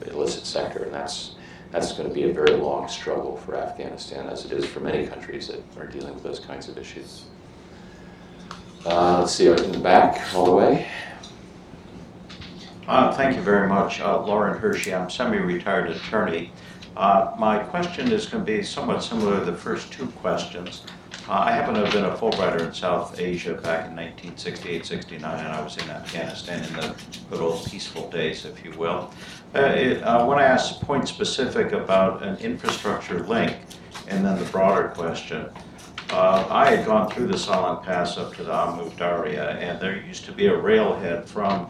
illicit 0.07 0.45
sector, 0.45 0.83
and 0.83 0.93
that's 0.93 1.35
that's 1.71 1.93
going 1.93 2.07
to 2.07 2.13
be 2.13 2.23
a 2.23 2.33
very 2.33 2.51
long 2.51 2.87
struggle 2.87 3.37
for 3.37 3.55
Afghanistan, 3.55 4.27
as 4.27 4.45
it 4.45 4.51
is 4.51 4.65
for 4.65 4.81
many 4.81 5.07
countries 5.07 5.47
that 5.47 5.61
are 5.77 5.87
dealing 5.87 6.13
with 6.13 6.23
those 6.23 6.39
kinds 6.39 6.67
of 6.67 6.77
issues. 6.77 7.23
Uh, 8.85 9.19
let's 9.19 9.33
see, 9.33 9.47
in 9.47 9.71
the 9.71 9.79
back, 9.79 10.33
all 10.33 10.45
the 10.45 10.51
way. 10.51 10.87
Uh, 12.87 13.13
Thank 13.13 13.35
you 13.35 13.41
very 13.43 13.67
much. 13.67 14.01
Uh, 14.01 14.19
Lauren 14.25 14.57
Hershey, 14.57 14.93
I'm 14.93 15.09
semi-retired 15.09 15.91
attorney. 15.91 16.51
Uh, 16.97 17.31
My 17.37 17.59
question 17.59 18.11
is 18.11 18.25
going 18.25 18.43
to 18.43 18.51
be 18.51 18.63
somewhat 18.63 19.03
similar 19.03 19.39
to 19.39 19.45
the 19.45 19.55
first 19.55 19.91
two 19.93 20.07
questions. 20.07 20.83
Uh, 21.29 21.33
I 21.33 21.51
happen 21.51 21.75
to 21.75 21.81
have 21.85 21.93
been 21.93 22.05
a 22.05 22.15
Fulbrighter 22.17 22.61
in 22.67 22.73
South 22.73 23.19
Asia 23.19 23.53
back 23.53 23.85
in 23.87 23.95
1968, 23.95 24.85
69, 24.85 25.39
and 25.45 25.47
I 25.47 25.61
was 25.63 25.77
in 25.77 25.89
Afghanistan 25.89 26.63
in 26.63 26.73
the 26.73 26.95
good 27.29 27.39
old 27.39 27.63
peaceful 27.69 28.09
days, 28.09 28.45
if 28.45 28.65
you 28.65 28.71
will. 28.77 29.13
Uh, 29.55 29.59
it- 29.59 30.03
uh, 30.03 30.25
When 30.25 30.39
I 30.39 30.43
asked 30.43 30.81
point 30.81 31.07
specific 31.07 31.71
about 31.71 32.23
an 32.23 32.37
infrastructure 32.37 33.19
link, 33.19 33.57
and 34.07 34.25
then 34.25 34.39
the 34.39 34.45
broader 34.45 34.89
question, 34.89 35.47
uh, 36.11 36.45
I 36.49 36.69
had 36.75 36.85
gone 36.85 37.09
through 37.09 37.27
the 37.27 37.37
Salang 37.37 37.83
Pass 37.83 38.17
up 38.17 38.35
to 38.35 38.43
the 38.43 38.53
Amu 38.53 38.89
Darya, 38.97 39.51
and 39.51 39.79
there 39.79 39.95
used 39.95 40.25
to 40.25 40.31
be 40.31 40.47
a 40.47 40.55
railhead 40.55 41.27
from 41.27 41.69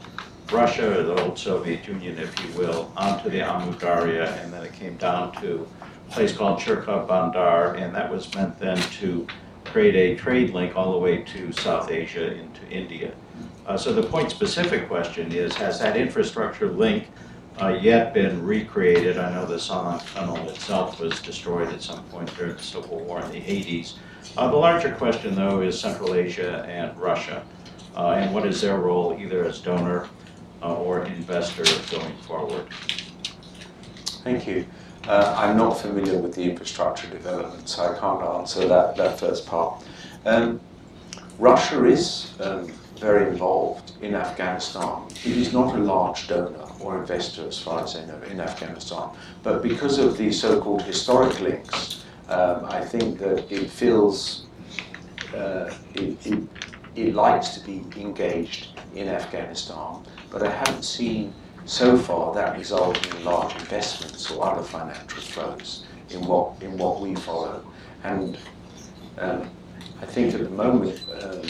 Russia, 0.52 1.04
the 1.04 1.24
old 1.24 1.38
Soviet 1.38 1.88
Union, 1.88 2.18
if 2.18 2.34
you 2.44 2.60
will, 2.60 2.92
onto 2.98 3.30
the 3.30 3.42
Amu 3.42 3.78
Darya, 3.78 4.34
and 4.42 4.52
then 4.52 4.64
it 4.64 4.74
came 4.74 4.98
down 4.98 5.32
to 5.42 5.68
a 6.10 6.12
place 6.12 6.36
called 6.36 6.60
Chirka 6.60 7.08
Bandar, 7.08 7.76
and 7.76 7.94
that 7.94 8.12
was 8.12 8.34
meant 8.34 8.58
then 8.60 8.78
to 9.00 9.28
create 9.64 9.96
a 9.96 10.20
trade 10.20 10.50
link 10.50 10.76
all 10.76 10.92
the 10.92 10.98
way 10.98 11.22
to 11.22 11.52
South 11.52 11.92
Asia 11.92 12.34
into 12.34 12.68
India. 12.70 13.14
Uh, 13.68 13.78
so 13.78 13.94
the 13.94 14.04
point-specific 14.04 14.88
question 14.88 15.32
is, 15.32 15.54
has 15.56 15.80
that 15.80 15.96
infrastructure 15.96 16.72
link 16.72 17.08
uh, 17.62 17.78
yet 17.80 18.14
been 18.14 18.44
recreated? 18.44 19.18
I 19.20 19.32
know 19.32 19.46
the 19.46 19.56
Salang 19.56 20.04
Tunnel 20.14 20.50
itself 20.50 21.00
was 21.00 21.22
destroyed 21.22 21.70
at 21.70 21.82
some 21.82 22.04
point 22.06 22.36
during 22.36 22.56
the 22.56 22.64
Civil 22.64 23.00
War 23.02 23.22
in 23.22 23.32
the 23.32 23.42
80s. 23.42 23.94
Uh, 24.38 24.50
the 24.50 24.56
larger 24.58 24.94
question, 24.96 25.36
though, 25.36 25.62
is 25.62 25.80
Central 25.80 26.16
Asia 26.16 26.64
and 26.68 26.98
Russia, 26.98 27.44
uh, 27.96 28.12
and 28.12 28.34
what 28.34 28.46
is 28.46 28.62
their 28.62 28.78
role 28.78 29.18
either 29.20 29.44
as 29.46 29.60
donor 29.60 30.08
uh, 30.62 30.76
or 30.76 31.04
investor 31.06 31.64
going 31.90 32.16
forward? 32.20 32.66
Thank 34.24 34.48
you. 34.48 34.66
Uh, 35.08 35.36
I'm 35.38 35.58
not 35.58 35.80
familiar 35.80 36.20
with 36.20 36.36
the 36.36 36.44
infrastructure 36.44 37.08
development, 37.08 37.68
so 37.68 37.84
I 37.84 38.00
can't 38.00 38.22
answer 38.22 38.68
that, 38.68 38.96
that 38.96 39.20
first 39.20 39.48
part. 39.48 39.84
Um, 40.26 40.62
Russia 41.40 41.84
is 41.86 42.32
um, 42.40 42.72
very 42.98 43.28
involved 43.32 43.94
in 44.02 44.14
Afghanistan. 44.14 45.08
It 45.26 45.38
is 45.38 45.52
not 45.52 45.76
a 45.76 45.80
large 45.80 46.28
donor 46.28 46.68
or 46.80 47.00
investor, 47.00 47.48
as 47.48 47.60
far 47.60 47.84
as 47.84 47.96
I 47.96 48.06
know, 48.06 48.22
in 48.30 48.40
Afghanistan. 48.40 49.10
But 49.42 49.64
because 49.64 49.98
of 49.98 50.18
the 50.18 50.32
so 50.32 50.62
called 50.62 50.84
historic 50.84 51.40
links, 51.40 52.04
um, 52.32 52.66
I 52.66 52.84
think 52.84 53.20
that 53.20 53.52
it 53.52 53.70
feels 53.70 54.46
uh, 55.36 55.70
it, 55.96 56.26
it, 56.26 56.44
it 56.96 57.14
likes 57.14 57.50
to 57.50 57.60
be 57.66 57.84
engaged 58.00 58.70
in 58.96 59.08
Afghanistan. 59.08 60.04
But 60.30 60.44
I 60.44 60.50
haven't 60.50 60.84
seen 60.84 61.34
so 61.66 61.98
far 61.98 62.34
that 62.34 62.58
result 62.58 63.06
in 63.06 63.24
large 63.24 63.54
investments 63.56 64.32
or 64.32 64.46
other 64.46 64.64
financial 64.64 65.22
flows 65.22 65.86
in 66.10 66.26
what 66.26 66.62
in 66.62 66.78
what 66.78 67.02
we 67.02 67.16
follow. 67.16 67.66
And 68.04 68.38
um, 69.18 69.50
I 70.02 70.06
think 70.06 70.34
at 70.34 70.42
the 70.42 70.50
moment 70.50 71.02
um, 71.22 71.42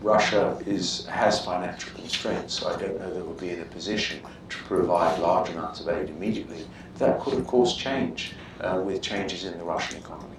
Russia 0.00 0.58
is 0.66 1.06
has 1.06 1.44
financial 1.44 1.92
constraints, 1.94 2.54
so 2.54 2.68
I 2.68 2.80
don't 2.80 2.98
know 2.98 3.12
that 3.12 3.24
we'll 3.24 3.34
be 3.34 3.50
in 3.50 3.60
a 3.60 3.66
position 3.66 4.20
to 4.50 4.56
provide 4.64 5.18
large 5.20 5.50
amounts 5.50 5.80
of 5.80 5.88
aid 5.88 6.10
immediately. 6.10 6.66
That 6.98 7.20
could, 7.20 7.34
of 7.34 7.46
course, 7.46 7.76
change 7.76 8.34
uh, 8.62 8.80
with 8.84 9.02
changes 9.02 9.44
in 9.44 9.58
the 9.58 9.64
Russian 9.64 9.98
economy. 9.98 10.36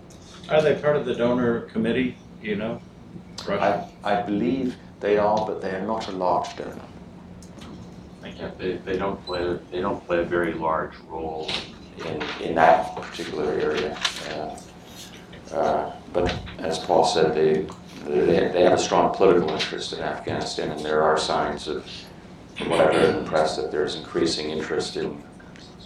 Are 0.49 0.61
they 0.61 0.75
part 0.75 0.95
of 0.95 1.05
the 1.05 1.15
donor 1.15 1.61
committee, 1.61 2.17
you 2.41 2.55
know? 2.55 2.81
Russia? 3.47 3.89
I, 4.03 4.13
I 4.19 4.21
believe 4.21 4.75
they 4.99 5.17
are, 5.17 5.45
but 5.45 5.61
they 5.61 5.71
are 5.71 5.85
not 5.85 6.07
a 6.07 6.11
large 6.11 6.55
donor. 6.55 6.79
Thank 8.21 8.39
you. 8.39 8.51
They, 8.57 8.77
they 8.77 8.97
don't 8.97 9.23
play, 9.25 9.59
they 9.71 9.81
don't 9.81 10.05
play 10.05 10.19
a 10.19 10.25
very 10.25 10.53
large 10.53 10.93
role 11.07 11.49
in, 12.05 12.21
in 12.41 12.55
that 12.55 12.95
particular 12.95 13.51
area. 13.53 13.97
Uh, 14.29 15.55
uh, 15.55 15.91
But 16.13 16.33
as 16.59 16.79
Paul 16.79 17.05
said, 17.05 17.33
they, 17.35 17.65
they 18.05 18.49
they 18.53 18.63
have 18.63 18.73
a 18.73 18.77
strong 18.77 19.13
political 19.15 19.49
interest 19.49 19.93
in 19.93 19.99
Afghanistan, 19.99 20.71
and 20.71 20.79
there 20.79 21.01
are 21.01 21.17
signs 21.17 21.67
of, 21.67 21.85
from 22.57 22.69
what 22.69 22.79
I've 22.81 22.95
read 22.95 23.09
in 23.09 23.23
the 23.23 23.29
press, 23.29 23.55
that 23.57 23.71
there's 23.71 23.95
increasing 23.95 24.51
interest 24.51 24.95
in, 24.95 25.21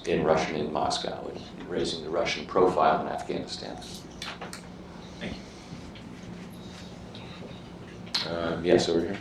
in 0.08 0.24
Russian 0.24 0.56
in 0.56 0.72
Moscow, 0.72 1.30
and 1.60 1.70
raising 1.70 2.04
the 2.04 2.10
Russian 2.10 2.46
profile 2.46 3.02
in 3.02 3.08
Afghanistan. 3.08 3.78
Thank 5.20 5.34
you. 8.26 8.32
Uh, 8.32 8.60
Yes, 8.64 8.90
over 8.90 9.02
here. 9.02 9.18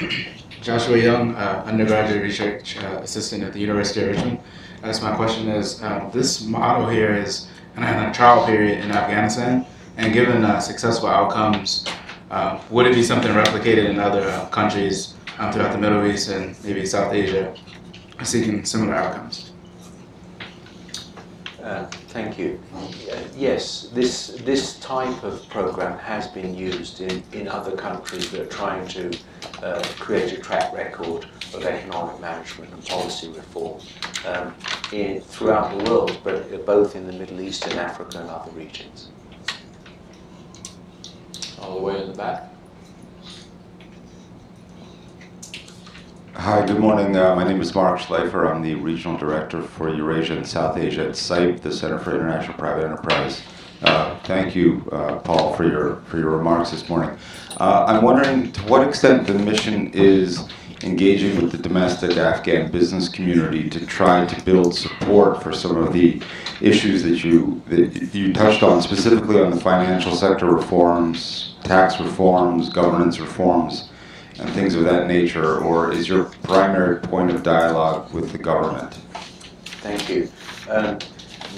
Joshua 0.62 0.98
Young, 0.98 1.34
uh, 1.36 1.62
undergraduate 1.66 2.22
research 2.22 2.76
uh, 2.78 3.00
assistant 3.02 3.42
at 3.42 3.52
the 3.52 3.60
University 3.60 4.02
of 4.02 4.08
Richmond. 4.08 4.40
I 4.82 4.86
guess 4.86 5.02
my 5.02 5.14
question 5.16 5.48
is, 5.48 5.82
uh, 5.82 6.10
this 6.12 6.42
model 6.44 6.88
here 6.88 7.14
is 7.14 7.48
in 7.76 7.82
a 7.82 8.12
trial 8.12 8.44
period 8.44 8.84
in 8.84 8.90
Afghanistan, 8.90 9.64
and 9.96 10.12
given 10.12 10.44
uh, 10.44 10.58
successful 10.60 11.08
outcomes, 11.08 11.86
uh, 12.30 12.60
would 12.70 12.86
it 12.86 12.94
be 12.94 13.02
something 13.02 13.32
replicated 13.32 13.88
in 13.88 13.98
other 13.98 14.28
uh, 14.28 14.46
countries 14.50 15.14
um, 15.40 15.52
throughout 15.52 15.72
the 15.72 15.78
Middle 15.78 16.06
East 16.06 16.28
and 16.28 16.56
maybe 16.62 16.84
South 16.86 17.12
Asia, 17.12 17.54
seeking 18.22 18.64
similar 18.64 18.94
outcomes? 18.94 19.52
Uh, 21.62 21.84
thank 22.08 22.38
you. 22.38 22.60
Uh, 22.74 23.18
yes, 23.36 23.90
this 23.92 24.38
this 24.44 24.78
type 24.80 25.22
of 25.22 25.46
program 25.48 25.98
has 25.98 26.26
been 26.28 26.54
used 26.54 27.00
in, 27.00 27.22
in 27.32 27.48
other 27.48 27.76
countries 27.76 28.30
that 28.30 28.40
are 28.40 28.46
trying 28.46 28.86
to 28.88 29.10
uh, 29.62 29.82
create 29.98 30.32
a 30.32 30.40
track 30.40 30.72
record 30.72 31.26
of 31.54 31.64
economic 31.64 32.18
management 32.20 32.72
and 32.72 32.84
policy 32.86 33.28
reform 33.28 33.80
um, 34.26 34.54
in, 34.92 35.20
throughout 35.20 35.76
the 35.76 35.90
world, 35.90 36.18
but 36.24 36.64
both 36.64 36.96
in 36.96 37.06
the 37.06 37.12
Middle 37.12 37.40
East 37.40 37.66
and 37.66 37.78
Africa 37.78 38.20
and 38.20 38.30
other 38.30 38.50
regions. 38.52 39.08
All 41.60 41.74
the 41.76 41.82
way 41.82 42.02
in 42.02 42.10
the 42.10 42.16
back. 42.16 42.50
Hi, 46.36 46.64
good 46.64 46.78
morning. 46.78 47.16
Uh, 47.16 47.34
my 47.34 47.42
name 47.42 47.60
is 47.60 47.74
Mark 47.74 47.98
Schleifer. 47.98 48.48
I'm 48.48 48.62
the 48.62 48.76
Regional 48.76 49.18
Director 49.18 49.60
for 49.60 49.92
Eurasia 49.92 50.36
and 50.36 50.46
South 50.46 50.78
Asia 50.78 51.08
at 51.08 51.16
CIPE, 51.16 51.60
the 51.60 51.72
Center 51.72 51.98
for 51.98 52.14
International 52.14 52.56
Private 52.56 52.84
Enterprise. 52.84 53.42
Uh, 53.82 54.16
thank 54.20 54.54
you, 54.54 54.88
uh, 54.92 55.16
Paul, 55.16 55.54
for 55.54 55.64
your, 55.64 55.96
for 56.06 56.18
your 56.18 56.30
remarks 56.30 56.70
this 56.70 56.88
morning. 56.88 57.18
Uh, 57.58 57.84
I'm 57.88 58.04
wondering 58.04 58.52
to 58.52 58.60
what 58.62 58.86
extent 58.86 59.26
the 59.26 59.34
mission 59.34 59.92
is 59.92 60.48
engaging 60.84 61.42
with 61.42 61.50
the 61.50 61.58
domestic 61.58 62.16
Afghan 62.16 62.70
business 62.70 63.08
community 63.08 63.68
to 63.68 63.84
try 63.84 64.24
to 64.24 64.44
build 64.44 64.72
support 64.72 65.42
for 65.42 65.52
some 65.52 65.76
of 65.76 65.92
the 65.92 66.22
issues 66.60 67.02
that 67.02 67.24
you, 67.24 67.60
that 67.66 68.14
you 68.14 68.32
touched 68.32 68.62
on, 68.62 68.80
specifically 68.80 69.40
on 69.40 69.50
the 69.50 69.60
financial 69.60 70.14
sector 70.14 70.46
reforms, 70.46 71.56
tax 71.64 71.98
reforms, 71.98 72.68
governance 72.68 73.18
reforms 73.18 73.89
and 74.40 74.50
things 74.50 74.74
of 74.74 74.84
that 74.84 75.06
nature, 75.06 75.58
or 75.58 75.92
is 75.92 76.08
your 76.08 76.24
primary 76.42 76.98
point 76.98 77.30
of 77.30 77.42
dialogue 77.42 78.10
with 78.12 78.32
the 78.32 78.38
government? 78.38 78.94
Thank 79.82 80.08
you. 80.08 80.30
Um, 80.68 80.98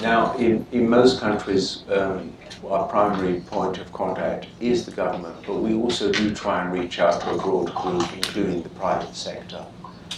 now, 0.00 0.36
in, 0.36 0.66
in 0.72 0.88
most 0.88 1.20
countries, 1.20 1.84
um, 1.90 2.32
our 2.68 2.88
primary 2.88 3.40
point 3.40 3.78
of 3.78 3.92
contact 3.92 4.46
is 4.60 4.84
the 4.84 4.92
government, 4.92 5.36
but 5.46 5.56
we 5.56 5.74
also 5.74 6.10
do 6.10 6.34
try 6.34 6.64
and 6.64 6.72
reach 6.72 6.98
out 6.98 7.20
to 7.20 7.30
a 7.30 7.38
broad 7.38 7.72
group, 7.74 8.12
including 8.14 8.62
the 8.62 8.68
private 8.70 9.14
sector, 9.14 9.64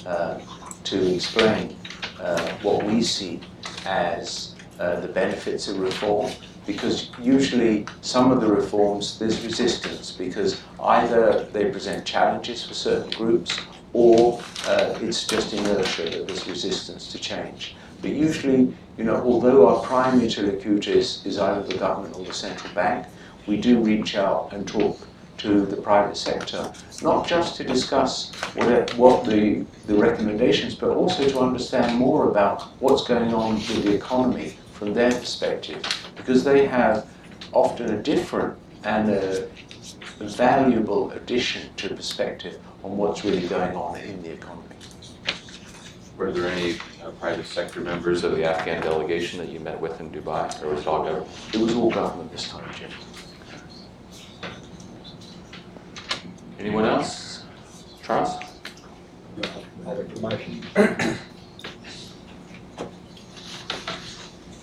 uh, 0.06 0.38
to 0.84 1.14
explain 1.14 1.76
uh, 2.18 2.50
what 2.62 2.82
we 2.84 3.02
see 3.02 3.40
as 3.84 4.54
uh, 4.78 5.00
the 5.00 5.08
benefits 5.08 5.68
of 5.68 5.78
reform 5.78 6.30
because 6.66 7.10
usually 7.20 7.86
some 8.00 8.32
of 8.32 8.40
the 8.40 8.46
reforms 8.46 9.18
there's 9.18 9.44
resistance 9.44 10.10
because 10.10 10.60
either 10.80 11.44
they 11.52 11.70
present 11.70 12.04
challenges 12.04 12.64
for 12.66 12.74
certain 12.74 13.10
groups 13.10 13.58
or 13.92 14.40
uh, 14.66 14.98
it's 15.00 15.26
just 15.26 15.52
inertia 15.52 16.10
that 16.10 16.26
there's 16.26 16.48
resistance 16.48 17.12
to 17.12 17.18
change. 17.18 17.76
But 18.02 18.10
usually, 18.10 18.74
you 18.98 19.04
know, 19.04 19.16
although 19.22 19.68
our 19.68 19.82
primary 19.82 20.24
interlocutor 20.24 20.90
is, 20.90 21.24
is 21.24 21.38
either 21.38 21.62
the 21.62 21.78
government 21.78 22.16
or 22.16 22.24
the 22.24 22.34
central 22.34 22.74
bank, 22.74 23.06
we 23.46 23.56
do 23.56 23.78
reach 23.78 24.16
out 24.16 24.52
and 24.52 24.66
talk 24.66 24.98
to 25.38 25.64
the 25.66 25.76
private 25.76 26.16
sector, 26.16 26.72
not 27.02 27.26
just 27.26 27.56
to 27.56 27.64
discuss 27.64 28.32
what, 28.54 28.94
what 28.96 29.24
the, 29.24 29.64
the 29.86 29.94
recommendations, 29.94 30.74
but 30.74 30.90
also 30.90 31.28
to 31.28 31.38
understand 31.38 31.96
more 31.96 32.28
about 32.30 32.62
what's 32.80 33.04
going 33.04 33.32
on 33.32 33.54
with 33.54 33.84
the 33.84 33.94
economy 33.94 34.56
from 34.74 34.92
their 34.92 35.10
perspective 35.10 35.82
because 36.16 36.44
they 36.44 36.66
have 36.66 37.06
often 37.52 37.94
a 37.94 38.02
different 38.02 38.56
and 38.84 39.08
a 39.10 39.48
valuable 40.20 41.10
addition 41.12 41.72
to 41.76 41.88
perspective 41.88 42.58
on 42.82 42.96
what's 42.96 43.24
really 43.24 43.46
going 43.48 43.74
on 43.76 43.96
in 43.96 44.22
the 44.22 44.32
economy. 44.32 44.62
Were 46.16 46.30
there 46.30 46.48
any 46.48 46.74
uh, 47.02 47.10
private 47.20 47.46
sector 47.46 47.80
members 47.80 48.22
of 48.22 48.36
the 48.36 48.44
Afghan 48.44 48.80
delegation 48.82 49.38
that 49.38 49.48
you 49.48 49.58
met 49.58 49.80
with 49.80 50.00
in 50.00 50.10
Dubai, 50.10 50.62
or 50.62 50.68
was 50.68 50.82
it 50.82 50.86
all 50.86 51.02
government? 51.02 51.28
It 51.52 51.58
was 51.58 51.74
all 51.74 51.90
government 51.90 52.30
this 52.30 52.48
time, 52.48 52.70
Jim. 52.72 52.90
Anyone 56.60 56.84
else? 56.84 57.44
Charles? 58.02 58.30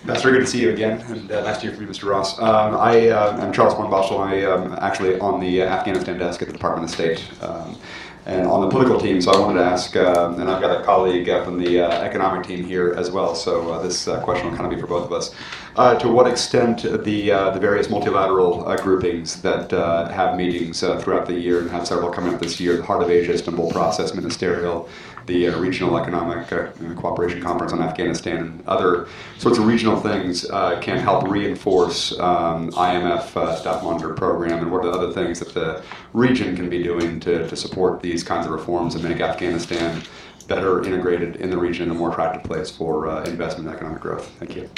That's 0.04 0.22
very 0.22 0.34
good 0.34 0.44
to 0.44 0.50
see 0.50 0.60
you 0.60 0.70
again, 0.70 1.00
and 1.12 1.30
uh, 1.30 1.44
nice 1.44 1.58
to 1.58 1.68
hear 1.68 1.76
from 1.76 1.84
you, 1.84 1.90
Mr. 1.90 2.10
Ross. 2.10 2.36
Um, 2.40 2.74
I 2.74 3.10
uh, 3.10 3.40
am 3.40 3.52
Charles 3.52 3.74
Monbashel. 3.74 4.18
I 4.18 4.34
am 4.34 4.72
actually 4.80 5.16
on 5.20 5.38
the 5.38 5.62
Afghanistan 5.62 6.18
desk 6.18 6.42
at 6.42 6.48
the 6.48 6.52
Department 6.52 6.90
of 6.90 6.94
State. 6.94 7.22
Um, 7.40 7.78
and 8.24 8.46
on 8.46 8.60
the 8.60 8.68
political 8.68 9.00
team, 9.00 9.20
so 9.20 9.32
I 9.32 9.40
wanted 9.40 9.58
to 9.58 9.64
ask, 9.64 9.96
um, 9.96 10.40
and 10.40 10.48
I've 10.48 10.60
got 10.60 10.80
a 10.80 10.84
colleague 10.84 11.28
uh, 11.28 11.44
from 11.44 11.58
the 11.58 11.80
uh, 11.80 12.02
economic 12.02 12.46
team 12.46 12.64
here 12.64 12.94
as 12.96 13.10
well, 13.10 13.34
so 13.34 13.72
uh, 13.72 13.82
this 13.82 14.06
uh, 14.06 14.20
question 14.22 14.48
will 14.48 14.56
kind 14.56 14.70
of 14.70 14.76
be 14.76 14.80
for 14.80 14.86
both 14.86 15.06
of 15.06 15.12
us. 15.12 15.34
Uh, 15.74 15.98
to 15.98 16.08
what 16.08 16.28
extent 16.28 16.82
the 17.04 17.32
uh, 17.32 17.50
the 17.50 17.58
various 17.58 17.90
multilateral 17.90 18.62
groupings 18.76 19.42
that 19.42 19.70
have 19.72 20.36
meetings 20.36 20.80
throughout 20.80 21.26
the 21.26 21.34
year 21.34 21.60
and 21.60 21.70
have 21.70 21.86
several 21.86 22.10
coming 22.10 22.32
up 22.32 22.40
this 22.40 22.60
year, 22.60 22.76
the 22.76 22.82
Heart 22.84 23.02
of 23.02 23.10
Asia 23.10 23.32
Istanbul 23.32 23.70
Process 23.72 24.14
Ministerial, 24.14 24.88
the 25.26 25.48
uh, 25.48 25.58
Regional 25.58 25.98
Economic 25.98 26.52
uh, 26.52 26.68
Cooperation 26.96 27.40
Conference 27.40 27.72
on 27.72 27.82
Afghanistan 27.82 28.36
and 28.36 28.66
other 28.66 29.08
sorts 29.38 29.58
of 29.58 29.66
regional 29.66 30.00
things 30.00 30.48
uh, 30.50 30.78
can 30.80 30.98
help 30.98 31.28
reinforce 31.28 32.18
um, 32.18 32.70
IMF 32.72 33.36
uh, 33.36 33.56
Staff 33.56 33.82
Monitor 33.82 34.14
Program 34.14 34.60
and 34.60 34.70
what 34.70 34.84
are 34.84 34.90
the 34.90 34.98
other 34.98 35.12
things 35.12 35.38
that 35.38 35.54
the 35.54 35.82
region 36.12 36.56
can 36.56 36.68
be 36.68 36.82
doing 36.82 37.20
to, 37.20 37.48
to 37.48 37.56
support 37.56 38.00
these 38.00 38.22
kinds 38.22 38.46
of 38.46 38.52
reforms 38.52 38.94
and 38.94 39.04
make 39.04 39.20
Afghanistan 39.20 40.02
better 40.48 40.82
integrated 40.84 41.36
in 41.36 41.50
the 41.50 41.56
region 41.56 41.84
and 41.84 41.92
a 41.92 41.94
more 41.94 42.10
attractive 42.10 42.42
place 42.44 42.70
for 42.70 43.08
uh, 43.08 43.24
investment 43.24 43.68
and 43.68 43.76
economic 43.76 44.00
growth. 44.00 44.28
Thank 44.38 44.56
you. 44.56 44.68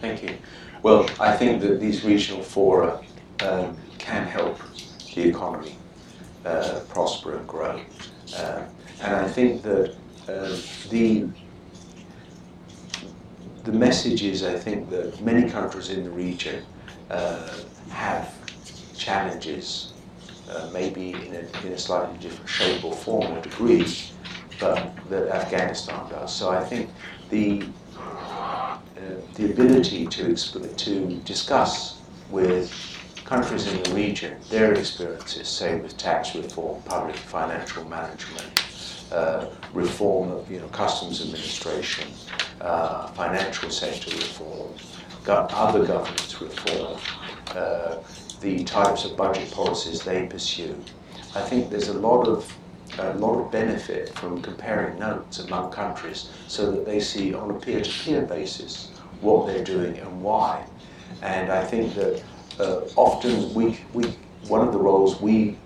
Thank 0.00 0.22
you. 0.22 0.36
Well, 0.82 1.08
I 1.18 1.36
think 1.36 1.62
that 1.62 1.80
these 1.80 2.04
regional 2.04 2.42
fora 2.42 3.00
um, 3.40 3.76
can 3.98 4.26
help 4.26 4.58
the 5.14 5.28
economy 5.28 5.76
uh, 6.44 6.80
prosper 6.88 7.36
and 7.36 7.48
grow. 7.48 7.80
And 9.02 9.14
I 9.14 9.28
think 9.28 9.62
that 9.62 9.94
uh, 10.28 10.56
the 10.90 11.26
the 13.64 13.72
message 13.72 14.22
is, 14.22 14.44
I 14.44 14.58
think, 14.58 14.90
that 14.90 15.20
many 15.22 15.48
countries 15.50 15.88
in 15.88 16.04
the 16.04 16.10
region 16.10 16.62
uh, 17.10 17.48
have 17.88 18.34
challenges, 18.94 19.94
uh, 20.50 20.68
maybe 20.72 21.12
in 21.12 21.34
a, 21.34 21.66
in 21.66 21.72
a 21.72 21.78
slightly 21.78 22.18
different 22.18 22.48
shape 22.48 22.84
or 22.84 22.92
form 22.92 23.32
or 23.32 23.40
degree, 23.40 23.86
but 24.60 24.92
that 25.08 25.28
Afghanistan 25.28 26.08
does. 26.10 26.34
So 26.34 26.50
I 26.50 26.62
think 26.62 26.90
the 27.30 27.66
uh, 27.98 28.78
the 29.34 29.50
ability 29.50 30.06
to 30.06 30.34
to 30.34 31.16
discuss 31.24 32.00
with 32.30 32.72
countries 33.24 33.66
in 33.66 33.82
the 33.82 33.94
region 33.94 34.38
their 34.50 34.74
experiences, 34.74 35.48
say 35.48 35.80
with 35.80 35.96
tax 35.96 36.34
reform, 36.34 36.82
public 36.82 37.16
financial 37.16 37.84
management, 37.84 38.63
uh, 39.12 39.46
reform 39.72 40.30
of 40.30 40.50
you 40.50 40.60
know, 40.60 40.68
customs 40.68 41.20
administration, 41.20 42.08
uh, 42.60 43.08
financial 43.08 43.70
sector 43.70 44.10
reform, 44.10 44.72
go- 45.24 45.46
other 45.50 45.84
governance 45.84 46.40
reform, 46.40 46.98
uh, 47.54 47.96
the 48.40 48.64
types 48.64 49.04
of 49.04 49.16
budget 49.16 49.50
policies 49.50 50.02
they 50.02 50.26
pursue. 50.26 50.76
I 51.34 51.40
think 51.40 51.70
there's 51.70 51.88
a 51.88 51.98
lot 51.98 52.26
of 52.26 52.52
a 52.98 53.14
lot 53.14 53.40
of 53.40 53.50
benefit 53.50 54.16
from 54.16 54.40
comparing 54.40 54.96
notes 55.00 55.40
among 55.40 55.72
countries 55.72 56.30
so 56.46 56.70
that 56.70 56.86
they 56.86 57.00
see 57.00 57.34
on 57.34 57.50
a 57.50 57.54
peer-to-peer 57.54 58.22
basis 58.22 58.90
what 59.20 59.46
they're 59.46 59.64
doing 59.64 59.98
and 59.98 60.22
why. 60.22 60.64
And 61.22 61.50
I 61.50 61.64
think 61.64 61.94
that 61.94 62.22
uh, 62.60 62.82
often 62.94 63.52
we, 63.52 63.80
we, 63.94 64.04
one 64.48 64.60
of 64.66 64.72
the 64.72 64.78
roles 64.78 65.20
we 65.20 65.56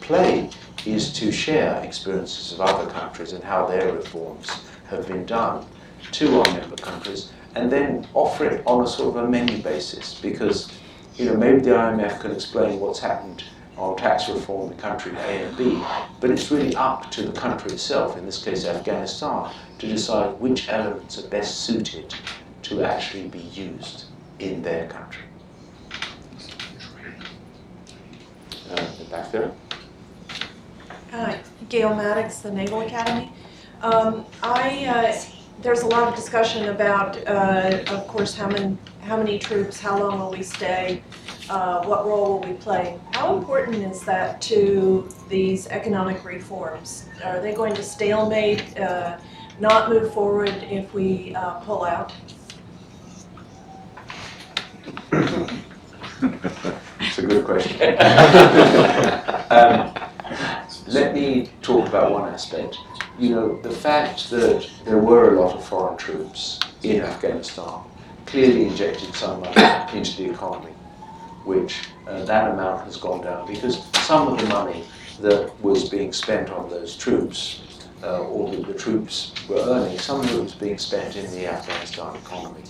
play 0.00 0.48
is 0.86 1.12
to 1.12 1.30
share 1.30 1.82
experiences 1.84 2.52
of 2.52 2.60
other 2.60 2.90
countries 2.90 3.32
and 3.32 3.42
how 3.44 3.66
their 3.66 3.92
reforms 3.92 4.48
have 4.88 5.06
been 5.06 5.24
done 5.24 5.64
to 6.10 6.40
our 6.40 6.54
member 6.54 6.76
countries, 6.76 7.32
and 7.54 7.70
then 7.70 8.06
offer 8.14 8.44
it 8.44 8.62
on 8.66 8.84
a 8.84 8.86
sort 8.86 9.16
of 9.16 9.24
a 9.24 9.28
menu 9.28 9.62
basis 9.62 10.14
because 10.20 10.70
you 11.16 11.24
know 11.24 11.36
maybe 11.36 11.60
the 11.60 11.70
IMF 11.70 12.20
can 12.20 12.32
explain 12.32 12.80
what's 12.80 12.98
happened 12.98 13.44
on 13.76 13.96
tax 13.96 14.28
reform 14.28 14.70
in 14.70 14.78
country 14.78 15.12
A 15.12 15.46
and 15.46 15.56
B, 15.56 15.82
but 16.20 16.30
it's 16.30 16.50
really 16.50 16.74
up 16.76 17.10
to 17.10 17.22
the 17.22 17.32
country 17.32 17.72
itself, 17.72 18.18
in 18.18 18.26
this 18.26 18.42
case 18.42 18.64
Afghanistan, 18.64 19.50
to 19.78 19.86
decide 19.86 20.38
which 20.40 20.68
elements 20.68 21.18
are 21.18 21.28
best 21.28 21.60
suited 21.60 22.14
to 22.62 22.84
actually 22.84 23.28
be 23.28 23.38
used 23.38 24.04
in 24.38 24.62
their 24.62 24.88
country. 24.88 25.24
Uh, 28.70 28.86
back 29.10 29.32
there. 29.32 29.52
Hi, 31.12 31.38
Gail 31.68 31.94
Maddox, 31.94 32.38
the 32.38 32.50
Naval 32.50 32.80
Academy. 32.80 33.30
Um, 33.82 34.24
I 34.42 34.86
uh, 34.86 35.14
there's 35.60 35.82
a 35.82 35.86
lot 35.86 36.08
of 36.08 36.14
discussion 36.14 36.70
about, 36.70 37.18
uh, 37.28 37.84
of 37.88 38.08
course, 38.08 38.34
how 38.34 38.48
many, 38.48 38.78
how 39.02 39.18
many 39.18 39.38
troops, 39.38 39.78
how 39.78 39.98
long 39.98 40.18
will 40.18 40.30
we 40.30 40.42
stay, 40.42 41.02
uh, 41.50 41.84
what 41.84 42.06
role 42.06 42.40
will 42.40 42.48
we 42.48 42.54
play? 42.54 42.98
How 43.12 43.36
important 43.36 43.76
is 43.76 44.00
that 44.04 44.40
to 44.42 45.06
these 45.28 45.66
economic 45.66 46.24
reforms? 46.24 47.04
Are 47.22 47.40
they 47.42 47.52
going 47.52 47.74
to 47.74 47.82
stalemate, 47.82 48.80
uh, 48.80 49.18
not 49.60 49.90
move 49.90 50.14
forward 50.14 50.64
if 50.70 50.94
we 50.94 51.34
uh, 51.34 51.60
pull 51.60 51.84
out? 51.84 52.14
It's 57.00 57.18
a 57.18 57.26
good 57.26 57.44
question. 57.44 57.98
um, 59.50 59.91
let 61.12 61.20
me 61.20 61.50
talk 61.60 61.86
about 61.88 62.10
one 62.10 62.32
aspect. 62.32 62.78
You 63.18 63.34
know, 63.34 63.60
the 63.60 63.70
fact 63.70 64.30
that 64.30 64.66
there 64.86 64.96
were 64.96 65.34
a 65.34 65.40
lot 65.42 65.54
of 65.54 65.62
foreign 65.62 65.98
troops 65.98 66.58
in 66.82 67.02
Afghanistan 67.02 67.80
clearly 68.24 68.64
injected 68.68 69.14
some 69.14 69.40
money 69.40 69.98
into 69.98 70.16
the 70.16 70.30
economy, 70.30 70.72
which 71.44 71.82
uh, 72.06 72.24
that 72.24 72.50
amount 72.50 72.84
has 72.84 72.96
gone 72.96 73.20
down 73.20 73.46
because 73.46 73.84
some 74.06 74.28
of 74.28 74.40
the 74.40 74.46
money 74.46 74.84
that 75.20 75.52
was 75.60 75.90
being 75.90 76.14
spent 76.14 76.48
on 76.48 76.70
those 76.70 76.96
troops, 76.96 77.60
uh, 78.02 78.22
or 78.22 78.50
that 78.50 78.66
the 78.66 78.72
troops 78.72 79.34
were 79.50 79.60
earning, 79.60 79.98
some 79.98 80.20
of 80.20 80.34
it 80.34 80.42
was 80.42 80.54
being 80.54 80.78
spent 80.78 81.14
in 81.14 81.30
the 81.32 81.46
Afghanistan 81.46 82.16
economy. 82.16 82.62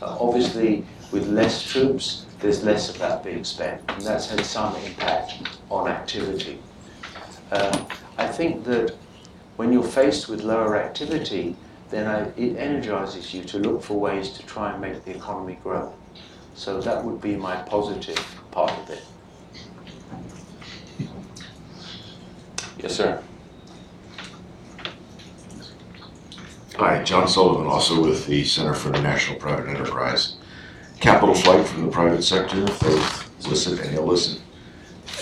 Uh, 0.00 0.16
obviously, 0.20 0.84
with 1.10 1.26
less 1.26 1.68
troops, 1.68 2.26
there's 2.38 2.62
less 2.62 2.90
of 2.90 2.98
that 2.98 3.24
being 3.24 3.42
spent, 3.42 3.82
and 3.88 4.02
that's 4.02 4.30
had 4.30 4.46
some 4.46 4.76
impact 4.76 5.32
on 5.68 5.88
activity. 5.88 6.60
Um, 7.52 7.86
I 8.16 8.26
think 8.26 8.64
that 8.64 8.96
when 9.56 9.74
you're 9.74 9.82
faced 9.82 10.26
with 10.28 10.42
lower 10.42 10.76
activity, 10.76 11.54
then 11.90 12.06
I, 12.06 12.28
it 12.40 12.56
energizes 12.56 13.34
you 13.34 13.44
to 13.44 13.58
look 13.58 13.82
for 13.82 14.00
ways 14.00 14.30
to 14.30 14.46
try 14.46 14.72
and 14.72 14.80
make 14.80 15.04
the 15.04 15.14
economy 15.14 15.58
grow. 15.62 15.92
So 16.54 16.80
that 16.80 17.04
would 17.04 17.20
be 17.20 17.36
my 17.36 17.56
positive 17.56 18.18
part 18.50 18.72
of 18.72 18.90
it. 18.90 19.04
Yes, 22.78 22.96
sir. 22.96 23.22
Hi, 26.76 27.02
John 27.04 27.28
Sullivan, 27.28 27.66
also 27.66 28.02
with 28.02 28.26
the 28.26 28.44
Center 28.44 28.72
for 28.72 28.88
International 28.88 29.38
Private 29.38 29.68
Enterprise. 29.68 30.36
Capital 31.00 31.34
flight 31.34 31.66
from 31.66 31.84
the 31.84 31.92
private 31.92 32.22
sector, 32.22 32.64
both 32.64 33.46
licit 33.46 33.78
and 33.80 33.96
illicit, 33.96 34.40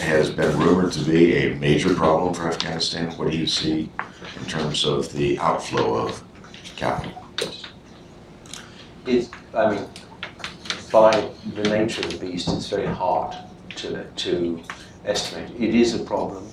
has 0.00 0.30
been 0.30 0.58
rumored 0.58 0.92
to 0.92 1.04
be 1.04 1.36
a 1.36 1.54
major 1.56 1.94
problem 1.94 2.34
for 2.34 2.48
Afghanistan. 2.48 3.10
What 3.16 3.30
do 3.30 3.36
you 3.36 3.46
see 3.46 3.90
in 4.38 4.46
terms 4.46 4.84
of 4.84 5.12
the 5.12 5.38
outflow 5.38 5.94
of 5.94 6.22
capital? 6.76 7.12
It, 9.06 9.28
I 9.54 9.74
mean, 9.74 9.86
by 10.92 11.30
the 11.54 11.62
nature 11.62 12.02
of 12.02 12.12
the 12.12 12.26
beast, 12.26 12.48
it's 12.48 12.68
very 12.68 12.86
hard 12.86 13.36
to, 13.76 14.04
to 14.04 14.62
estimate. 15.04 15.50
It 15.58 15.74
is 15.74 15.94
a 15.94 16.04
problem. 16.04 16.46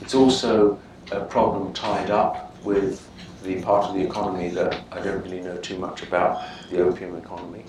It's 0.00 0.14
also 0.14 0.78
a 1.12 1.20
problem 1.20 1.72
tied 1.72 2.10
up 2.10 2.56
with 2.64 3.08
the 3.42 3.62
part 3.62 3.86
of 3.86 3.94
the 3.94 4.02
economy 4.02 4.48
that 4.50 4.82
I 4.90 5.00
don't 5.00 5.22
really 5.22 5.40
know 5.40 5.56
too 5.58 5.78
much 5.78 6.02
about, 6.02 6.42
the 6.70 6.80
opium 6.80 7.16
economy. 7.16 7.64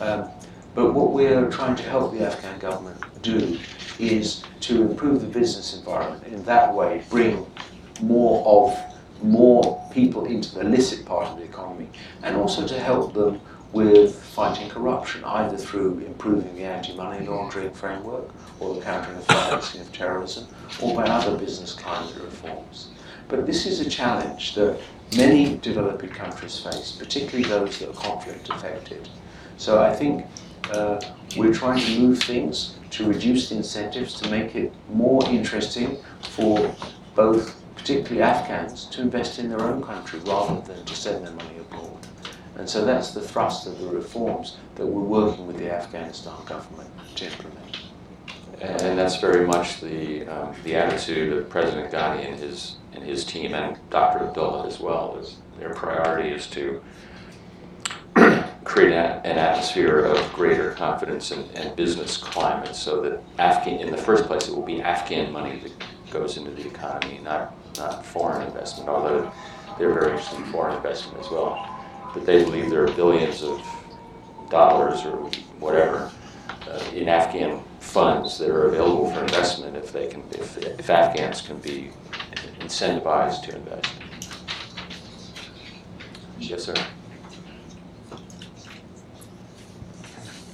Um, 0.00 0.30
but 0.78 0.94
what 0.94 1.10
we're 1.10 1.50
trying 1.50 1.74
to 1.74 1.82
help 1.82 2.12
the 2.12 2.24
Afghan 2.24 2.56
government 2.60 3.02
do 3.20 3.58
is 3.98 4.44
to 4.60 4.82
improve 4.82 5.20
the 5.20 5.26
business 5.26 5.76
environment. 5.76 6.24
In 6.28 6.44
that 6.44 6.72
way, 6.72 7.02
bring 7.10 7.44
more 8.00 8.46
of 8.46 8.78
more 9.20 9.84
people 9.92 10.26
into 10.26 10.54
the 10.54 10.60
illicit 10.60 11.04
part 11.04 11.26
of 11.26 11.36
the 11.36 11.42
economy, 11.42 11.88
and 12.22 12.36
also 12.36 12.64
to 12.64 12.78
help 12.78 13.12
them 13.12 13.40
with 13.72 14.22
fighting 14.22 14.68
corruption, 14.68 15.24
either 15.24 15.56
through 15.56 15.98
improving 16.06 16.54
the 16.54 16.62
anti-money 16.62 17.26
laundering 17.26 17.74
framework 17.74 18.30
or 18.60 18.76
the 18.76 18.80
countering 18.80 19.16
the 19.16 19.22
financing 19.24 19.80
of 19.80 19.92
terrorism, 19.92 20.46
or 20.80 20.94
by 20.94 21.02
other 21.02 21.36
business 21.36 21.72
climate 21.74 22.14
reforms. 22.22 22.90
But 23.26 23.46
this 23.46 23.66
is 23.66 23.80
a 23.80 23.90
challenge 23.90 24.54
that 24.54 24.78
many 25.16 25.56
developing 25.56 26.10
countries 26.10 26.60
face, 26.60 26.92
particularly 26.92 27.48
those 27.48 27.80
that 27.80 27.88
are 27.88 27.94
conflict 27.94 28.48
affected. 28.48 29.08
So 29.56 29.82
I 29.82 29.92
think 29.92 30.24
uh, 30.72 31.00
we're 31.36 31.52
trying 31.52 31.80
to 31.80 31.98
move 31.98 32.22
things 32.22 32.74
to 32.90 33.06
reduce 33.06 33.50
the 33.50 33.56
incentives 33.56 34.14
to 34.20 34.30
make 34.30 34.54
it 34.54 34.72
more 34.90 35.24
interesting 35.28 35.98
for 36.30 36.74
both, 37.14 37.62
particularly 37.76 38.22
Afghans, 38.22 38.86
to 38.86 39.02
invest 39.02 39.38
in 39.38 39.48
their 39.48 39.60
own 39.60 39.82
country 39.82 40.20
rather 40.20 40.60
than 40.62 40.84
to 40.84 40.94
send 40.94 41.26
their 41.26 41.34
money 41.34 41.58
abroad. 41.58 42.06
And 42.56 42.68
so 42.68 42.84
that's 42.84 43.12
the 43.12 43.20
thrust 43.20 43.66
of 43.66 43.78
the 43.78 43.88
reforms 43.88 44.56
that 44.74 44.86
we're 44.86 45.02
working 45.02 45.46
with 45.46 45.58
the 45.58 45.72
Afghanistan 45.72 46.34
government 46.44 46.90
to 47.16 47.26
implement. 47.26 47.78
And 48.60 48.98
that's 48.98 49.20
very 49.20 49.46
much 49.46 49.80
the, 49.80 50.26
um, 50.26 50.54
the 50.64 50.74
attitude 50.74 51.32
of 51.32 51.48
President 51.48 51.92
Ghani 51.92 52.26
and 52.26 52.38
his, 52.40 52.76
and 52.94 53.04
his 53.04 53.24
team, 53.24 53.54
and 53.54 53.78
Dr. 53.90 54.26
Abdullah 54.26 54.66
as 54.66 54.80
well. 54.80 55.16
Is 55.20 55.36
their 55.58 55.74
priority 55.74 56.30
is 56.30 56.48
to 56.48 56.82
create 58.68 58.92
a, 58.92 59.20
an 59.24 59.38
atmosphere 59.38 60.00
of 60.00 60.32
greater 60.34 60.72
confidence 60.72 61.30
and, 61.30 61.50
and 61.56 61.74
business 61.74 62.18
climate 62.18 62.76
so 62.76 63.00
that 63.00 63.20
Afghan, 63.38 63.80
in 63.80 63.90
the 63.90 63.96
first 63.96 64.26
place, 64.26 64.46
it 64.46 64.54
will 64.54 64.64
be 64.64 64.82
Afghan 64.82 65.32
money 65.32 65.58
that 65.60 65.72
goes 66.10 66.36
into 66.36 66.50
the 66.50 66.66
economy, 66.66 67.18
not, 67.24 67.54
not 67.78 68.04
foreign 68.04 68.46
investment, 68.46 68.88
although 68.88 69.32
they're 69.78 69.92
very 69.92 70.10
interested 70.10 70.38
in 70.38 70.44
foreign 70.52 70.76
investment 70.76 71.18
as 71.18 71.30
well. 71.30 71.66
But 72.12 72.26
they 72.26 72.44
believe 72.44 72.68
there 72.68 72.84
are 72.84 72.92
billions 72.92 73.42
of 73.42 73.60
dollars 74.50 75.04
or 75.04 75.16
whatever 75.58 76.12
uh, 76.68 76.90
in 76.94 77.08
Afghan 77.08 77.62
funds 77.80 78.38
that 78.38 78.50
are 78.50 78.66
available 78.66 79.10
for 79.10 79.20
investment 79.22 79.76
if 79.76 79.92
they 79.92 80.08
can, 80.08 80.22
if, 80.32 80.58
if 80.58 80.90
Afghans 80.90 81.40
can 81.40 81.58
be 81.60 81.90
incentivized 82.60 83.42
to 83.44 83.56
invest. 83.56 83.92
Yes, 86.38 86.64
sir. 86.64 86.74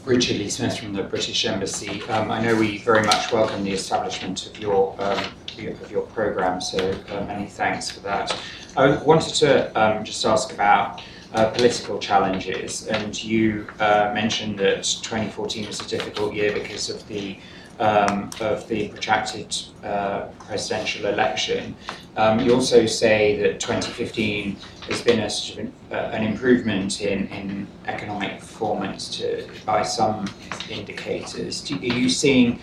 Richard 0.05 0.37
Lee 0.37 0.51
Smith 0.51 0.79
from 0.79 0.93
the 0.93 1.03
British 1.03 1.47
Embassy. 1.47 2.03
Um, 2.11 2.31
I 2.31 2.39
know 2.43 2.55
we 2.55 2.77
very 2.79 3.03
much 3.05 3.33
welcome 3.33 3.65
the 3.65 3.73
establishment 3.73 4.47
of 4.47 4.59
your 4.59 4.95
um, 4.99 5.25
of 5.57 5.91
your 5.91 6.03
program, 6.03 6.61
so 6.61 6.95
uh, 7.09 7.25
many 7.25 7.47
thanks 7.47 7.91
for 7.91 8.01
that. 8.01 8.37
I 8.77 8.97
wanted 9.03 9.35
to 9.37 9.81
um, 9.81 10.05
just 10.05 10.27
ask 10.27 10.53
about 10.53 11.01
uh, 11.33 11.51
political 11.53 11.99
challenges, 11.99 12.87
and 12.89 13.23
you 13.25 13.67
uh, 13.81 14.11
mentioned 14.13 14.59
that 14.59 14.83
2014 14.85 15.69
was 15.69 15.81
a 15.81 15.89
difficult 15.89 16.35
year 16.35 16.53
because 16.53 16.91
of 16.91 17.07
the 17.09 17.39
um, 17.81 18.31
of 18.41 18.67
the 18.69 18.89
protracted 18.89 19.57
uh, 19.83 20.27
presidential 20.39 21.07
election. 21.07 21.75
Um, 22.17 22.39
you 22.41 22.55
also 22.55 22.87
say 22.87 23.37
that 23.39 23.61
2015 23.61 24.57
has 24.89 25.03
been 25.03 25.21
a 25.21 25.31
sort 25.31 25.59
of 25.59 25.65
an, 25.67 25.73
uh, 25.91 25.95
an 26.13 26.23
improvement 26.23 27.01
in, 27.01 27.27
in 27.29 27.67
economic 27.87 28.39
performance 28.39 29.17
to, 29.19 29.49
by 29.67 29.83
some 29.83 30.27
indicators. 30.71 31.63
Do, 31.63 31.75
are 31.75 31.79
you 31.79 32.09
seeing 32.09 32.61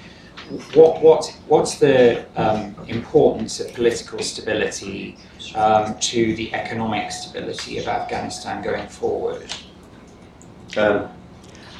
what, 0.73 1.01
what, 1.01 1.37
what's 1.47 1.75
the 1.75 2.25
um, 2.35 2.75
importance 2.87 3.59
of 3.59 3.73
political 3.73 4.19
stability 4.19 5.17
um, 5.55 5.97
to 5.99 6.35
the 6.35 6.53
economic 6.53 7.11
stability 7.11 7.77
of 7.77 7.87
Afghanistan 7.87 8.61
going 8.61 8.87
forward? 8.87 9.53
Um, 10.77 11.09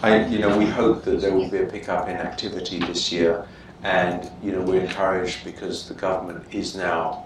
I, 0.04 0.26
you 0.26 0.40
know, 0.40 0.58
we 0.58 0.66
hope 0.66 1.04
that 1.04 1.22
there 1.22 1.32
will 1.32 1.48
be 1.48 1.60
a 1.60 1.66
pickup 1.68 2.10
in 2.10 2.16
activity 2.16 2.80
this 2.80 3.12
year, 3.12 3.46
and 3.84 4.32
you 4.42 4.52
know, 4.52 4.62
we're 4.62 4.82
encouraged 4.82 5.44
because 5.44 5.88
the 5.88 5.94
government 5.94 6.44
is 6.52 6.76
now 6.76 7.26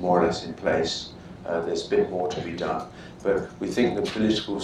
more 0.00 0.20
or 0.20 0.26
less 0.26 0.44
in 0.44 0.52
place. 0.54 1.10
Uh, 1.46 1.60
there's 1.60 1.86
a 1.86 1.90
bit 1.90 2.10
more 2.10 2.28
to 2.28 2.40
be 2.40 2.52
done, 2.52 2.88
but 3.22 3.48
we 3.60 3.68
think 3.68 3.94
that 3.94 4.12
political 4.12 4.60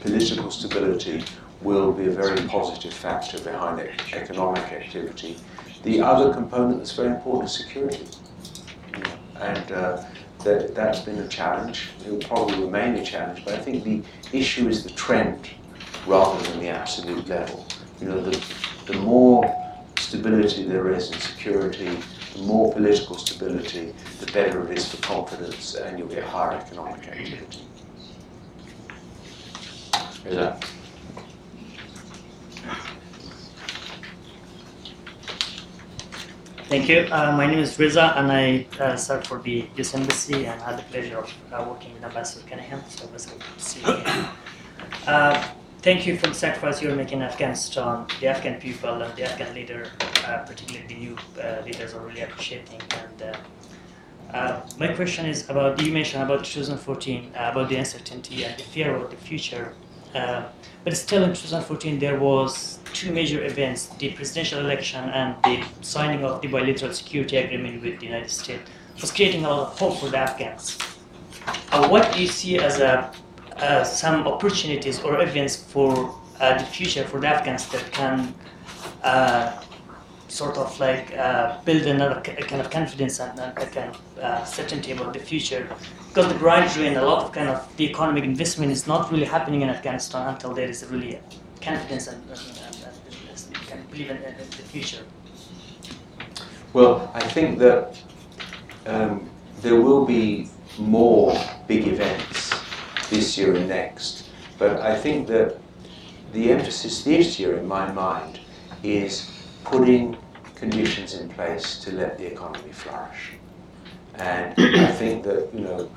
political 0.00 0.50
stability 0.52 1.24
will 1.60 1.90
be 1.90 2.06
a 2.06 2.10
very 2.10 2.40
positive 2.46 2.94
factor 2.94 3.40
behind 3.40 3.80
economic 4.12 4.62
activity. 4.72 5.36
The 5.82 6.00
other 6.00 6.32
component 6.32 6.78
that's 6.78 6.92
very 6.92 7.08
important 7.08 7.50
is 7.50 7.56
security, 7.56 8.06
and 9.40 9.72
uh, 9.72 10.04
that 10.44 10.72
that's 10.76 11.00
been 11.00 11.18
a 11.18 11.26
challenge. 11.26 11.88
It 12.04 12.12
will 12.12 12.20
probably 12.20 12.60
remain 12.60 12.94
a 12.94 13.04
challenge, 13.04 13.44
but 13.44 13.54
I 13.54 13.58
think 13.58 13.82
the 13.82 14.02
issue 14.32 14.68
is 14.68 14.84
the 14.84 14.90
trend 14.90 15.50
rather 16.06 16.42
than 16.48 16.60
the 16.60 16.68
absolute 16.68 17.26
level. 17.28 17.66
You 18.00 18.08
know, 18.08 18.20
the, 18.20 18.42
the 18.86 18.98
more 18.98 19.44
stability 19.98 20.64
there 20.64 20.92
is 20.92 21.10
in 21.10 21.18
security, 21.18 21.98
the 22.34 22.42
more 22.42 22.72
political 22.72 23.16
stability, 23.16 23.92
the 24.20 24.26
better 24.32 24.70
it 24.70 24.78
is 24.78 24.88
for 24.88 25.02
confidence, 25.02 25.74
and 25.74 25.98
you'll 25.98 26.08
get 26.08 26.24
higher 26.24 26.58
economic 26.58 27.06
activity. 27.08 27.60
Is 30.24 30.36
that? 30.36 30.64
Thank 36.68 36.88
you. 36.88 37.06
Uh, 37.12 37.30
my 37.36 37.46
name 37.46 37.60
is 37.60 37.78
Riza, 37.78 38.12
and 38.16 38.32
I 38.32 38.66
uh, 38.80 38.96
serve 38.96 39.24
for 39.24 39.38
the 39.38 39.68
US 39.76 39.94
Embassy 39.94 40.46
and 40.46 40.60
had 40.60 40.76
the 40.76 40.82
pleasure 40.82 41.18
of 41.18 41.32
uh, 41.52 41.64
working 41.68 41.94
with 41.94 42.02
Ambassador 42.02 42.44
Cunningham. 42.48 42.82
So 42.88 43.04
it 43.04 43.12
was 43.12 43.26
good 43.26 43.40
to 43.40 43.64
see 43.64 43.80
you. 43.86 44.02
Uh, 45.06 45.48
thank 45.86 46.04
you 46.04 46.18
for 46.18 46.26
the 46.26 46.34
sacrifice 46.34 46.82
you're 46.82 46.96
making 46.96 47.18
in 47.18 47.22
Afghanistan. 47.22 48.04
The 48.18 48.26
Afghan 48.26 48.60
people 48.60 49.02
and 49.02 49.16
the 49.16 49.22
Afghan 49.22 49.54
leader, 49.54 49.92
uh, 50.26 50.38
particularly 50.38 50.84
the 50.88 50.96
new 50.96 51.16
uh, 51.40 51.62
leaders, 51.64 51.94
are 51.94 52.04
really 52.04 52.22
appreciating. 52.22 52.80
And 53.02 53.22
uh, 53.22 54.36
uh, 54.36 54.68
my 54.80 54.88
question 54.88 55.26
is 55.26 55.48
about 55.48 55.80
you 55.80 55.92
mentioned 55.92 56.24
about 56.24 56.44
2014 56.44 57.30
uh, 57.36 57.50
about 57.52 57.68
the 57.68 57.76
uncertainty 57.76 58.44
and 58.44 58.58
the 58.58 58.64
fear 58.64 58.96
about 58.96 59.12
the 59.12 59.16
future. 59.16 59.74
Uh, 60.12 60.46
but 60.82 60.96
still, 60.96 61.22
in 61.22 61.30
2014, 61.30 62.00
there 62.00 62.18
was 62.18 62.80
two 62.92 63.12
major 63.12 63.44
events: 63.44 63.86
the 64.00 64.10
presidential 64.10 64.58
election 64.58 65.04
and 65.10 65.36
the 65.44 65.64
signing 65.82 66.24
of 66.24 66.42
the 66.42 66.48
bilateral 66.48 66.92
security 66.92 67.36
agreement 67.36 67.80
with 67.80 68.00
the 68.00 68.06
United 68.06 68.32
States, 68.32 68.68
was 69.00 69.12
creating 69.12 69.44
a 69.44 69.48
lot 69.48 69.68
of 69.68 69.78
hope 69.78 70.00
for 70.00 70.08
the 70.08 70.18
Afghans. 70.18 70.78
What 71.70 72.12
do 72.12 72.20
you 72.20 72.26
see 72.26 72.58
as 72.58 72.80
a, 72.80 73.12
uh, 73.58 73.84
some 73.84 74.26
opportunities 74.26 75.00
or 75.02 75.20
events 75.22 75.56
for 75.56 76.14
uh, 76.40 76.58
the 76.58 76.64
future 76.64 77.04
for 77.04 77.20
the 77.20 77.26
Afghans 77.26 77.66
that 77.68 77.90
can 77.92 78.34
uh, 79.02 79.62
sort 80.28 80.58
of 80.58 80.78
like 80.78 81.16
uh, 81.16 81.58
build 81.64 81.82
another 81.82 82.20
kind 82.20 82.60
of 82.60 82.70
confidence 82.70 83.20
and, 83.20 83.38
a 83.38 83.52
kind 83.52 83.90
of 83.90 84.18
uh, 84.18 84.44
certainty 84.44 84.92
about 84.92 85.12
the 85.12 85.18
future? 85.18 85.68
Because 86.08 86.32
the 86.32 86.38
gradually 86.38 86.88
and 86.88 86.96
a 86.96 87.04
lot 87.04 87.24
of 87.24 87.32
kind 87.32 87.48
of 87.48 87.76
the 87.76 87.88
economic 87.88 88.24
investment 88.24 88.72
is 88.72 88.86
not 88.86 89.10
really 89.10 89.24
happening 89.24 89.62
in 89.62 89.70
Afghanistan 89.70 90.28
until 90.28 90.52
there 90.52 90.68
is 90.68 90.84
really 90.90 91.18
confidence 91.60 92.06
and, 92.08 92.22
and, 92.30 92.40
and, 92.66 92.76
and 92.84 93.66
can 93.66 93.82
believe 93.90 94.10
in, 94.10 94.16
in 94.16 94.36
the 94.36 94.66
future. 94.74 95.02
Well, 96.72 97.10
I 97.14 97.20
think 97.20 97.58
that 97.58 97.98
um, 98.86 99.30
there 99.62 99.80
will 99.80 100.04
be 100.04 100.50
more 100.78 101.38
big 101.66 101.88
events 101.88 102.52
this 103.10 103.36
year 103.38 103.54
and 103.54 103.68
next, 103.68 104.28
but 104.58 104.80
I 104.80 104.98
think 104.98 105.28
that 105.28 105.58
the 106.32 106.50
emphasis 106.50 107.04
this 107.04 107.38
year, 107.38 107.56
in 107.56 107.66
my 107.66 107.90
mind, 107.92 108.40
is 108.82 109.30
putting 109.64 110.16
conditions 110.54 111.14
in 111.14 111.28
place 111.28 111.78
to 111.80 111.92
let 111.92 112.18
the 112.18 112.26
economy 112.26 112.72
flourish. 112.72 113.32
And 114.14 114.54
I 114.58 114.92
think 114.92 115.24
that 115.24 115.50
you 115.52 115.60
know 115.60 115.90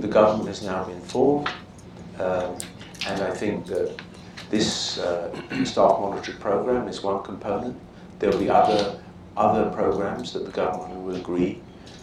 the 0.00 0.08
government 0.08 0.48
has 0.48 0.62
now 0.62 0.84
been 0.84 1.00
formed, 1.00 1.48
um, 2.18 2.58
and 3.06 3.22
I 3.22 3.30
think 3.30 3.66
that 3.66 4.00
this 4.50 4.98
uh, 4.98 5.32
staff 5.64 6.00
monitoring 6.00 6.38
program 6.38 6.88
is 6.88 7.02
one 7.02 7.22
component. 7.22 7.76
There 8.18 8.30
will 8.30 8.38
be 8.38 8.50
other 8.50 9.00
other 9.36 9.70
programs 9.70 10.32
that 10.32 10.44
the 10.44 10.50
government 10.50 11.00
will 11.00 11.16
agree 11.16 11.60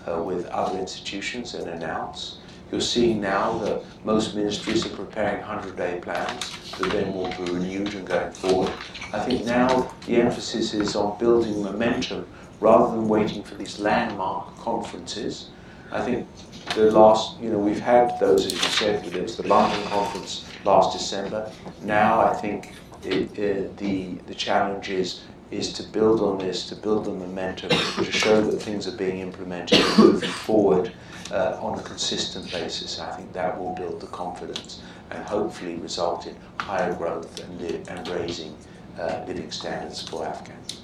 uh, 0.08 0.22
with 0.24 0.46
other 0.48 0.80
institutions 0.80 1.54
and 1.54 1.68
announce. 1.68 2.38
You're 2.72 2.82
seeing 2.82 3.22
now 3.22 3.58
that 3.60 3.82
most 4.04 4.36
ministries 4.36 4.86
are 4.86 4.96
preparing 4.96 5.42
100-day 5.42 6.00
plans 6.02 6.72
that 6.78 6.92
then 6.92 7.14
will 7.14 7.30
be 7.30 7.52
renewed 7.52 7.94
and 7.94 8.06
going 8.06 8.32
forward. 8.32 8.72
I 9.14 9.20
think 9.20 9.46
now 9.46 9.90
the 10.06 10.18
emphasis 10.18 10.74
is 10.74 10.96
on 10.96 11.18
building 11.18 11.64
momentum 11.64 12.28
rather 12.60 12.94
than 12.96 13.08
waiting 13.08 13.42
for 13.44 13.56
these 13.56 13.80
landmark 13.80 14.58
conferences. 14.58 15.50
I 15.92 16.02
think 16.02 16.28
the 16.76 16.92
last, 16.92 17.40
you 17.40 17.52
know, 17.52 17.58
we've 17.58 17.80
had 17.80 18.20
those, 18.20 18.46
as 18.46 18.52
you 18.52 18.60
said, 18.60 19.06
there 19.06 19.24
was 19.24 19.38
the 19.38 19.48
London 19.48 19.82
conference 19.88 20.46
last 20.66 20.98
December. 20.98 21.50
Now 21.84 22.20
I 22.20 22.34
think 22.34 22.74
it, 23.04 23.30
uh, 23.32 23.72
the, 23.78 24.16
the 24.28 24.36
challenge 24.36 24.90
is 24.90 25.22
is 25.50 25.72
to 25.72 25.84
build 25.84 26.20
on 26.20 26.38
this, 26.38 26.68
to 26.68 26.76
build 26.76 27.06
the 27.06 27.12
momentum, 27.12 27.70
to 27.70 28.12
show 28.12 28.42
that 28.42 28.62
things 28.62 28.86
are 28.86 28.98
being 28.98 29.20
implemented 29.20 29.80
and 29.80 29.98
moving 29.98 30.30
forward 30.30 30.92
uh, 31.32 31.58
on 31.62 31.80
a 31.80 31.82
consistent 31.84 32.52
basis. 32.52 33.00
I 33.00 33.12
think 33.16 33.34
that 33.34 33.60
will 33.60 33.74
build 33.76 34.02
the 34.02 34.08
confidence 34.08 34.82
and 35.12 35.24
hopefully 35.26 35.76
result 35.76 36.28
in 36.28 36.36
higher 36.60 36.94
growth 36.94 37.40
and, 37.40 37.62
li- 37.62 37.82
and 37.90 38.08
raising 38.10 38.56
uh, 39.00 39.24
living 39.28 39.52
standards 39.52 40.08
for 40.08 40.26
Afghans. 40.26 40.82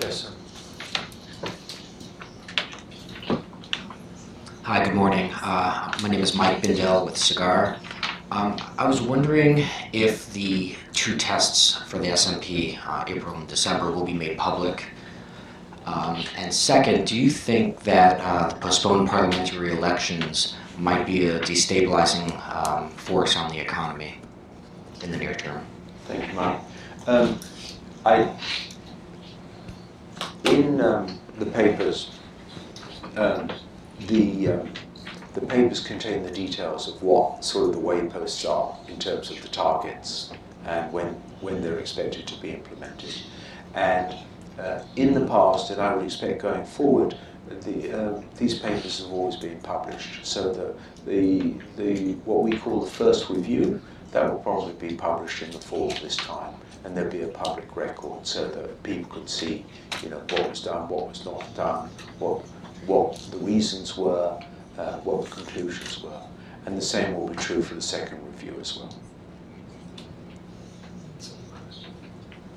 Yes, 0.00 0.16
sir. 0.22 0.30
Hi, 4.62 4.84
good 4.84 4.94
morning. 4.94 5.30
Uh, 5.42 5.92
my 6.02 6.08
name 6.08 6.20
is 6.20 6.34
Mike 6.34 6.62
Bindell 6.62 7.04
with 7.04 7.14
SIGAR. 7.16 7.78
Um, 8.30 8.56
I 8.78 8.86
was 8.86 9.02
wondering 9.02 9.64
if 9.92 10.32
the 10.32 10.74
two 10.92 11.16
tests 11.18 11.76
for 11.88 11.98
the 11.98 12.06
SMP, 12.08 12.78
uh, 12.86 13.04
April 13.06 13.34
and 13.34 13.46
December, 13.46 13.90
will 13.90 14.04
be 14.06 14.14
made 14.14 14.38
public. 14.38 14.84
Um, 15.86 16.24
and 16.36 16.52
second, 16.52 17.06
do 17.06 17.16
you 17.16 17.30
think 17.30 17.82
that 17.82 18.20
uh, 18.20 18.48
the 18.48 18.56
postponed 18.56 19.08
parliamentary 19.08 19.72
elections 19.72 20.54
might 20.78 21.06
be 21.06 21.26
a 21.26 21.40
destabilizing 21.40 22.30
um, 22.54 22.88
force 22.90 23.36
on 23.36 23.50
the 23.50 23.58
economy 23.58 24.18
in 25.02 25.10
the 25.10 25.16
near 25.16 25.34
term? 25.34 25.64
Thank 26.06 26.28
you, 26.28 26.34
Mike. 26.34 26.60
Um, 27.06 27.38
I, 28.06 28.32
in 30.44 30.80
um, 30.80 31.18
the 31.38 31.46
papers, 31.46 32.10
um, 33.16 33.50
the, 34.06 34.48
um, 34.48 34.72
the 35.34 35.40
papers 35.40 35.80
contain 35.80 36.22
the 36.22 36.30
details 36.30 36.88
of 36.88 37.02
what 37.02 37.44
sort 37.44 37.68
of 37.68 37.74
the 37.74 37.80
wayposts 37.80 38.48
are 38.48 38.76
in 38.88 38.98
terms 38.98 39.30
of 39.30 39.42
the 39.42 39.48
targets 39.48 40.32
and 40.64 40.92
when, 40.92 41.08
when 41.40 41.60
they're 41.60 41.78
expected 41.78 42.26
to 42.28 42.40
be 42.40 42.50
implemented. 42.50 43.14
And 43.74 44.14
uh, 44.58 44.82
in 44.96 45.14
the 45.14 45.26
past, 45.26 45.70
and 45.70 45.80
I 45.80 45.94
would 45.94 46.04
expect 46.04 46.42
going 46.42 46.64
forward, 46.64 47.16
the, 47.60 47.92
um, 47.92 48.24
these 48.36 48.58
papers 48.58 49.00
have 49.00 49.12
always 49.12 49.36
been 49.36 49.60
published. 49.60 50.24
So 50.24 50.52
the, 50.52 50.74
the, 51.10 51.54
the, 51.76 52.12
what 52.24 52.42
we 52.42 52.56
call 52.56 52.80
the 52.80 52.90
first 52.90 53.28
review, 53.28 53.80
that 54.12 54.30
will 54.30 54.40
probably 54.40 54.74
be 54.88 54.94
published 54.94 55.42
in 55.42 55.50
the 55.50 55.58
fall 55.58 55.88
this 56.02 56.16
time, 56.16 56.54
and 56.84 56.96
there'll 56.96 57.10
be 57.10 57.22
a 57.22 57.28
public 57.28 57.76
record 57.76 58.26
so 58.26 58.46
that 58.48 58.82
people 58.82 59.10
could 59.10 59.28
see, 59.28 59.64
you 60.02 60.10
know, 60.10 60.22
what 60.30 60.50
was 60.50 60.62
done, 60.62 60.88
what 60.88 61.08
was 61.08 61.24
not 61.24 61.54
done, 61.54 61.88
what, 62.18 62.40
what 62.86 63.18
the 63.30 63.38
reasons 63.38 63.96
were, 63.96 64.38
uh, 64.78 64.98
what 64.98 65.24
the 65.24 65.30
conclusions 65.30 66.02
were. 66.02 66.22
And 66.66 66.76
the 66.76 66.82
same 66.82 67.16
will 67.16 67.28
be 67.28 67.36
true 67.36 67.62
for 67.62 67.74
the 67.74 67.82
second 67.82 68.24
review 68.26 68.56
as 68.60 68.76
well. 68.76 68.94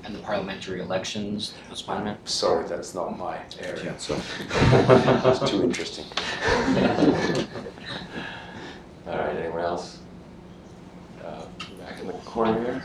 And 0.06 0.14
the 0.14 0.20
parliamentary 0.20 0.80
elections, 0.80 1.52
the 1.52 1.70
postponement? 1.70 2.28
Sorry, 2.28 2.64
that's 2.68 2.94
not 2.94 3.18
my 3.18 3.40
area, 3.58 3.92
so 3.98 4.14
it's 4.40 5.50
too 5.50 5.64
interesting. 5.64 6.04
All 9.08 9.18
right, 9.18 9.36
anyone 9.36 9.64
else? 9.64 9.98
Uh, 11.24 11.42
Back 11.80 11.98
in 12.00 12.06
the 12.06 12.12
corner 12.12 12.62
here. 12.62 12.84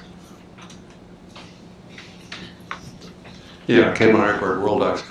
Yeah, 3.68 3.94
Ken 3.94 4.14
Myrick, 4.14 4.42
World 4.42 4.80
Docs. 4.80 5.04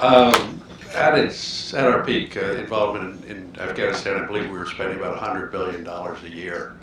Um, 0.00 0.62
at 0.94 1.18
its 1.18 1.74
at 1.74 1.84
our 1.84 2.04
peak 2.04 2.36
uh, 2.36 2.52
involvement 2.52 3.24
in, 3.24 3.36
in 3.36 3.60
Afghanistan, 3.60 4.22
I 4.22 4.26
believe 4.26 4.44
we 4.44 4.56
were 4.56 4.66
spending 4.66 4.98
about 4.98 5.18
hundred 5.18 5.50
billion 5.50 5.82
dollars 5.82 6.22
a 6.22 6.30
year, 6.30 6.76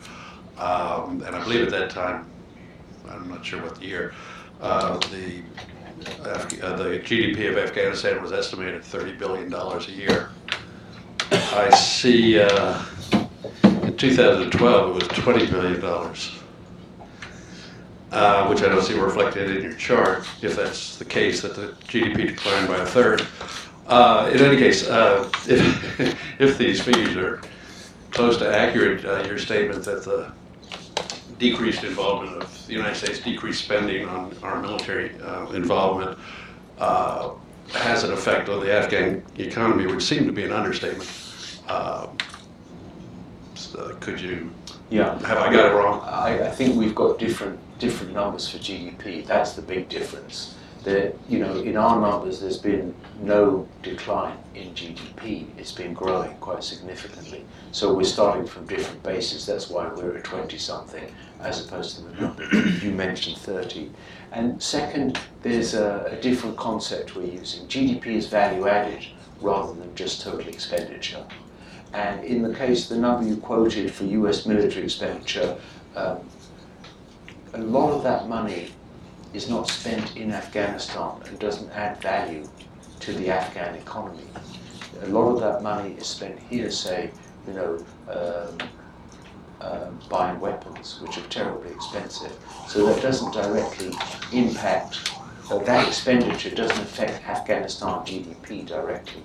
um, 0.58 1.24
and 1.26 1.36
I 1.36 1.42
believe 1.42 1.62
at 1.62 1.72
that 1.72 1.90
time, 1.90 2.30
I'm 3.10 3.30
not 3.30 3.46
sure 3.46 3.62
what 3.62 3.76
the 3.80 3.86
year, 3.86 4.14
uh, 4.64 4.98
the 4.98 5.44
Af- 6.26 6.64
uh, 6.64 6.76
the 6.76 7.00
GDP 7.00 7.50
of 7.50 7.58
Afghanistan 7.58 8.22
was 8.22 8.32
estimated 8.32 8.84
thirty 8.84 9.14
billion 9.14 9.50
dollars 9.50 9.88
a 9.88 9.92
year. 9.92 10.30
I 11.32 11.70
see 11.76 12.40
uh, 12.40 12.82
in 13.64 13.96
2012 13.96 14.90
it 14.90 14.94
was 14.94 15.08
twenty 15.10 15.46
billion 15.46 15.80
dollars 15.80 16.32
uh, 18.14 18.48
which 18.48 18.62
I 18.62 18.70
don't 18.70 18.84
see 18.84 18.94
reflected 18.94 19.50
in 19.58 19.64
your 19.64 19.74
chart, 19.74 20.26
if 20.42 20.56
that's 20.56 20.98
the 20.98 21.06
case, 21.06 21.42
that 21.42 21.56
the 21.56 21.70
GDP 21.88 22.28
declined 22.28 22.68
by 22.68 22.78
a 22.78 22.86
third. 22.86 23.26
Uh, 23.88 24.30
in 24.32 24.40
any 24.40 24.56
case, 24.56 24.88
uh, 24.88 25.30
if, 25.48 26.00
if 26.40 26.58
these 26.58 26.80
figures 26.80 27.16
are 27.18 27.42
close 28.12 28.38
to 28.38 28.56
accurate, 28.56 29.04
uh, 29.04 29.24
your 29.28 29.40
statement 29.40 29.84
that 29.86 30.04
the 30.04 30.32
decreased 31.40 31.84
involvement 31.84 32.42
of 32.42 32.68
the 32.68 32.74
United 32.74 32.96
States, 32.96 33.20
decreased 33.20 33.64
spending 33.64 34.08
on 34.08 34.36
our 34.44 34.62
military 34.62 35.20
uh, 35.22 35.50
involvement, 35.52 36.18
uh, 36.80 37.32
has 37.72 38.04
an 38.04 38.12
effect 38.12 38.50
on 38.50 38.60
the 38.60 38.72
Afghan 38.72 39.24
economy, 39.38 39.88
which 39.88 40.04
seem 40.04 40.26
to 40.26 40.32
be 40.32 40.44
an 40.44 40.52
understatement. 40.52 41.10
Um, 41.68 42.18
so 43.56 43.96
could 44.00 44.20
you? 44.20 44.52
Yeah. 44.90 45.18
Have 45.26 45.38
I 45.38 45.52
got 45.52 45.72
it 45.72 45.76
wrong? 45.76 46.02
I, 46.02 46.48
I 46.48 46.52
think 46.52 46.76
we've 46.76 46.96
got 46.96 47.18
different 47.18 47.60
different 47.80 48.14
numbers 48.14 48.48
for 48.48 48.58
GDP. 48.58 49.26
That's 49.26 49.54
the 49.54 49.62
big 49.62 49.90
difference. 49.90 50.56
That, 50.84 51.16
you 51.30 51.40
know, 51.40 51.58
in 51.60 51.78
our 51.78 52.00
numbers, 52.00 52.42
there's 52.42 52.58
been 52.58 52.94
no 53.22 53.68
decline 53.82 54.38
in 54.54 54.70
GDP. 54.74 55.48
It's 55.58 55.72
been 55.72 55.94
growing 55.94 56.36
quite 56.38 56.64
significantly. 56.64 57.46
So 57.72 57.94
we're 57.94 58.04
starting 58.04 58.46
from 58.46 58.66
different 58.66 59.02
bases. 59.04 59.46
That's 59.46 59.70
why 59.70 59.88
we're 59.88 60.18
at 60.18 60.24
20 60.24 60.58
something 60.58 61.04
as 61.40 61.66
opposed 61.66 61.98
to 61.98 62.04
the 62.04 62.22
number 62.22 62.44
you 62.84 62.92
mentioned 62.92 63.38
30. 63.38 63.92
And 64.32 64.62
second, 64.62 65.20
there's 65.42 65.74
a, 65.74 66.08
a 66.12 66.22
different 66.22 66.58
concept 66.58 67.16
we're 67.16 67.24
using. 67.24 67.68
GDP 67.68 68.08
is 68.08 68.28
value 68.28 68.68
added 68.68 69.06
rather 69.42 69.74
than 69.74 69.94
just 69.96 70.22
total 70.22 70.48
expenditure. 70.48 71.26
And 71.94 72.24
in 72.24 72.42
the 72.42 72.54
case, 72.54 72.90
of 72.90 72.96
the 72.96 73.02
number 73.02 73.28
you 73.28 73.38
quoted 73.38 73.94
for 73.94 74.06
US 74.06 74.46
military 74.46 74.86
expenditure, 74.86 75.58
um, 75.96 76.18
a 77.54 77.60
lot 77.60 77.92
of 77.92 78.04
that 78.04 78.28
money 78.28 78.72
is 79.34 79.50
not 79.50 79.68
spent 79.68 80.16
in 80.16 80.32
Afghanistan 80.32 81.22
and 81.26 81.40
doesn't 81.40 81.70
add 81.72 82.00
value 82.02 82.48
to 83.00 83.14
the 83.14 83.30
Afghan 83.30 83.76
economy. 83.76 84.24
A 85.02 85.08
lot 85.08 85.30
of 85.30 85.40
that 85.42 85.64
money 85.64 85.94
is 85.96 86.08
spent 86.08 86.40
here, 86.40 86.70
say, 86.70 87.12
you 87.48 87.54
know, 87.54 87.86
um, 88.08 88.70
um, 89.62 90.00
buying 90.10 90.40
weapons, 90.40 91.00
which 91.02 91.18
are 91.18 91.28
terribly 91.28 91.72
expensive. 91.72 92.32
So 92.68 92.86
that 92.86 93.02
doesn't 93.02 93.34
directly 93.34 93.92
impact, 94.32 95.12
uh, 95.50 95.58
that 95.60 95.88
expenditure 95.88 96.54
doesn't 96.54 96.82
affect 96.82 97.28
Afghanistan 97.28 98.00
GDP 98.06 98.66
directly. 98.66 99.24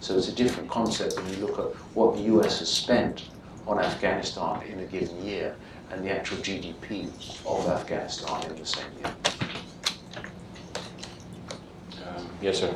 So 0.00 0.16
it's 0.16 0.28
a 0.28 0.34
different 0.34 0.70
concept 0.70 1.16
when 1.16 1.28
you 1.30 1.46
look 1.46 1.58
at 1.58 1.74
what 1.94 2.16
the 2.16 2.22
US 2.34 2.60
has 2.60 2.70
spent 2.70 3.28
on 3.66 3.78
Afghanistan 3.78 4.62
in 4.62 4.80
a 4.80 4.84
given 4.84 5.22
year 5.24 5.56
and 5.90 6.04
the 6.04 6.10
actual 6.10 6.38
GDP 6.38 7.08
of 7.46 7.68
Afghanistan 7.68 8.42
in 8.50 8.56
the 8.56 8.66
same 8.66 8.84
year. 9.00 9.14
Um, 12.06 12.30
yes, 12.40 12.60
sir. 12.60 12.74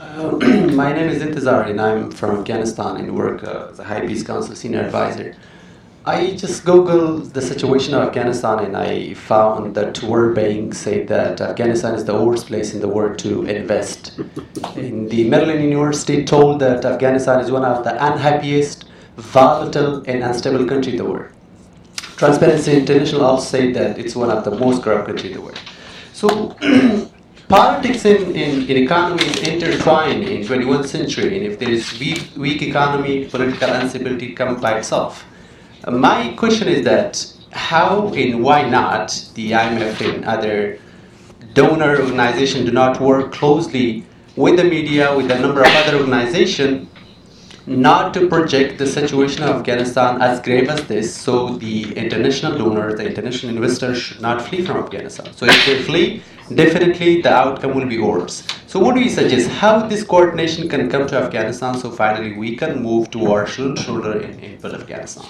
Uh, 0.00 0.30
my 0.72 0.92
name 0.92 1.08
is 1.08 1.22
Intizar 1.22 1.68
and 1.68 1.80
I'm 1.80 2.10
from 2.10 2.38
Afghanistan 2.38 2.96
and 2.96 3.14
work 3.14 3.44
uh, 3.44 3.68
as 3.70 3.78
a 3.78 3.84
High 3.84 4.06
Peace 4.06 4.22
Council 4.22 4.54
senior 4.54 4.80
advisor. 4.80 5.36
I 6.06 6.30
just 6.34 6.64
googled 6.64 7.34
the 7.34 7.42
situation 7.42 7.92
of 7.92 8.08
Afghanistan 8.08 8.64
and 8.64 8.74
I 8.74 9.12
found 9.12 9.74
that 9.74 10.02
World 10.02 10.34
Bank 10.34 10.74
said 10.74 11.06
that 11.08 11.42
Afghanistan 11.42 11.94
is 11.94 12.06
the 12.06 12.18
worst 12.18 12.46
place 12.46 12.72
in 12.72 12.80
the 12.80 12.88
world 12.88 13.18
to 13.18 13.44
invest. 13.44 14.18
In 14.76 15.08
the 15.08 15.28
Maryland 15.28 15.62
University 15.62 16.24
told 16.24 16.60
that 16.60 16.84
Afghanistan 16.86 17.40
is 17.40 17.50
one 17.50 17.64
of 17.64 17.84
the 17.84 17.92
unhappiest, 17.92 18.86
volatile 19.20 20.02
and 20.06 20.22
unstable 20.22 20.64
country 20.66 20.92
in 20.92 20.98
the 20.98 21.04
world. 21.04 21.30
Transparency 22.16 22.76
International 22.76 23.24
also 23.24 23.46
said 23.58 23.74
that 23.74 23.98
it's 23.98 24.14
one 24.16 24.30
of 24.30 24.44
the 24.44 24.50
most 24.50 24.82
corrupt 24.82 25.06
country 25.06 25.30
in 25.30 25.36
the 25.36 25.42
world. 25.42 25.58
So 26.12 26.56
politics 27.48 28.04
in, 28.04 28.36
in, 28.36 28.68
in 28.68 28.76
economy 28.76 29.24
is 29.24 29.48
intertwined 29.48 30.24
in 30.24 30.42
21st 30.42 30.86
century 30.86 31.36
and 31.36 31.46
if 31.46 31.58
there 31.58 31.70
is 31.70 31.98
weak, 31.98 32.30
weak 32.36 32.62
economy, 32.62 33.26
political 33.26 33.74
instability 33.74 34.34
comes 34.34 34.60
by 34.60 34.78
itself. 34.78 35.24
My 35.88 36.34
question 36.36 36.68
is 36.68 36.84
that 36.84 37.26
how 37.52 38.12
and 38.14 38.42
why 38.42 38.68
not 38.68 39.08
the 39.34 39.52
IMF 39.52 40.14
and 40.14 40.24
other 40.24 40.78
donor 41.54 42.00
organizations 42.00 42.66
do 42.66 42.72
not 42.72 43.00
work 43.00 43.32
closely 43.32 44.04
with 44.36 44.56
the 44.56 44.64
media, 44.64 45.16
with 45.16 45.30
a 45.30 45.38
number 45.38 45.62
of 45.62 45.68
other 45.68 45.98
organizations, 45.98 46.88
not 47.70 48.12
to 48.12 48.26
project 48.26 48.78
the 48.78 48.86
situation 48.86 49.44
of 49.44 49.50
Afghanistan 49.50 50.20
as 50.20 50.40
grave 50.40 50.68
as 50.68 50.84
this, 50.88 51.14
so 51.14 51.50
the 51.50 51.92
international 51.96 52.58
donors, 52.58 52.96
the 52.96 53.06
international 53.06 53.54
investors 53.54 53.96
should 53.96 54.20
not 54.20 54.42
flee 54.42 54.64
from 54.64 54.78
Afghanistan. 54.78 55.32
So 55.34 55.46
if 55.46 55.66
they 55.66 55.80
flee, 55.82 56.22
definitely 56.52 57.22
the 57.22 57.32
outcome 57.32 57.76
will 57.76 57.86
be 57.86 57.98
worse. 57.98 58.44
So 58.66 58.80
what 58.80 58.96
do 58.96 59.00
you 59.00 59.08
suggest? 59.08 59.48
How 59.50 59.86
this 59.86 60.02
coordination 60.02 60.68
can 60.68 60.90
come 60.90 61.06
to 61.06 61.16
Afghanistan 61.16 61.78
so 61.78 61.92
finally 61.92 62.36
we 62.36 62.56
can 62.56 62.82
move 62.82 63.08
towards 63.12 63.52
shoulder 63.52 63.80
shoulder 63.80 64.20
in, 64.20 64.40
in 64.40 64.64
Afghanistan? 64.64 65.26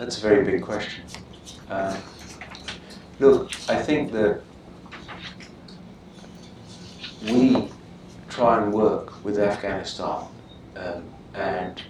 That's 0.00 0.18
a 0.18 0.20
very 0.20 0.44
big 0.44 0.62
question. 0.62 1.04
Um, 1.70 1.96
look, 3.20 3.52
I 3.68 3.80
think 3.80 4.10
that 4.12 4.42
we 7.24 7.68
try 8.28 8.62
and 8.62 8.72
work 8.72 9.24
with 9.24 9.38
Afghanistan 9.38 10.26
um, 10.76 11.04
and 11.34 11.82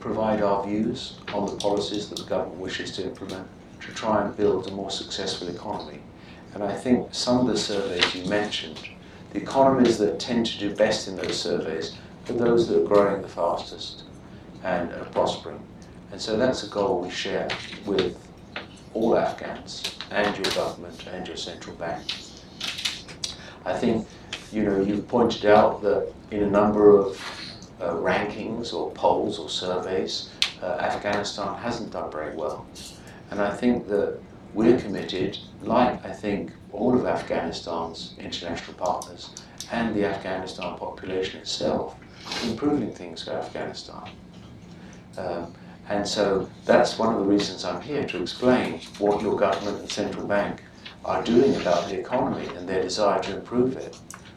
provide 0.00 0.42
our 0.42 0.66
views 0.66 1.18
on 1.32 1.46
the 1.46 1.56
policies 1.56 2.08
that 2.08 2.18
the 2.18 2.24
government 2.24 2.60
wishes 2.60 2.92
to 2.92 3.04
implement 3.04 3.46
to 3.80 3.92
try 3.92 4.24
and 4.24 4.36
build 4.36 4.66
a 4.68 4.72
more 4.72 4.90
successful 4.90 5.48
economy. 5.48 6.00
And 6.54 6.62
I 6.62 6.74
think 6.74 7.08
some 7.14 7.38
of 7.38 7.46
the 7.46 7.58
surveys 7.58 8.14
you 8.14 8.24
mentioned, 8.28 8.80
the 9.32 9.40
economies 9.40 9.98
that 9.98 10.18
tend 10.18 10.46
to 10.46 10.58
do 10.58 10.74
best 10.74 11.08
in 11.08 11.16
those 11.16 11.40
surveys 11.40 11.96
are 12.28 12.32
those 12.32 12.68
that 12.68 12.82
are 12.82 12.86
growing 12.86 13.22
the 13.22 13.28
fastest 13.28 14.04
and 14.64 14.90
are 14.92 15.04
prospering. 15.06 15.60
And 16.12 16.20
so 16.20 16.36
that's 16.36 16.64
a 16.64 16.68
goal 16.68 17.02
we 17.02 17.10
share 17.10 17.48
with 17.84 18.16
all 18.94 19.16
Afghans 19.16 19.94
and 20.10 20.34
your 20.36 20.54
government 20.54 21.06
and 21.12 21.26
your 21.26 21.36
central 21.36 21.76
bank. 21.76 22.04
I 23.64 23.76
think, 23.76 24.06
you 24.52 24.62
know, 24.62 24.80
you've 24.80 25.08
pointed 25.08 25.46
out 25.46 25.82
that 25.82 26.12
in 26.30 26.42
a 26.42 26.50
number 26.50 26.96
of 26.96 27.20
uh, 27.80 27.90
rankings 27.94 28.72
or 28.72 28.90
polls 28.92 29.38
or 29.38 29.48
surveys, 29.48 30.30
uh, 30.62 30.78
Afghanistan 30.80 31.56
hasn't 31.56 31.92
done 31.92 32.10
very 32.10 32.34
well. 32.34 32.66
And 33.30 33.40
I 33.40 33.54
think 33.54 33.88
that 33.88 34.18
we're 34.54 34.78
committed, 34.78 35.38
like 35.62 36.04
I 36.04 36.12
think 36.12 36.52
all 36.72 36.98
of 36.98 37.06
Afghanistan's 37.06 38.14
international 38.18 38.74
partners 38.74 39.30
and 39.72 39.94
the 39.94 40.04
Afghanistan 40.04 40.76
population 40.76 41.40
itself, 41.40 41.96
improving 42.44 42.92
things 42.92 43.24
for 43.24 43.32
Afghanistan. 43.32 44.08
Um, 45.18 45.52
and 45.88 46.06
so 46.06 46.48
that's 46.64 46.98
one 46.98 47.14
of 47.14 47.20
the 47.20 47.26
reasons 47.26 47.64
I'm 47.64 47.80
here 47.80 48.04
to 48.06 48.22
explain 48.22 48.80
what 48.98 49.22
your 49.22 49.36
government 49.36 49.80
and 49.80 49.90
central 49.90 50.26
bank 50.26 50.62
are 51.04 51.22
doing 51.22 51.54
about 51.56 51.88
the 51.88 51.98
economy 51.98 52.48
and 52.56 52.68
their 52.68 52.82
desire 52.82 53.22
to 53.22 53.36
improve 53.36 53.76
it, 53.76 53.96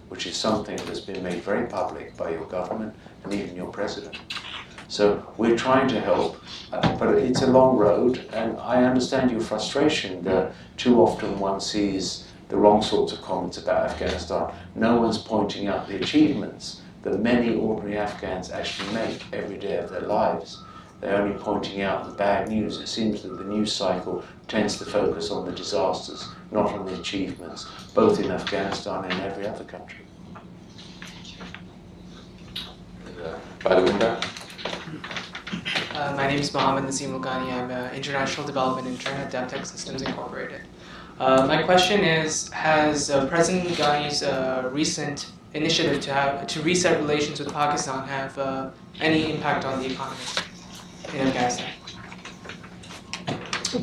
which 0.09 0.27
is 0.27 0.35
something 0.35 0.75
that's 0.85 0.99
been 0.99 1.23
made 1.23 1.41
very 1.41 1.67
public 1.67 2.15
by 2.17 2.31
your 2.31 2.45
government 2.45 2.93
and 3.23 3.33
even 3.33 3.55
your 3.55 3.71
president. 3.71 4.17
So 4.87 5.23
we're 5.37 5.55
trying 5.55 5.87
to 5.89 6.01
help, 6.01 6.43
uh, 6.73 6.97
but 6.97 7.15
it's 7.15 7.43
a 7.43 7.47
long 7.47 7.77
road, 7.77 8.27
and 8.33 8.57
I 8.57 8.83
understand 8.83 9.29
your 9.29 9.41
frustration 9.41 10.23
that 10.23 10.53
too 10.77 10.99
often 11.01 11.39
one 11.39 11.61
sees 11.61 12.27
the 12.49 12.57
wrong 12.57 12.81
sorts 12.81 13.13
of 13.13 13.21
comments 13.21 13.59
about 13.59 13.85
Afghanistan. 13.85 14.51
No 14.73 14.99
one's 14.99 15.19
pointing 15.19 15.67
out 15.67 15.87
the 15.87 16.01
achievements 16.01 16.81
that 17.03 17.21
many 17.21 17.55
ordinary 17.55 17.97
Afghans 17.97 18.49
actually 18.49 18.91
make 18.93 19.23
every 19.31 19.57
day 19.57 19.77
of 19.77 19.91
their 19.91 20.01
lives. 20.01 20.63
They're 20.99 21.21
only 21.21 21.37
pointing 21.37 21.81
out 21.81 22.05
the 22.05 22.15
bad 22.15 22.49
news. 22.49 22.79
It 22.79 22.87
seems 22.87 23.21
that 23.21 23.37
the 23.37 23.43
news 23.43 23.71
cycle 23.71 24.23
tends 24.47 24.79
to 24.79 24.85
focus 24.85 25.29
on 25.29 25.45
the 25.45 25.51
disasters, 25.51 26.27
not 26.51 26.73
on 26.73 26.85
the 26.85 26.99
achievements, 26.99 27.65
both 27.93 28.19
in 28.19 28.31
Afghanistan 28.31 29.05
and 29.05 29.21
every 29.21 29.47
other 29.47 29.63
country. 29.63 30.05
By 33.63 33.75
the 33.75 33.83
window. 33.83 34.19
Uh, 35.93 36.13
my 36.15 36.27
name 36.27 36.39
is 36.39 36.53
Mohammed 36.53 36.85
Nazim 36.85 37.11
Lugani. 37.11 37.51
I'm 37.51 37.69
an 37.69 37.93
international 37.93 38.47
development 38.47 38.87
intern 38.87 39.17
at 39.17 39.31
DevTech 39.31 39.65
Systems 39.65 40.01
Incorporated. 40.01 40.61
Uh, 41.19 41.45
my 41.45 41.61
question 41.63 41.99
is, 41.99 42.49
has 42.49 43.11
uh, 43.11 43.27
President 43.27 43.67
Ghani's 43.75 44.23
uh, 44.23 44.69
recent 44.71 45.31
initiative 45.53 46.01
to 46.01 46.13
have 46.13 46.47
to 46.47 46.61
reset 46.61 47.01
relations 47.01 47.39
with 47.39 47.51
Pakistan 47.51 48.07
have 48.07 48.37
uh, 48.37 48.69
any 49.01 49.33
impact 49.33 49.65
on 49.65 49.81
the 49.81 49.91
economy 49.91 50.21
in 51.13 51.27
Afghanistan? 51.27 51.73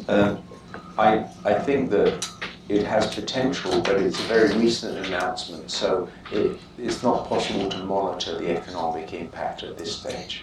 Um, 0.08 0.42
I, 0.98 1.26
I 1.44 1.54
think 1.54 1.90
that 1.90 2.26
it 2.68 2.84
has 2.84 3.14
potential, 3.14 3.80
but 3.80 3.96
it's 3.96 4.18
a 4.18 4.24
very 4.24 4.52
recent 4.56 5.06
announcement, 5.06 5.70
so 5.70 6.08
it, 6.32 6.58
it's 6.78 7.02
not 7.02 7.28
possible 7.28 7.68
to 7.68 7.78
monitor 7.84 8.38
the 8.38 8.50
economic 8.50 9.12
impact 9.12 9.62
at 9.62 9.78
this 9.78 9.96
stage. 9.96 10.42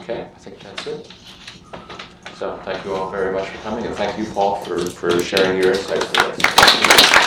Okay, 0.00 0.22
I 0.34 0.38
think 0.38 0.60
that's 0.60 0.86
it. 0.86 1.12
So 2.36 2.56
thank 2.64 2.84
you 2.84 2.94
all 2.94 3.10
very 3.10 3.32
much 3.32 3.48
for 3.48 3.58
coming, 3.62 3.84
and 3.84 3.94
thank 3.96 4.16
you, 4.16 4.24
Paul, 4.32 4.64
for, 4.64 4.78
for 4.78 5.20
sharing 5.20 5.60
your 5.60 5.72
insights 5.72 6.08
with 6.08 6.18
us. 6.18 7.17